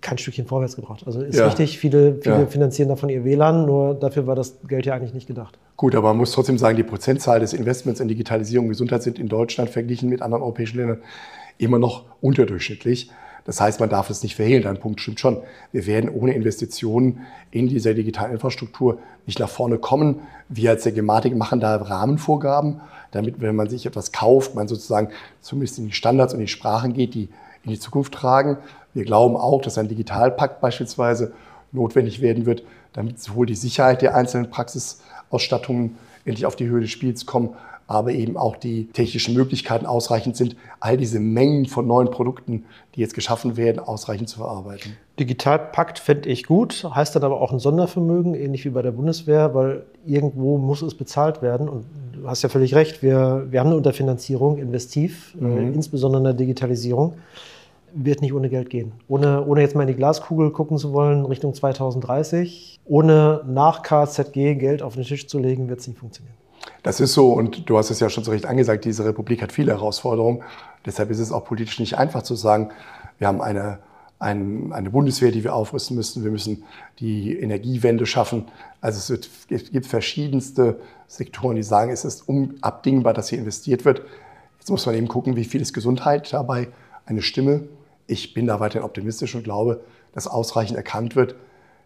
kein 0.00 0.18
Stückchen 0.18 0.46
vorwärts 0.46 0.76
gebracht. 0.76 1.02
Also 1.06 1.20
ist 1.20 1.38
ja. 1.38 1.46
richtig, 1.46 1.78
viele, 1.78 2.18
viele 2.22 2.40
ja. 2.40 2.46
finanzieren 2.46 2.88
davon 2.88 3.10
ihr 3.10 3.24
WLAN, 3.24 3.66
nur 3.66 3.94
dafür 3.94 4.26
war 4.26 4.34
das 4.34 4.58
Geld 4.66 4.86
ja 4.86 4.94
eigentlich 4.94 5.14
nicht 5.14 5.26
gedacht. 5.26 5.58
Gut, 5.76 5.94
aber 5.94 6.08
man 6.08 6.18
muss 6.18 6.32
trotzdem 6.32 6.58
sagen, 6.58 6.76
die 6.76 6.82
Prozentzahl 6.82 7.40
des 7.40 7.52
Investments 7.52 8.00
in 8.00 8.08
Digitalisierung 8.08 8.66
und 8.66 8.70
Gesundheit 8.70 9.02
sind 9.02 9.18
in 9.18 9.28
Deutschland 9.28 9.70
verglichen 9.70 10.08
mit 10.08 10.22
anderen 10.22 10.42
europäischen 10.42 10.78
Ländern 10.78 11.02
immer 11.58 11.78
noch 11.78 12.04
unterdurchschnittlich. 12.20 13.10
Das 13.44 13.60
heißt, 13.60 13.80
man 13.80 13.88
darf 13.88 14.10
es 14.10 14.22
nicht 14.22 14.36
verhehlen. 14.36 14.62
Dein 14.62 14.78
Punkt 14.78 15.00
stimmt 15.00 15.20
schon. 15.20 15.38
Wir 15.72 15.86
werden 15.86 16.10
ohne 16.10 16.34
Investitionen 16.34 17.26
in 17.50 17.68
dieser 17.68 17.94
digitalen 17.94 18.32
Infrastruktur 18.32 18.98
nicht 19.26 19.38
nach 19.38 19.48
vorne 19.48 19.78
kommen. 19.78 20.20
Wir 20.48 20.70
als 20.70 20.84
der 20.84 20.92
Gematik 20.92 21.34
machen 21.34 21.60
da 21.60 21.76
Rahmenvorgaben, 21.76 22.80
damit, 23.10 23.40
wenn 23.40 23.56
man 23.56 23.68
sich 23.68 23.86
etwas 23.86 24.12
kauft, 24.12 24.54
man 24.54 24.68
sozusagen 24.68 25.08
zumindest 25.40 25.78
in 25.78 25.86
die 25.86 25.92
Standards 25.92 26.34
und 26.34 26.40
die 26.40 26.48
Sprachen 26.48 26.92
geht, 26.92 27.14
die 27.14 27.28
in 27.64 27.70
die 27.70 27.78
Zukunft 27.78 28.14
tragen. 28.14 28.58
Wir 28.94 29.04
glauben 29.04 29.36
auch, 29.36 29.62
dass 29.62 29.78
ein 29.78 29.88
Digitalpakt 29.88 30.60
beispielsweise 30.60 31.32
notwendig 31.72 32.20
werden 32.20 32.46
wird, 32.46 32.62
damit 32.92 33.20
sowohl 33.20 33.46
die 33.46 33.54
Sicherheit 33.54 34.02
der 34.02 34.14
einzelnen 34.14 34.50
Praxisausstattungen 34.50 35.96
endlich 36.24 36.46
auf 36.46 36.56
die 36.56 36.66
Höhe 36.66 36.80
des 36.80 36.90
Spiels 36.90 37.26
kommen, 37.26 37.50
aber 37.86 38.12
eben 38.12 38.36
auch 38.36 38.56
die 38.56 38.86
technischen 38.92 39.34
Möglichkeiten 39.34 39.84
ausreichend 39.84 40.36
sind, 40.36 40.54
all 40.78 40.96
diese 40.96 41.18
Mengen 41.18 41.66
von 41.66 41.88
neuen 41.88 42.08
Produkten, 42.10 42.64
die 42.94 43.00
jetzt 43.00 43.14
geschaffen 43.14 43.56
werden, 43.56 43.80
ausreichend 43.80 44.28
zu 44.28 44.38
verarbeiten. 44.38 44.96
Digitalpakt 45.18 45.98
fände 45.98 46.28
ich 46.28 46.46
gut, 46.46 46.86
heißt 46.88 47.16
dann 47.16 47.24
aber 47.24 47.40
auch 47.40 47.52
ein 47.52 47.58
Sondervermögen, 47.58 48.34
ähnlich 48.34 48.64
wie 48.64 48.70
bei 48.70 48.82
der 48.82 48.92
Bundeswehr, 48.92 49.56
weil 49.56 49.86
irgendwo 50.06 50.56
muss 50.56 50.82
es 50.82 50.94
bezahlt 50.94 51.42
werden. 51.42 51.68
Und 51.68 51.84
du 52.12 52.28
hast 52.28 52.42
ja 52.42 52.48
völlig 52.48 52.76
recht, 52.76 53.02
wir, 53.02 53.48
wir 53.50 53.58
haben 53.58 53.66
eine 53.66 53.76
Unterfinanzierung, 53.76 54.58
investiv, 54.58 55.36
äh, 55.40 55.44
mhm. 55.44 55.74
insbesondere 55.74 56.20
in 56.20 56.24
der 56.24 56.34
Digitalisierung. 56.34 57.14
Wird 57.92 58.22
nicht 58.22 58.32
ohne 58.32 58.48
Geld 58.48 58.70
gehen. 58.70 58.92
Ohne, 59.08 59.44
ohne 59.44 59.60
jetzt 59.60 59.74
mal 59.74 59.82
in 59.82 59.88
die 59.88 59.94
Glaskugel 59.94 60.50
gucken 60.50 60.78
zu 60.78 60.92
wollen, 60.92 61.24
Richtung 61.24 61.54
2030, 61.54 62.80
ohne 62.84 63.42
nach 63.46 63.82
KZG 63.82 64.54
Geld 64.54 64.82
auf 64.82 64.94
den 64.94 65.04
Tisch 65.04 65.28
zu 65.28 65.38
legen, 65.38 65.68
wird 65.68 65.80
es 65.80 65.88
nicht 65.88 65.98
funktionieren. 65.98 66.36
Das 66.82 67.00
ist 67.00 67.14
so 67.14 67.32
und 67.32 67.68
du 67.68 67.78
hast 67.78 67.90
es 67.90 68.00
ja 68.00 68.08
schon 68.08 68.24
so 68.24 68.30
recht 68.30 68.46
angesagt, 68.46 68.84
diese 68.84 69.04
Republik 69.04 69.42
hat 69.42 69.52
viele 69.52 69.72
Herausforderungen. 69.72 70.42
Deshalb 70.86 71.10
ist 71.10 71.18
es 71.18 71.32
auch 71.32 71.44
politisch 71.44 71.78
nicht 71.78 71.98
einfach 71.98 72.22
zu 72.22 72.34
sagen, 72.34 72.70
wir 73.18 73.28
haben 73.28 73.42
eine, 73.42 73.78
ein, 74.18 74.72
eine 74.72 74.90
Bundeswehr, 74.90 75.30
die 75.30 75.44
wir 75.44 75.54
aufrüsten 75.54 75.96
müssen, 75.96 76.24
wir 76.24 76.30
müssen 76.30 76.64
die 76.98 77.38
Energiewende 77.38 78.06
schaffen. 78.06 78.46
Also 78.80 78.98
es, 78.98 79.10
wird, 79.10 79.30
es 79.50 79.70
gibt 79.70 79.86
verschiedenste 79.86 80.80
Sektoren, 81.06 81.56
die 81.56 81.62
sagen, 81.62 81.90
es 81.90 82.04
ist 82.04 82.28
unabdingbar, 82.28 83.14
dass 83.14 83.28
hier 83.28 83.38
investiert 83.38 83.84
wird. 83.84 84.02
Jetzt 84.58 84.70
muss 84.70 84.86
man 84.86 84.94
eben 84.94 85.08
gucken, 85.08 85.36
wie 85.36 85.44
viel 85.44 85.60
ist 85.60 85.72
Gesundheit 85.72 86.32
dabei, 86.32 86.68
eine 87.06 87.22
Stimme. 87.22 87.64
Ich 88.10 88.34
bin 88.34 88.46
da 88.46 88.60
weiterhin 88.60 88.84
optimistisch 88.84 89.34
und 89.34 89.44
glaube, 89.44 89.80
dass 90.12 90.26
ausreichend 90.26 90.76
erkannt 90.76 91.16
wird, 91.16 91.36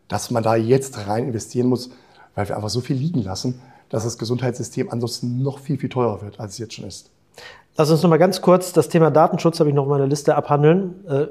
dass 0.08 0.30
man 0.30 0.42
da 0.42 0.56
jetzt 0.56 1.06
rein 1.06 1.26
investieren 1.26 1.68
muss, 1.68 1.90
weil 2.34 2.48
wir 2.48 2.56
einfach 2.56 2.70
so 2.70 2.80
viel 2.80 2.96
liegen 2.96 3.22
lassen 3.22 3.60
dass 3.94 4.02
das 4.02 4.18
Gesundheitssystem 4.18 4.90
ansonsten 4.90 5.40
noch 5.40 5.60
viel, 5.60 5.78
viel 5.78 5.88
teurer 5.88 6.20
wird, 6.20 6.40
als 6.40 6.54
es 6.54 6.58
jetzt 6.58 6.74
schon 6.74 6.84
ist. 6.84 7.10
Lass 7.76 7.90
uns 7.92 8.02
noch 8.02 8.10
mal 8.10 8.18
ganz 8.18 8.40
kurz 8.40 8.72
das 8.72 8.88
Thema 8.88 9.10
Datenschutz, 9.10 9.60
habe 9.60 9.70
ich 9.70 9.74
noch 9.74 9.84
auf 9.84 9.88
meiner 9.88 10.08
Liste, 10.08 10.34
abhandeln. 10.34 11.04
Äh, 11.06 11.26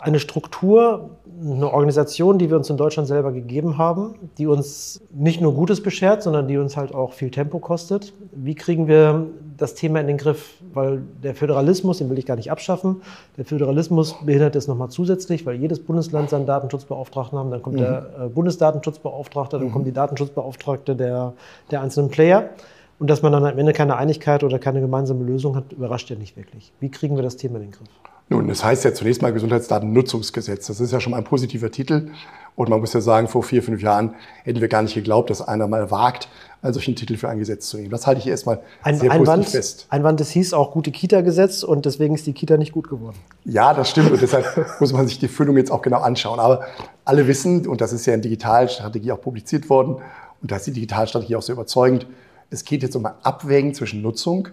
eine 0.00 0.18
Struktur, 0.18 1.10
eine 1.44 1.72
Organisation, 1.72 2.38
die 2.38 2.50
wir 2.50 2.56
uns 2.56 2.70
in 2.70 2.76
Deutschland 2.76 3.08
selber 3.08 3.32
gegeben 3.32 3.78
haben, 3.78 4.14
die 4.38 4.46
uns 4.46 5.00
nicht 5.10 5.40
nur 5.40 5.54
Gutes 5.54 5.82
beschert, 5.82 6.22
sondern 6.22 6.48
die 6.48 6.56
uns 6.56 6.76
halt 6.76 6.94
auch 6.94 7.12
viel 7.12 7.30
Tempo 7.30 7.58
kostet. 7.58 8.12
Wie 8.32 8.54
kriegen 8.54 8.88
wir 8.88 9.26
das 9.56 9.74
Thema 9.74 10.00
in 10.00 10.06
den 10.06 10.16
Griff? 10.16 10.54
Weil 10.72 11.02
der 11.22 11.34
Föderalismus, 11.34 11.98
den 11.98 12.08
will 12.10 12.18
ich 12.18 12.26
gar 12.26 12.36
nicht 12.36 12.50
abschaffen, 12.50 13.02
der 13.36 13.44
Föderalismus 13.44 14.16
behindert 14.24 14.56
es 14.56 14.66
nochmal 14.68 14.88
zusätzlich, 14.88 15.44
weil 15.44 15.56
jedes 15.56 15.80
Bundesland 15.80 16.30
seinen 16.30 16.46
Datenschutzbeauftragten 16.46 17.38
haben, 17.38 17.50
dann 17.50 17.62
kommt 17.62 17.76
mhm. 17.76 17.80
der 17.80 18.10
äh, 18.18 18.28
Bundesdatenschutzbeauftragte, 18.28 19.58
dann 19.58 19.68
mhm. 19.68 19.72
kommt 19.72 19.86
die 19.86 19.92
Datenschutzbeauftragte 19.92 20.96
der, 20.96 21.34
der 21.70 21.82
einzelnen 21.82 22.10
Player. 22.10 22.50
Und 22.98 23.10
dass 23.10 23.20
man 23.20 23.32
dann 23.32 23.44
am 23.44 23.58
Ende 23.58 23.74
keine 23.74 23.96
Einigkeit 23.96 24.42
oder 24.42 24.58
keine 24.58 24.80
gemeinsame 24.80 25.22
Lösung 25.22 25.54
hat, 25.54 25.72
überrascht 25.72 26.08
ja 26.08 26.16
nicht 26.16 26.36
wirklich. 26.36 26.72
Wie 26.80 26.90
kriegen 26.90 27.16
wir 27.16 27.22
das 27.22 27.36
Thema 27.36 27.56
in 27.56 27.64
den 27.64 27.70
Griff? 27.72 27.88
Nun, 28.28 28.48
das 28.48 28.64
heißt 28.64 28.84
ja 28.84 28.92
zunächst 28.92 29.22
mal 29.22 29.32
Gesundheitsdatennutzungsgesetz. 29.32 30.66
Das 30.66 30.80
ist 30.80 30.92
ja 30.92 30.98
schon 30.98 31.12
mal 31.12 31.18
ein 31.18 31.24
positiver 31.24 31.70
Titel. 31.70 32.10
Und 32.56 32.70
man 32.70 32.80
muss 32.80 32.92
ja 32.92 33.00
sagen, 33.00 33.28
vor 33.28 33.42
vier, 33.42 33.62
fünf 33.62 33.82
Jahren 33.82 34.14
hätten 34.42 34.60
wir 34.60 34.68
gar 34.68 34.82
nicht 34.82 34.94
geglaubt, 34.94 35.30
dass 35.30 35.42
einer 35.42 35.68
mal 35.68 35.90
wagt, 35.90 36.28
einen 36.62 36.72
solchen 36.72 36.96
Titel 36.96 37.16
für 37.16 37.28
ein 37.28 37.38
Gesetz 37.38 37.68
zu 37.68 37.76
nehmen. 37.76 37.90
Das 37.90 38.06
halte 38.06 38.20
ich 38.20 38.26
erstmal 38.26 38.60
ein, 38.82 38.98
sehr 38.98 39.12
Einwand, 39.12 39.44
positiv 39.44 39.60
fest. 39.60 39.86
Einwand, 39.90 40.20
es 40.20 40.30
hieß 40.30 40.54
auch 40.54 40.72
gute 40.72 40.90
Kita-Gesetz 40.90 41.62
und 41.62 41.84
deswegen 41.84 42.14
ist 42.14 42.26
die 42.26 42.32
Kita 42.32 42.56
nicht 42.56 42.72
gut 42.72 42.88
geworden. 42.88 43.16
Ja, 43.44 43.74
das 43.74 43.90
stimmt 43.90 44.10
und 44.10 44.20
deshalb 44.20 44.46
muss 44.80 44.92
man 44.92 45.06
sich 45.06 45.18
die 45.18 45.28
Füllung 45.28 45.56
jetzt 45.58 45.70
auch 45.70 45.82
genau 45.82 45.98
anschauen. 45.98 46.40
Aber 46.40 46.64
alle 47.04 47.28
wissen, 47.28 47.66
und 47.68 47.80
das 47.80 47.92
ist 47.92 48.06
ja 48.06 48.14
in 48.14 48.22
Digitalstrategie 48.22 49.12
auch 49.12 49.20
publiziert 49.20 49.68
worden, 49.68 49.98
und 50.42 50.50
da 50.50 50.56
ist 50.56 50.66
die 50.66 50.72
Digitalstrategie 50.72 51.36
auch 51.36 51.42
sehr 51.42 51.54
überzeugend, 51.54 52.06
es 52.50 52.64
geht 52.64 52.82
jetzt 52.82 52.96
um 52.96 53.04
ein 53.06 53.14
Abwägen 53.22 53.74
zwischen 53.74 54.02
Nutzung 54.02 54.48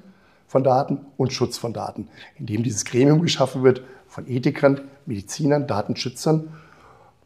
von 0.54 0.64
Daten 0.64 1.00
und 1.18 1.34
Schutz 1.34 1.58
von 1.58 1.74
Daten, 1.74 2.10
indem 2.38 2.62
dieses 2.62 2.86
Gremium 2.86 3.24
geschaffen 3.24 3.64
wird 3.64 3.82
von 4.08 4.28
Ethikern, 4.30 4.82
Medizinern, 5.08 5.66
Datenschützern 5.66 6.54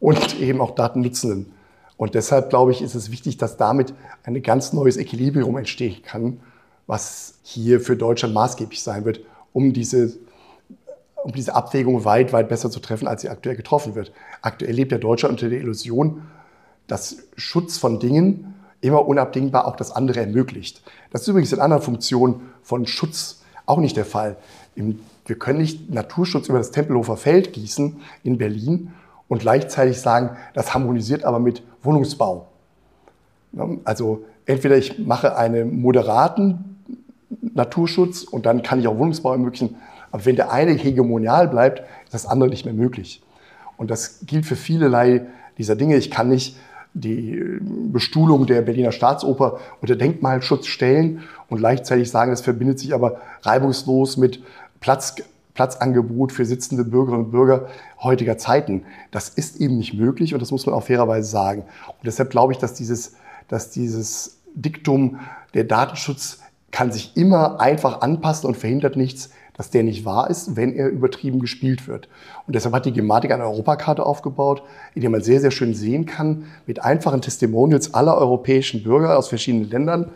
und 0.00 0.40
eben 0.40 0.62
auch 0.62 0.74
Datennutzenden. 0.74 1.52
Und 1.98 2.14
deshalb 2.14 2.48
glaube 2.48 2.72
ich, 2.72 2.80
ist 2.80 2.94
es 2.94 3.12
wichtig, 3.12 3.36
dass 3.36 3.58
damit 3.58 3.92
ein 4.24 4.42
ganz 4.42 4.72
neues 4.72 4.96
Equilibrium 4.96 5.58
entstehen 5.58 6.02
kann, 6.02 6.40
was 6.86 7.34
hier 7.42 7.82
für 7.82 7.96
Deutschland 7.98 8.32
maßgeblich 8.32 8.82
sein 8.82 9.04
wird, 9.04 9.20
um 9.52 9.74
diese, 9.74 10.16
um 11.22 11.32
diese 11.32 11.54
Abwägung 11.54 12.06
weit, 12.06 12.32
weit 12.32 12.48
besser 12.48 12.70
zu 12.70 12.80
treffen, 12.80 13.06
als 13.06 13.20
sie 13.20 13.28
aktuell 13.28 13.56
getroffen 13.56 13.94
wird. 13.94 14.10
Aktuell 14.40 14.72
lebt 14.72 14.90
der 14.90 15.00
Deutschland 15.00 15.34
unter 15.34 15.50
der 15.50 15.60
Illusion, 15.60 16.22
dass 16.86 17.18
Schutz 17.36 17.76
von 17.76 18.00
Dingen 18.00 18.54
immer 18.80 19.06
unabdingbar 19.06 19.66
auch 19.66 19.76
das 19.76 19.90
andere 19.90 20.20
ermöglicht. 20.20 20.82
Das 21.10 21.22
ist 21.22 21.28
übrigens 21.28 21.52
in 21.52 21.60
anderen 21.60 21.82
Funktionen 21.82 22.50
von 22.62 22.86
Schutz 22.86 23.42
auch 23.66 23.78
nicht 23.78 23.96
der 23.96 24.04
Fall. 24.04 24.36
Wir 24.74 25.38
können 25.38 25.58
nicht 25.58 25.90
Naturschutz 25.90 26.48
über 26.48 26.58
das 26.58 26.70
Tempelhofer 26.70 27.16
Feld 27.16 27.52
gießen 27.52 28.00
in 28.22 28.38
Berlin 28.38 28.92
und 29.28 29.40
gleichzeitig 29.40 30.00
sagen, 30.00 30.36
das 30.54 30.74
harmonisiert 30.74 31.24
aber 31.24 31.38
mit 31.38 31.62
Wohnungsbau. 31.82 32.46
Also 33.84 34.24
entweder 34.46 34.76
ich 34.76 34.98
mache 34.98 35.36
einen 35.36 35.80
moderaten 35.80 36.78
Naturschutz 37.54 38.22
und 38.22 38.46
dann 38.46 38.62
kann 38.62 38.80
ich 38.80 38.88
auch 38.88 38.98
Wohnungsbau 38.98 39.32
ermöglichen, 39.32 39.76
aber 40.10 40.24
wenn 40.24 40.36
der 40.36 40.50
eine 40.50 40.72
hegemonial 40.72 41.48
bleibt, 41.48 41.80
ist 42.04 42.14
das 42.14 42.26
andere 42.26 42.48
nicht 42.48 42.64
mehr 42.64 42.74
möglich. 42.74 43.22
Und 43.76 43.90
das 43.90 44.20
gilt 44.26 44.46
für 44.46 44.56
vielerlei 44.56 45.26
dieser 45.58 45.76
Dinge. 45.76 45.96
Ich 45.96 46.10
kann 46.10 46.28
nicht 46.28 46.56
die 46.94 47.58
Bestuhlung 47.92 48.46
der 48.46 48.62
Berliner 48.62 48.92
Staatsoper 48.92 49.58
unter 49.80 49.96
Denkmalschutz 49.96 50.66
stellen 50.66 51.22
und 51.48 51.58
gleichzeitig 51.58 52.10
sagen, 52.10 52.30
das 52.30 52.40
verbindet 52.40 52.78
sich 52.78 52.94
aber 52.94 53.20
reibungslos 53.42 54.16
mit 54.16 54.42
Platz, 54.80 55.16
Platzangebot 55.54 56.32
für 56.32 56.44
sitzende 56.44 56.84
Bürgerinnen 56.84 57.26
und 57.26 57.30
Bürger 57.30 57.68
heutiger 58.00 58.38
Zeiten. 58.38 58.84
Das 59.10 59.28
ist 59.28 59.60
eben 59.60 59.76
nicht 59.76 59.94
möglich 59.94 60.34
und 60.34 60.40
das 60.40 60.50
muss 60.50 60.66
man 60.66 60.74
auch 60.74 60.84
fairerweise 60.84 61.28
sagen. 61.28 61.62
Und 61.88 62.06
deshalb 62.06 62.30
glaube 62.30 62.52
ich, 62.52 62.58
dass 62.58 62.74
dieses, 62.74 63.16
dass 63.48 63.70
dieses 63.70 64.38
Diktum, 64.54 65.18
der 65.54 65.64
Datenschutz 65.64 66.40
kann 66.70 66.92
sich 66.92 67.16
immer 67.16 67.60
einfach 67.60 68.02
anpassen 68.02 68.46
und 68.46 68.56
verhindert 68.56 68.96
nichts, 68.96 69.30
dass 69.58 69.70
der 69.70 69.82
nicht 69.82 70.04
wahr 70.04 70.30
ist, 70.30 70.56
wenn 70.56 70.72
er 70.72 70.88
übertrieben 70.88 71.40
gespielt 71.40 71.88
wird. 71.88 72.08
Und 72.46 72.54
deshalb 72.54 72.74
hat 72.74 72.86
die 72.86 72.92
Gematik 72.92 73.32
eine 73.32 73.44
Europakarte 73.44 74.06
aufgebaut, 74.06 74.62
in 74.94 75.02
der 75.02 75.10
man 75.10 75.20
sehr, 75.20 75.40
sehr 75.40 75.50
schön 75.50 75.74
sehen 75.74 76.06
kann, 76.06 76.44
mit 76.66 76.82
einfachen 76.82 77.20
Testimonials 77.20 77.92
aller 77.92 78.16
europäischen 78.16 78.84
Bürger 78.84 79.18
aus 79.18 79.28
verschiedenen 79.28 79.68
Ländern, 79.68 80.10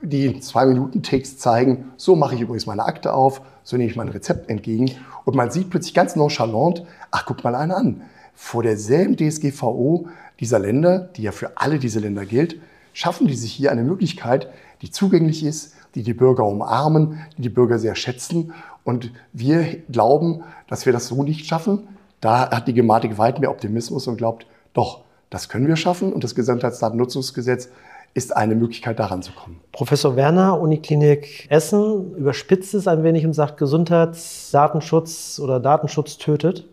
die 0.00 0.40
zwei 0.40 0.64
Minuten 0.64 1.02
Text 1.02 1.40
zeigen, 1.40 1.90
so 1.96 2.16
mache 2.16 2.36
ich 2.36 2.40
übrigens 2.40 2.64
meine 2.64 2.86
Akte 2.86 3.12
auf, 3.12 3.42
so 3.64 3.76
nehme 3.76 3.90
ich 3.90 3.96
mein 3.96 4.08
Rezept 4.08 4.48
entgegen. 4.48 4.92
Und 5.26 5.36
man 5.36 5.50
sieht 5.50 5.68
plötzlich 5.68 5.92
ganz 5.92 6.16
nonchalant, 6.16 6.84
ach, 7.10 7.26
guck 7.26 7.44
mal 7.44 7.54
einer 7.54 7.76
an. 7.76 8.00
Vor 8.34 8.62
derselben 8.62 9.16
DSGVO 9.16 10.06
dieser 10.40 10.58
Länder, 10.58 11.00
die 11.00 11.22
ja 11.22 11.32
für 11.32 11.58
alle 11.58 11.78
diese 11.78 12.00
Länder 12.00 12.24
gilt, 12.24 12.56
schaffen 12.94 13.26
die 13.26 13.34
sich 13.34 13.52
hier 13.52 13.72
eine 13.72 13.82
Möglichkeit, 13.82 14.48
die 14.80 14.90
zugänglich 14.90 15.44
ist, 15.44 15.74
die 15.98 16.04
die 16.04 16.14
Bürger 16.14 16.44
umarmen, 16.44 17.18
die 17.36 17.42
die 17.42 17.48
Bürger 17.48 17.80
sehr 17.80 17.96
schätzen. 17.96 18.52
Und 18.84 19.10
wir 19.32 19.64
glauben, 19.90 20.44
dass 20.68 20.86
wir 20.86 20.92
das 20.92 21.08
so 21.08 21.24
nicht 21.24 21.46
schaffen. 21.46 21.88
Da 22.20 22.48
hat 22.50 22.68
die 22.68 22.72
Gematik 22.72 23.18
weit 23.18 23.40
mehr 23.40 23.50
Optimismus 23.50 24.06
und 24.06 24.16
glaubt, 24.16 24.46
doch, 24.74 25.00
das 25.28 25.48
können 25.48 25.66
wir 25.66 25.74
schaffen. 25.74 26.12
Und 26.12 26.22
das 26.22 26.36
Gesundheitsdatennutzungsgesetz 26.36 27.70
ist 28.14 28.36
eine 28.36 28.54
Möglichkeit, 28.54 29.00
daran 29.00 29.22
zu 29.22 29.32
kommen. 29.32 29.58
Professor 29.72 30.14
Werner, 30.14 30.60
Uniklinik 30.60 31.48
Essen, 31.50 32.14
überspitzt 32.14 32.74
es 32.74 32.86
ein 32.86 33.02
wenig 33.02 33.26
und 33.26 33.32
sagt, 33.32 33.56
Gesundheitsdatenschutz 33.56 35.40
oder 35.42 35.58
Datenschutz 35.58 36.16
tötet. 36.16 36.64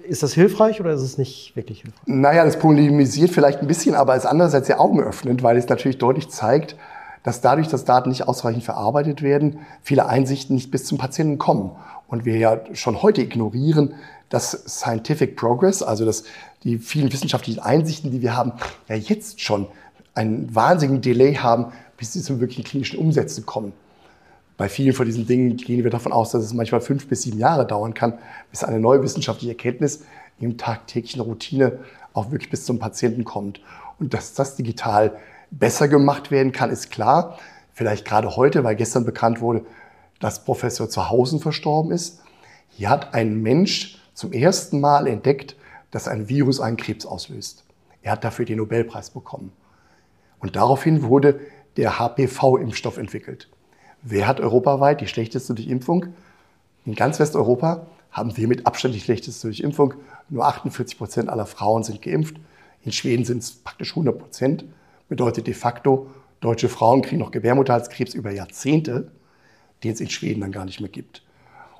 Ist 0.00 0.22
das 0.22 0.32
hilfreich 0.32 0.80
oder 0.80 0.92
ist 0.92 1.02
es 1.02 1.18
nicht 1.18 1.54
wirklich 1.54 1.82
hilfreich? 1.82 2.02
Naja, 2.06 2.46
das 2.46 2.58
polemisiert 2.58 3.30
vielleicht 3.30 3.60
ein 3.60 3.66
bisschen, 3.66 3.94
aber 3.94 4.16
ist 4.16 4.24
andererseits 4.24 4.68
sehr 4.68 4.80
augenöffnend, 4.80 5.42
weil 5.42 5.58
es 5.58 5.68
natürlich 5.68 5.98
deutlich 5.98 6.30
zeigt, 6.30 6.76
dass 7.24 7.40
dadurch, 7.40 7.66
dass 7.68 7.84
Daten 7.84 8.10
nicht 8.10 8.28
ausreichend 8.28 8.62
verarbeitet 8.62 9.22
werden, 9.22 9.60
viele 9.82 10.06
Einsichten 10.06 10.54
nicht 10.54 10.70
bis 10.70 10.84
zum 10.84 10.98
Patienten 10.98 11.38
kommen. 11.38 11.72
und 12.06 12.26
wir 12.26 12.36
ja 12.36 12.60
schon 12.74 13.02
heute 13.02 13.22
ignorieren, 13.22 13.94
dass 14.28 14.50
Scientific 14.50 15.36
Progress, 15.36 15.82
also 15.82 16.04
dass 16.04 16.24
die 16.62 16.78
vielen 16.78 17.12
wissenschaftlichen 17.12 17.60
Einsichten, 17.60 18.10
die 18.10 18.22
wir 18.22 18.36
haben, 18.36 18.52
ja 18.88 18.94
jetzt 18.94 19.40
schon 19.40 19.66
einen 20.14 20.54
wahnsinnigen 20.54 21.00
Delay 21.00 21.34
haben, 21.34 21.72
bis 21.96 22.12
sie 22.12 22.20
zum 22.20 22.40
wirklichen 22.40 22.62
klinischen 22.64 22.98
Umsetzen 22.98 23.46
kommen. 23.46 23.72
Bei 24.56 24.68
vielen 24.68 24.92
von 24.92 25.06
diesen 25.06 25.26
Dingen 25.26 25.56
gehen 25.56 25.82
wir 25.82 25.90
davon 25.90 26.12
aus, 26.12 26.30
dass 26.30 26.44
es 26.44 26.52
manchmal 26.52 26.82
fünf 26.82 27.08
bis 27.08 27.22
sieben 27.22 27.38
Jahre 27.38 27.66
dauern 27.66 27.94
kann, 27.94 28.18
bis 28.50 28.62
eine 28.62 28.78
neue 28.78 29.02
wissenschaftliche 29.02 29.52
Erkenntnis 29.52 30.04
im 30.38 30.58
tagtäglichen 30.58 31.20
Routine 31.20 31.78
auch 32.12 32.30
wirklich 32.30 32.50
bis 32.50 32.64
zum 32.64 32.78
Patienten 32.78 33.24
kommt. 33.24 33.60
Und 33.98 34.14
dass 34.14 34.34
das 34.34 34.56
digital 34.56 35.16
besser 35.58 35.88
gemacht 35.88 36.30
werden 36.30 36.52
kann, 36.52 36.70
ist 36.70 36.90
klar. 36.90 37.38
Vielleicht 37.72 38.04
gerade 38.04 38.36
heute, 38.36 38.64
weil 38.64 38.76
gestern 38.76 39.04
bekannt 39.04 39.40
wurde, 39.40 39.64
dass 40.20 40.44
Professor 40.44 40.88
Zuhausen 40.88 41.40
verstorben 41.40 41.90
ist. 41.90 42.20
Hier 42.68 42.90
hat 42.90 43.14
ein 43.14 43.42
Mensch 43.42 43.98
zum 44.14 44.32
ersten 44.32 44.80
Mal 44.80 45.06
entdeckt, 45.06 45.56
dass 45.90 46.08
ein 46.08 46.28
Virus 46.28 46.60
einen 46.60 46.76
Krebs 46.76 47.06
auslöst. 47.06 47.64
Er 48.02 48.12
hat 48.12 48.24
dafür 48.24 48.44
den 48.44 48.58
Nobelpreis 48.58 49.10
bekommen. 49.10 49.52
Und 50.40 50.56
daraufhin 50.56 51.02
wurde 51.02 51.40
der 51.76 51.98
HPV-Impfstoff 51.98 52.98
entwickelt. 52.98 53.48
Wer 54.02 54.26
hat 54.26 54.40
europaweit 54.40 55.00
die 55.00 55.06
schlechteste 55.06 55.54
Durchimpfung? 55.54 56.06
In 56.84 56.94
ganz 56.94 57.18
Westeuropa 57.18 57.86
haben 58.10 58.36
wir 58.36 58.46
mit 58.46 58.66
Abstand 58.66 58.94
die 58.94 59.00
schlechteste 59.00 59.48
Durchimpfung. 59.48 59.94
Nur 60.28 60.44
48 60.44 60.98
Prozent 60.98 61.28
aller 61.28 61.46
Frauen 61.46 61.82
sind 61.82 62.02
geimpft. 62.02 62.36
In 62.82 62.92
Schweden 62.92 63.24
sind 63.24 63.38
es 63.38 63.52
praktisch 63.52 63.92
100 63.92 64.18
Prozent. 64.18 64.64
Bedeutet 65.14 65.46
de 65.46 65.54
facto, 65.54 66.08
deutsche 66.40 66.68
Frauen 66.68 67.00
kriegen 67.00 67.20
noch 67.20 67.30
Gebärmutterhalskrebs 67.30 68.14
über 68.14 68.32
Jahrzehnte, 68.32 69.12
den 69.84 69.92
es 69.92 70.00
in 70.00 70.10
Schweden 70.10 70.40
dann 70.40 70.50
gar 70.50 70.64
nicht 70.64 70.80
mehr 70.80 70.90
gibt. 70.90 71.22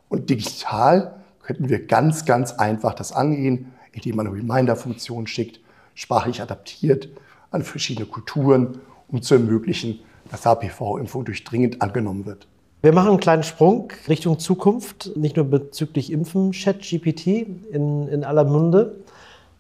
Und 0.08 0.30
digital 0.30 1.16
könnten 1.42 1.68
wir 1.68 1.84
ganz, 1.84 2.26
ganz 2.26 2.52
einfach 2.52 2.94
das 2.94 3.10
angehen, 3.10 3.72
indem 3.90 4.14
man 4.14 4.28
eine 4.28 4.36
Reminder-Funktion 4.36 5.26
schickt, 5.26 5.58
sprachlich 5.96 6.42
adaptiert 6.42 7.08
an 7.50 7.64
verschiedene 7.64 8.06
Kulturen, 8.06 8.78
um 9.08 9.20
zu 9.20 9.34
ermöglichen, 9.34 9.98
dass 10.30 10.46
HPV-Impfung 10.46 11.24
durchdringend 11.24 11.82
angenommen 11.82 12.26
wird. 12.26 12.46
Wir 12.82 12.92
machen 12.92 13.08
einen 13.08 13.18
kleinen 13.18 13.42
Sprung 13.42 13.92
Richtung 14.06 14.38
Zukunft, 14.38 15.10
nicht 15.16 15.34
nur 15.34 15.46
bezüglich 15.46 16.12
Impfen, 16.12 16.52
ChatGPT 16.52 17.26
in, 17.26 18.06
in 18.06 18.22
aller 18.22 18.44
Munde, 18.44 18.94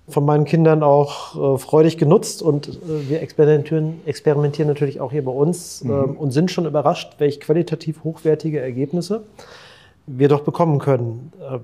von 0.08 0.24
meinen 0.24 0.44
Kindern 0.44 0.82
auch 0.82 1.54
äh, 1.54 1.58
freudig 1.58 1.96
genutzt 1.96 2.42
und 2.42 2.68
äh, 2.68 3.08
wir 3.08 3.22
experimentieren, 3.22 4.00
experimentieren 4.04 4.68
natürlich 4.68 5.00
auch 5.00 5.12
hier 5.12 5.24
bei 5.24 5.32
uns 5.32 5.82
mhm. 5.82 6.16
und 6.18 6.32
sind 6.32 6.50
schon 6.50 6.66
überrascht, 6.66 7.14
welche 7.18 7.40
qualitativ 7.40 8.04
hochwertige 8.04 8.60
Ergebnisse 8.60 9.22
wir 10.06 10.28
doch 10.28 10.40
bekommen 10.40 10.78
können. 10.78 11.32
Äh, 11.40 11.58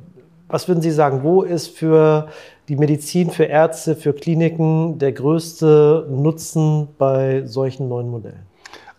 was 0.48 0.66
würden 0.66 0.82
Sie 0.82 0.90
sagen, 0.90 1.22
wo 1.22 1.42
ist 1.42 1.68
für 1.68 2.28
die 2.68 2.76
Medizin, 2.76 3.30
für 3.30 3.44
Ärzte, 3.44 3.94
für 3.94 4.12
Kliniken 4.12 4.98
der 4.98 5.12
größte 5.12 6.08
Nutzen 6.10 6.88
bei 6.98 7.42
solchen 7.46 7.88
neuen 7.88 8.10
Modellen? 8.10 8.49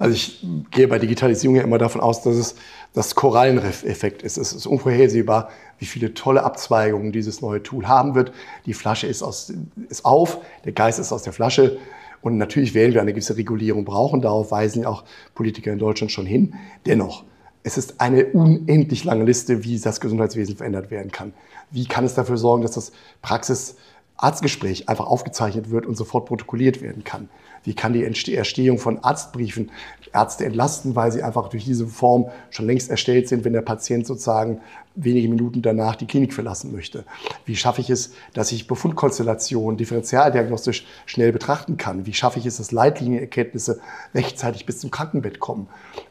Also 0.01 0.15
ich 0.15 0.43
gehe 0.71 0.87
bei 0.87 0.97
Digitalisierung 0.97 1.55
ja 1.55 1.61
immer 1.61 1.77
davon 1.77 2.01
aus, 2.01 2.23
dass 2.23 2.35
es 2.35 2.55
das 2.91 3.13
Korallenriff-Effekt 3.13 4.23
ist. 4.23 4.37
Es 4.37 4.51
ist 4.51 4.65
unvorhersehbar, 4.65 5.49
wie 5.77 5.85
viele 5.85 6.15
tolle 6.15 6.41
Abzweigungen 6.41 7.11
dieses 7.11 7.41
neue 7.41 7.61
Tool 7.61 7.87
haben 7.87 8.15
wird. 8.15 8.31
Die 8.65 8.73
Flasche 8.73 9.05
ist, 9.05 9.21
aus, 9.21 9.53
ist 9.89 10.03
auf, 10.03 10.39
der 10.65 10.71
Geist 10.71 10.97
ist 10.97 11.11
aus 11.11 11.21
der 11.21 11.33
Flasche. 11.33 11.77
Und 12.23 12.39
natürlich 12.39 12.73
werden 12.73 12.95
wir 12.95 13.01
eine 13.01 13.13
gewisse 13.13 13.37
Regulierung 13.37 13.85
brauchen. 13.85 14.21
Darauf 14.21 14.49
weisen 14.49 14.87
auch 14.87 15.03
Politiker 15.35 15.71
in 15.71 15.77
Deutschland 15.77 16.11
schon 16.11 16.25
hin. 16.25 16.55
Dennoch, 16.87 17.23
es 17.61 17.77
ist 17.77 18.01
eine 18.01 18.25
unendlich 18.25 19.03
lange 19.03 19.23
Liste, 19.23 19.63
wie 19.63 19.79
das 19.79 20.01
Gesundheitswesen 20.01 20.57
verändert 20.57 20.89
werden 20.89 21.11
kann. 21.11 21.31
Wie 21.69 21.85
kann 21.85 22.05
es 22.05 22.15
dafür 22.15 22.37
sorgen, 22.37 22.63
dass 22.63 22.71
das 22.71 22.91
Praxis-Arztgespräch 23.21 24.89
einfach 24.89 25.05
aufgezeichnet 25.05 25.69
wird 25.69 25.85
und 25.85 25.95
sofort 25.95 26.25
protokolliert 26.25 26.81
werden 26.81 27.03
kann? 27.03 27.29
Wie 27.63 27.73
kann 27.73 27.93
die 27.93 28.03
Erstehung 28.33 28.77
von 28.77 29.03
Arztbriefen 29.03 29.69
Ärzte 30.13 30.45
entlasten, 30.45 30.95
weil 30.95 31.11
sie 31.11 31.23
einfach 31.23 31.49
durch 31.49 31.65
diese 31.65 31.87
Form 31.87 32.29
schon 32.49 32.65
längst 32.65 32.89
erstellt 32.89 33.27
sind, 33.27 33.45
wenn 33.45 33.53
der 33.53 33.61
Patient 33.61 34.05
sozusagen 34.05 34.59
wenige 34.93 35.29
Minuten 35.29 35.61
danach 35.61 35.95
die 35.95 36.05
Klinik 36.05 36.33
verlassen 36.33 36.73
möchte? 36.73 37.05
Wie 37.45 37.55
schaffe 37.55 37.79
ich 37.79 37.89
es, 37.89 38.11
dass 38.33 38.51
ich 38.51 38.67
Befundkonstellationen 38.67 39.77
differentialdiagnostisch 39.77 40.85
schnell 41.05 41.31
betrachten 41.31 41.77
kann? 41.77 42.05
Wie 42.05 42.13
schaffe 42.13 42.39
ich 42.39 42.45
es, 42.45 42.57
dass 42.57 42.71
Leitlinienerkenntnisse 42.71 43.79
rechtzeitig 44.13 44.65
bis 44.65 44.79
zum 44.79 44.91
Krankenbett 44.91 45.39
kommen? 45.39 45.67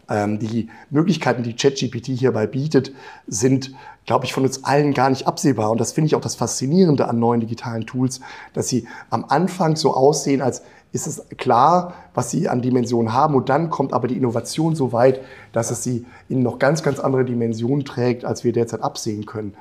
Ähm, 0.08 0.38
die 0.38 0.70
Möglichkeiten, 0.88 1.42
die 1.42 1.54
ChatGPT 1.54 2.06
hierbei 2.06 2.46
bietet, 2.46 2.92
sind, 3.26 3.74
glaube 4.06 4.24
ich, 4.24 4.32
von 4.32 4.44
uns 4.44 4.64
allen 4.64 4.94
gar 4.94 5.10
nicht 5.10 5.26
absehbar. 5.26 5.70
Und 5.70 5.78
das 5.78 5.92
finde 5.92 6.06
ich 6.06 6.14
auch 6.14 6.22
das 6.22 6.36
Faszinierende 6.36 7.06
an 7.06 7.18
neuen 7.18 7.40
digitalen 7.40 7.86
Tools, 7.86 8.20
dass 8.54 8.68
sie 8.68 8.88
am 9.10 9.26
Anfang 9.26 9.76
so 9.76 9.92
aussehen, 9.92 10.40
als 10.40 10.62
ist 10.92 11.06
es 11.06 11.24
klar, 11.36 11.94
was 12.14 12.30
sie 12.30 12.48
an 12.48 12.62
Dimensionen 12.62 13.12
haben. 13.12 13.34
Und 13.34 13.48
dann 13.48 13.70
kommt 13.70 13.92
aber 13.92 14.08
die 14.08 14.16
Innovation 14.16 14.74
so 14.74 14.92
weit, 14.92 15.20
dass 15.52 15.70
es 15.70 15.84
sie 15.84 16.06
in 16.28 16.42
noch 16.42 16.58
ganz, 16.58 16.82
ganz 16.82 16.98
andere 16.98 17.24
Dimensionen 17.24 17.84
trägt, 17.84 18.24
als 18.24 18.44
wir 18.44 18.52
derzeit 18.52 18.82
absehen 18.82 19.26
können. 19.26 19.54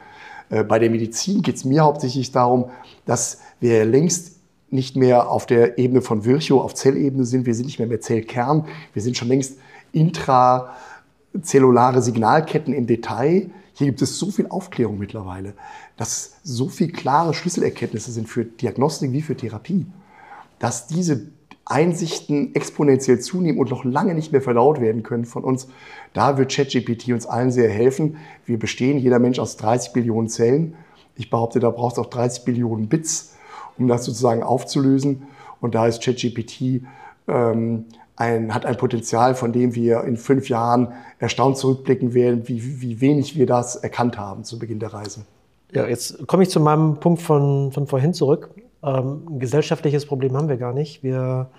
Äh, 0.49 0.63
bei 0.63 0.79
der 0.79 0.89
Medizin 0.89 1.41
geht 1.41 1.55
es 1.55 1.65
mir 1.65 1.83
hauptsächlich 1.83 2.31
darum, 2.31 2.69
dass 3.05 3.39
wir 3.59 3.85
längst 3.85 4.37
nicht 4.71 4.95
mehr 4.95 5.29
auf 5.29 5.45
der 5.45 5.77
Ebene 5.77 6.01
von 6.01 6.25
Virchow, 6.25 6.63
auf 6.63 6.75
Zellebene 6.75 7.25
sind. 7.25 7.45
Wir 7.45 7.53
sind 7.53 7.65
nicht 7.65 7.79
mehr 7.79 7.87
mehr 7.87 8.01
Zellkern. 8.01 8.65
Wir 8.93 9.01
sind 9.01 9.17
schon 9.17 9.27
längst 9.27 9.57
intrazellulare 9.91 12.01
Signalketten 12.01 12.73
im 12.73 12.87
Detail. 12.87 13.49
Hier 13.73 13.87
gibt 13.87 14.01
es 14.01 14.19
so 14.19 14.29
viel 14.29 14.47
Aufklärung 14.47 14.99
mittlerweile, 14.99 15.53
dass 15.95 16.33
so 16.43 16.69
viel 16.69 16.91
klare 16.91 17.33
Schlüsselerkenntnisse 17.33 18.11
sind 18.11 18.27
für 18.27 18.45
Diagnostik 18.45 19.11
wie 19.11 19.21
für 19.21 19.35
Therapie 19.35 19.87
dass 20.59 20.87
diese 20.87 21.31
Einsichten 21.65 22.55
exponentiell 22.55 23.19
zunehmen 23.19 23.59
und 23.59 23.69
noch 23.69 23.83
lange 23.83 24.15
nicht 24.15 24.31
mehr 24.31 24.41
verdaut 24.41 24.81
werden 24.81 25.03
können 25.03 25.25
von 25.25 25.43
uns. 25.43 25.67
Da 26.13 26.37
wird 26.37 26.51
ChatGPT 26.51 27.09
uns 27.09 27.27
allen 27.27 27.51
sehr 27.51 27.69
helfen. 27.69 28.17
Wir 28.45 28.57
bestehen, 28.57 28.97
jeder 28.97 29.19
Mensch, 29.19 29.37
aus 29.37 29.55
30 29.57 29.93
Billionen 29.93 30.29
Zellen. 30.29 30.75
Ich 31.15 31.29
behaupte, 31.29 31.59
da 31.59 31.69
braucht 31.69 31.93
es 31.93 31.99
auch 31.99 32.07
30 32.07 32.43
Billionen 32.43 32.89
Bits, 32.89 33.35
um 33.77 33.87
das 33.87 34.03
sozusagen 34.03 34.41
aufzulösen. 34.41 35.27
Und 35.61 35.75
da 35.75 35.85
ist 35.85 36.01
ChatGPT 36.01 36.81
ähm, 37.27 37.85
ein, 38.15 38.53
hat 38.53 38.65
ein 38.65 38.77
Potenzial, 38.77 39.35
von 39.35 39.53
dem 39.53 39.75
wir 39.75 40.03
in 40.05 40.17
fünf 40.17 40.49
Jahren 40.49 40.93
erstaunt 41.19 41.57
zurückblicken 41.57 42.13
werden, 42.15 42.47
wie, 42.47 42.81
wie 42.81 42.99
wenig 42.99 43.37
wir 43.37 43.45
das 43.45 43.75
erkannt 43.75 44.17
haben 44.17 44.43
zu 44.43 44.57
Beginn 44.57 44.79
der 44.79 44.93
Reise. 44.93 45.21
Ja, 45.71 45.85
jetzt 45.85 46.25
komme 46.27 46.43
ich 46.43 46.49
zu 46.49 46.59
meinem 46.59 46.99
Punkt 46.99 47.21
von, 47.21 47.71
von 47.71 47.85
vorhin 47.85 48.13
zurück. 48.13 48.49
Ähm, 48.83 49.25
ein 49.29 49.39
gesellschaftliches 49.39 50.05
Problem 50.05 50.35
haben 50.35 50.49
wir 50.49 50.57
gar 50.57 50.73
nicht. 50.73 51.03
Wir 51.03 51.49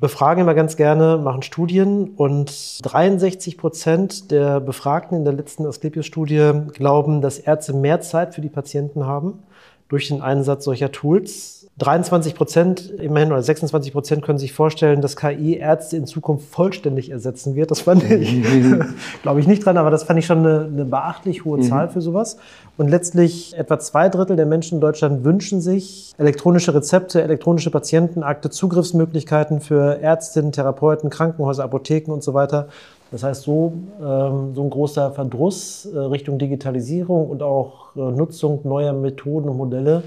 befragen 0.00 0.42
immer 0.42 0.54
ganz 0.54 0.76
gerne, 0.76 1.18
machen 1.18 1.42
Studien 1.42 2.10
und 2.16 2.80
63 2.84 3.58
Prozent 3.58 4.30
der 4.30 4.60
Befragten 4.60 5.18
in 5.18 5.24
der 5.24 5.34
letzten 5.34 5.66
Asklepios-Studie 5.66 6.52
glauben, 6.72 7.20
dass 7.20 7.38
Ärzte 7.38 7.72
mehr 7.72 8.00
Zeit 8.00 8.34
für 8.34 8.40
die 8.40 8.48
Patienten 8.48 9.06
haben 9.06 9.42
durch 9.88 10.08
den 10.08 10.20
Einsatz 10.20 10.64
solcher 10.64 10.92
Tools. 10.92 11.66
23 11.78 12.34
Prozent, 12.34 12.90
immerhin, 12.90 13.30
oder 13.30 13.40
26 13.40 13.92
Prozent 13.92 14.24
können 14.24 14.38
sich 14.38 14.52
vorstellen, 14.52 15.00
dass 15.00 15.14
KI 15.16 15.56
Ärzte 15.56 15.96
in 15.96 16.06
Zukunft 16.06 16.50
vollständig 16.50 17.10
ersetzen 17.10 17.54
wird. 17.54 17.70
Das 17.70 17.82
fand 17.82 18.02
ich, 18.02 18.32
mhm. 18.32 18.94
glaube 19.22 19.38
ich 19.38 19.46
nicht 19.46 19.64
dran, 19.64 19.76
aber 19.76 19.90
das 19.90 20.02
fand 20.02 20.18
ich 20.18 20.26
schon 20.26 20.38
eine, 20.38 20.64
eine 20.64 20.84
beachtlich 20.84 21.44
hohe 21.44 21.58
mhm. 21.58 21.62
Zahl 21.62 21.88
für 21.88 22.00
sowas. 22.00 22.36
Und 22.76 22.88
letztlich 22.88 23.56
etwa 23.56 23.78
zwei 23.78 24.08
Drittel 24.08 24.36
der 24.36 24.46
Menschen 24.46 24.76
in 24.76 24.80
Deutschland 24.80 25.24
wünschen 25.24 25.60
sich 25.60 26.12
elektronische 26.18 26.74
Rezepte, 26.74 27.22
elektronische 27.22 27.70
Patientenakte, 27.70 28.50
Zugriffsmöglichkeiten 28.50 29.60
für 29.60 30.00
Ärztinnen, 30.00 30.50
Therapeuten, 30.50 31.10
Krankenhäuser, 31.10 31.62
Apotheken 31.62 32.12
und 32.12 32.24
so 32.24 32.34
weiter. 32.34 32.68
Das 33.10 33.22
heißt, 33.22 33.42
so, 33.42 33.72
ähm, 33.98 34.54
so 34.54 34.62
ein 34.62 34.70
großer 34.70 35.12
Verdruss 35.12 35.86
äh, 35.86 35.98
Richtung 35.98 36.38
Digitalisierung 36.38 37.28
und 37.28 37.42
auch 37.42 37.96
äh, 37.96 38.00
Nutzung 38.00 38.60
neuer 38.64 38.92
Methoden 38.92 39.48
und 39.48 39.56
Modelle 39.56 40.02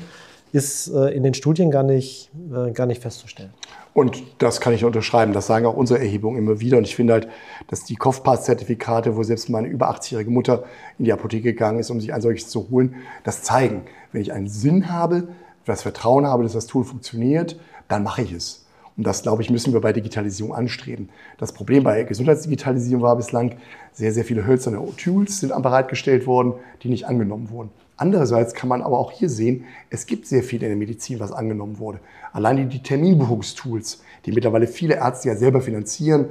ist 0.52 0.90
äh, 0.90 1.10
in 1.10 1.24
den 1.24 1.34
Studien 1.34 1.72
gar 1.72 1.84
nicht, 1.84 2.30
gar 2.74 2.86
nicht 2.86 3.02
festzustellen. 3.02 3.52
Und 3.94 4.24
das 4.38 4.62
kann 4.62 4.74
ich 4.74 4.86
unterschreiben. 4.86 5.34
Das 5.34 5.48
sagen 5.48 5.66
auch 5.66 5.76
unsere 5.76 6.00
Erhebungen 6.00 6.38
immer 6.38 6.60
wieder. 6.60 6.78
Und 6.78 6.86
ich 6.86 6.96
finde 6.96 7.14
halt, 7.14 7.28
dass 7.68 7.84
die 7.84 7.96
Kopfpass-Zertifikate, 7.96 9.18
wo 9.18 9.24
selbst 9.24 9.50
meine 9.50 9.68
über 9.68 9.90
80-jährige 9.90 10.32
Mutter 10.32 10.64
in 10.98 11.06
die 11.06 11.14
Apotheke 11.14 11.52
gegangen 11.52 11.80
ist, 11.80 11.90
um 11.90 12.00
sich 12.00 12.14
ein 12.14 12.22
solches 12.22 12.50
zu 12.50 12.70
holen, 12.70 12.96
das 13.24 13.44
zeigen. 13.44 13.84
Wenn 14.12 14.22
ich 14.22 14.32
einen 14.32 14.48
Sinn 14.48 14.92
habe, 14.92 15.30
das 15.66 15.82
Vertrauen 15.82 16.26
habe, 16.26 16.44
dass 16.44 16.54
das 16.54 16.68
Tool 16.68 16.84
funktioniert, 16.84 17.60
dann 17.88 18.04
mache 18.04 18.22
ich 18.22 18.32
es. 18.32 18.61
Und 19.02 19.08
das, 19.08 19.24
glaube 19.24 19.42
ich, 19.42 19.50
müssen 19.50 19.74
wir 19.74 19.82
bei 19.82 19.94
Digitalisierung 19.94 20.54
anstreben. 20.54 21.10
Das 21.40 21.54
Problem 21.54 21.84
bei 21.84 22.04
Gesundheitsdigitalisierung 22.04 23.02
war 23.02 23.16
bislang, 23.16 23.56
sehr, 23.92 24.14
sehr 24.14 24.24
viele 24.24 24.46
hölzerne 24.46 24.78
Tools 24.96 25.40
sind 25.40 25.60
bereitgestellt 25.64 26.28
worden, 26.28 26.54
die 26.84 26.90
nicht 26.90 27.08
angenommen 27.08 27.50
wurden. 27.50 27.72
Andererseits 27.98 28.54
kann 28.54 28.70
man 28.70 28.84
aber 28.84 29.00
auch 29.00 29.12
hier 29.12 29.28
sehen, 29.28 29.66
es 29.90 30.06
gibt 30.06 30.28
sehr 30.28 30.44
viel 30.44 30.62
in 30.62 30.70
der 30.70 30.78
Medizin, 30.78 31.20
was 31.20 31.32
angenommen 31.32 31.80
wurde. 31.80 32.00
Allein 32.32 32.70
die, 32.70 32.84
Terminbuchungstools, 32.84 34.04
die 34.28 34.34
mittlerweile 34.34 34.68
viele 34.68 34.98
Ärzte 34.98 35.30
ja 35.30 35.36
selber 35.36 35.62
finanzieren, 35.62 36.28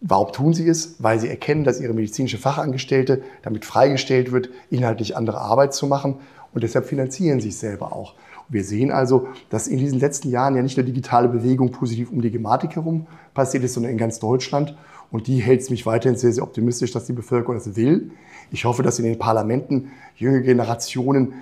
Warum 0.00 0.30
tun 0.30 0.52
sie 0.52 0.68
es? 0.68 0.96
Weil 0.98 1.20
sie 1.20 1.28
erkennen, 1.28 1.64
dass 1.64 1.80
ihre 1.80 1.94
medizinische 1.94 2.36
Fachangestellte 2.36 3.22
damit 3.42 3.64
freigestellt 3.64 4.30
wird, 4.30 4.50
inhaltlich 4.70 5.16
andere 5.16 5.40
Arbeit 5.40 5.72
zu 5.72 5.86
machen. 5.86 6.16
Und 6.52 6.64
deshalb 6.64 6.84
finanzieren 6.84 7.40
sie 7.40 7.48
es 7.48 7.60
selber 7.60 7.94
auch. 7.94 8.14
Wir 8.48 8.64
sehen 8.64 8.90
also, 8.90 9.28
dass 9.50 9.66
in 9.66 9.78
diesen 9.78 9.98
letzten 9.98 10.30
Jahren 10.30 10.54
ja 10.54 10.62
nicht 10.62 10.76
nur 10.76 10.86
digitale 10.86 11.28
Bewegung 11.28 11.70
positiv 11.70 12.10
um 12.10 12.22
die 12.22 12.30
Gematik 12.30 12.76
herum 12.76 13.06
passiert 13.34 13.64
ist, 13.64 13.74
sondern 13.74 13.92
in 13.92 13.98
ganz 13.98 14.18
Deutschland. 14.18 14.76
Und 15.10 15.26
die 15.26 15.38
hält 15.38 15.60
es 15.60 15.70
mich 15.70 15.86
weiterhin 15.86 16.18
sehr, 16.18 16.32
sehr 16.32 16.42
optimistisch, 16.42 16.92
dass 16.92 17.06
die 17.06 17.12
Bevölkerung 17.12 17.56
das 17.56 17.76
will. 17.76 18.10
Ich 18.50 18.64
hoffe, 18.64 18.82
dass 18.82 18.98
in 18.98 19.04
den 19.04 19.18
Parlamenten 19.18 19.90
junge 20.16 20.42
Generationen 20.42 21.34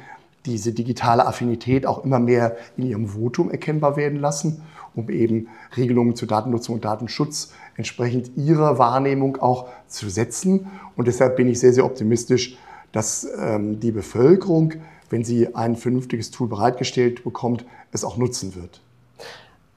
diese 0.47 0.73
digitale 0.73 1.27
Affinität 1.27 1.87
auch 1.87 2.05
immer 2.05 2.19
mehr 2.19 2.57
in 2.77 2.87
ihrem 2.87 3.09
Votum 3.09 3.51
erkennbar 3.51 3.97
werden 3.97 4.21
lassen, 4.21 4.63
um 4.95 5.09
eben 5.09 5.49
Regelungen 5.77 6.15
zur 6.17 6.29
Datennutzung 6.29 6.77
und 6.77 6.85
Datenschutz 6.85 7.53
entsprechend 7.77 8.37
ihrer 8.37 8.79
Wahrnehmung 8.79 9.39
auch 9.39 9.69
zu 9.87 10.09
setzen. 10.09 10.67
Und 10.97 11.09
deshalb 11.09 11.37
bin 11.37 11.49
ich 11.49 11.59
sehr, 11.59 11.73
sehr 11.73 11.85
optimistisch, 11.85 12.59
dass 12.93 13.27
ähm, 13.39 13.81
die 13.81 13.91
Bevölkerung, 13.91 14.75
wenn 15.11 15.25
sie 15.25 15.55
ein 15.55 15.77
vernünftiges 15.77 16.31
Tool 16.31 16.49
bereitgestellt 16.49 17.25
bekommt, 17.25 17.65
es 17.93 18.05
auch 18.05 18.17
nutzen 18.17 18.55
wird. 18.55 18.81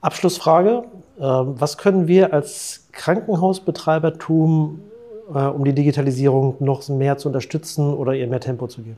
Abschlussfrage. 0.02 0.84
Ähm, 1.20 1.56
was 1.58 1.78
können 1.78 2.08
wir 2.08 2.34
als 2.34 2.88
Krankenhausbetreiber 2.92 4.18
tun, 4.18 4.80
äh, 5.34 5.40
um 5.40 5.66
die 5.66 5.74
Digitalisierung 5.74 6.56
noch 6.60 6.88
mehr 6.90 7.18
zu 7.18 7.30
unterstützen 7.30 7.94
oder 7.94 8.14
ihr 8.14 8.28
mehr 8.28 8.40
Tempo 8.40 8.68
zu 8.68 8.82
geben? 8.82 8.98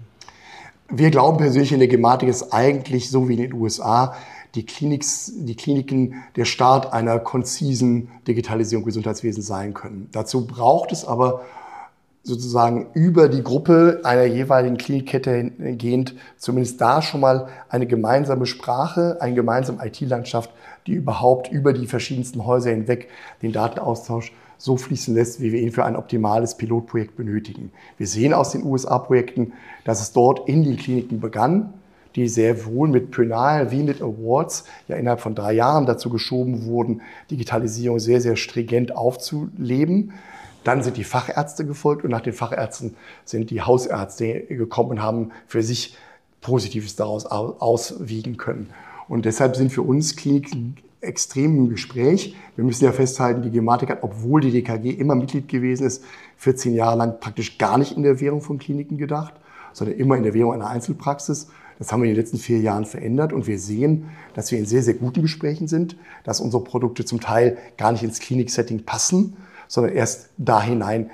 Wir 0.91 1.11
glauben 1.11 1.37
persönlich 1.37 1.71
in 1.71 1.79
der 1.79 1.87
Gematik 1.87 2.29
ist 2.29 2.51
eigentlich 2.51 3.09
so 3.09 3.29
wie 3.29 3.33
in 3.33 3.41
den 3.41 3.53
USA 3.53 4.15
die, 4.55 4.65
Kliniks, 4.65 5.31
die 5.35 5.55
Kliniken 5.55 6.15
der 6.35 6.45
Start 6.45 6.91
einer 6.91 7.19
konzisen 7.19 8.09
Digitalisierung 8.27 8.85
Gesundheitswesen 8.85 9.43
sein 9.43 9.75
können. 9.75 10.09
Dazu 10.11 10.47
braucht 10.47 10.91
es 10.91 11.05
aber 11.05 11.41
sozusagen 12.23 12.87
über 12.93 13.29
die 13.29 13.43
Gruppe 13.43 14.01
einer 14.03 14.25
jeweiligen 14.25 14.77
Klinikkette 14.77 15.31
hingehend 15.31 16.15
zumindest 16.37 16.79
da 16.81 17.01
schon 17.01 17.21
mal 17.21 17.47
eine 17.69 17.87
gemeinsame 17.87 18.45
Sprache, 18.45 19.17
eine 19.21 19.35
gemeinsame 19.35 19.85
IT-Landschaft, 19.85 20.51
die 20.85 20.93
überhaupt 20.93 21.51
über 21.51 21.73
die 21.73 21.87
verschiedensten 21.87 22.45
Häuser 22.45 22.71
hinweg 22.71 23.09
den 23.41 23.51
Datenaustausch 23.51 24.33
so 24.57 24.75
fließen 24.75 25.15
lässt, 25.15 25.39
wie 25.41 25.53
wir 25.53 25.61
ihn 25.61 25.71
für 25.71 25.85
ein 25.85 25.95
optimales 25.95 26.55
Pilotprojekt 26.57 27.15
benötigen. 27.15 27.71
Wir 27.97 28.07
sehen 28.07 28.33
aus 28.33 28.51
den 28.51 28.65
USA-Projekten, 28.65 29.53
dass 29.85 30.01
es 30.01 30.11
dort 30.11 30.49
in 30.49 30.63
den 30.63 30.75
Kliniken 30.75 31.21
begann, 31.21 31.73
die 32.15 32.27
sehr 32.27 32.65
wohl 32.65 32.89
mit 32.89 33.11
Penal 33.11 33.71
wie 33.71 33.83
mit 33.83 34.01
Awards 34.01 34.65
ja 34.87 34.97
innerhalb 34.97 35.21
von 35.21 35.35
drei 35.35 35.53
Jahren 35.53 35.85
dazu 35.85 36.09
geschoben 36.09 36.65
wurden, 36.65 37.01
Digitalisierung 37.31 37.99
sehr, 37.99 38.19
sehr 38.19 38.35
stringent 38.35 38.95
aufzuleben. 38.95 40.11
Dann 40.63 40.83
sind 40.83 40.97
die 40.97 41.03
Fachärzte 41.03 41.65
gefolgt 41.65 42.03
und 42.03 42.11
nach 42.11 42.21
den 42.21 42.33
Fachärzten 42.33 42.95
sind 43.25 43.49
die 43.49 43.61
Hausärzte 43.61 44.41
gekommen 44.41 44.91
und 44.91 45.01
haben 45.01 45.31
für 45.47 45.63
sich 45.63 45.97
Positives 46.41 46.95
daraus 46.95 47.25
auswiegen 47.25 48.37
können. 48.37 48.69
Und 49.07 49.25
deshalb 49.25 49.55
sind 49.55 49.71
für 49.71 49.81
uns 49.81 50.15
Kliniken 50.15 50.77
extrem 51.01 51.57
im 51.57 51.69
Gespräch. 51.69 52.35
Wir 52.55 52.65
müssen 52.65 52.83
ja 52.83 52.91
festhalten, 52.91 53.41
die 53.41 53.51
Gematik 53.51 53.89
hat, 53.89 54.03
obwohl 54.03 54.41
die 54.41 54.51
DKG 54.51 54.91
immer 54.91 55.15
Mitglied 55.15 55.47
gewesen 55.47 55.85
ist, 55.85 56.03
14 56.37 56.73
Jahre 56.73 56.97
lang 56.97 57.19
praktisch 57.19 57.57
gar 57.57 57.77
nicht 57.77 57.95
in 57.95 58.03
der 58.03 58.19
Währung 58.19 58.41
von 58.41 58.59
Kliniken 58.59 58.97
gedacht, 58.97 59.33
sondern 59.73 59.97
immer 59.97 60.17
in 60.17 60.23
der 60.23 60.33
Währung 60.33 60.53
einer 60.53 60.69
Einzelpraxis. 60.69 61.47
Das 61.77 61.91
haben 61.91 62.01
wir 62.01 62.09
in 62.09 62.15
den 62.15 62.21
letzten 62.21 62.37
vier 62.37 62.59
Jahren 62.59 62.85
verändert 62.85 63.31
und 63.31 63.47
wir 63.47 63.57
sehen, 63.57 64.09
dass 64.33 64.51
wir 64.51 64.59
in 64.59 64.65
sehr, 64.65 64.83
sehr 64.83 64.95
guten 64.95 65.21
Gesprächen 65.21 65.69
sind, 65.69 65.95
dass 66.25 66.41
unsere 66.41 66.63
Produkte 66.63 67.05
zum 67.05 67.21
Teil 67.21 67.57
gar 67.77 67.93
nicht 67.93 68.03
ins 68.03 68.19
Kliniksetting 68.19 68.83
passen, 68.83 69.37
sondern 69.69 69.93
erst 69.93 70.31
da 70.37 70.61
hinein 70.61 71.09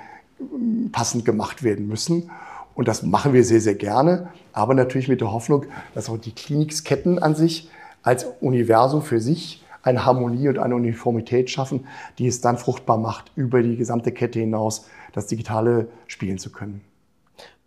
passend 0.90 1.24
gemacht 1.24 1.62
werden 1.62 1.86
müssen. 1.86 2.30
Und 2.74 2.88
das 2.88 3.04
machen 3.04 3.32
wir 3.32 3.44
sehr, 3.44 3.60
sehr 3.60 3.76
gerne, 3.76 4.28
aber 4.52 4.74
natürlich 4.74 5.06
mit 5.06 5.20
der 5.20 5.30
Hoffnung, 5.30 5.66
dass 5.94 6.10
auch 6.10 6.18
die 6.18 6.32
Klinikketten 6.32 7.20
an 7.20 7.36
sich 7.36 7.70
als 8.02 8.26
Universum 8.40 9.02
für 9.02 9.20
sich 9.20 9.64
eine 9.82 10.04
Harmonie 10.04 10.48
und 10.48 10.58
eine 10.58 10.74
Uniformität 10.74 11.48
schaffen, 11.48 11.86
die 12.18 12.26
es 12.26 12.40
dann 12.40 12.58
fruchtbar 12.58 12.98
macht, 12.98 13.30
über 13.36 13.62
die 13.62 13.76
gesamte 13.76 14.10
Kette 14.10 14.40
hinaus 14.40 14.86
das 15.12 15.28
Digitale 15.28 15.88
spielen 16.08 16.38
zu 16.38 16.50
können. 16.50 16.80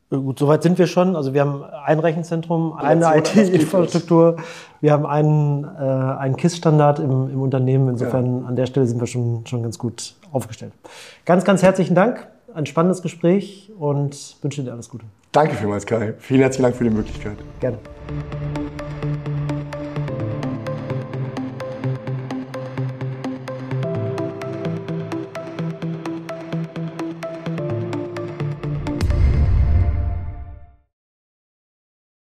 Gut, 0.10 0.39
soweit 0.39 0.64
sind 0.64 0.80
wir 0.80 0.88
schon. 0.88 1.16
Also 1.16 1.36
wir 1.36 1.41
haben 1.41 1.64
ein 1.64 1.99
Rechenzentrum, 1.99 2.74
eine 2.74 3.16
IT-Infrastruktur, 3.18 4.38
wir 4.82 4.91
haben 4.91 5.05
einen, 5.05 5.64
äh, 5.64 5.68
einen 5.68 6.36
KISS-Standard 6.36 6.97
im, 6.97 7.30
im, 7.30 7.41
Unternehmen. 7.41 7.89
Insofern 7.89 8.41
ja. 8.41 8.47
an 8.47 8.55
der 8.55 8.66
Stelle 8.66 8.88
sind 8.88 8.99
wir 8.99 9.05
schon, 9.05 9.45
schon 9.45 9.62
ganz 9.62 9.78
gut 9.78 10.16
aufgestellt. 10.32 10.74
Ganz, 11.26 11.45
ganz 11.45 11.62
herzlichen 11.62 11.93
Dank. 11.93 12.28
Ein 12.55 12.66
spannendes 12.66 13.03
Gespräch 13.03 13.72
und 13.78 14.38
wünsche 14.41 14.64
dir 14.64 14.72
alles 14.72 14.89
Gute. 14.89 15.05
Danke 15.32 15.53
vielmals, 15.53 15.86
Kai. 15.86 16.16
Vielen 16.18 16.41
herzlichen 16.41 16.64
Dank 16.64 16.76
für 16.76 16.86
die 16.86 16.89
Möglichkeit. 16.89 17.38
Gerne. 17.60 17.78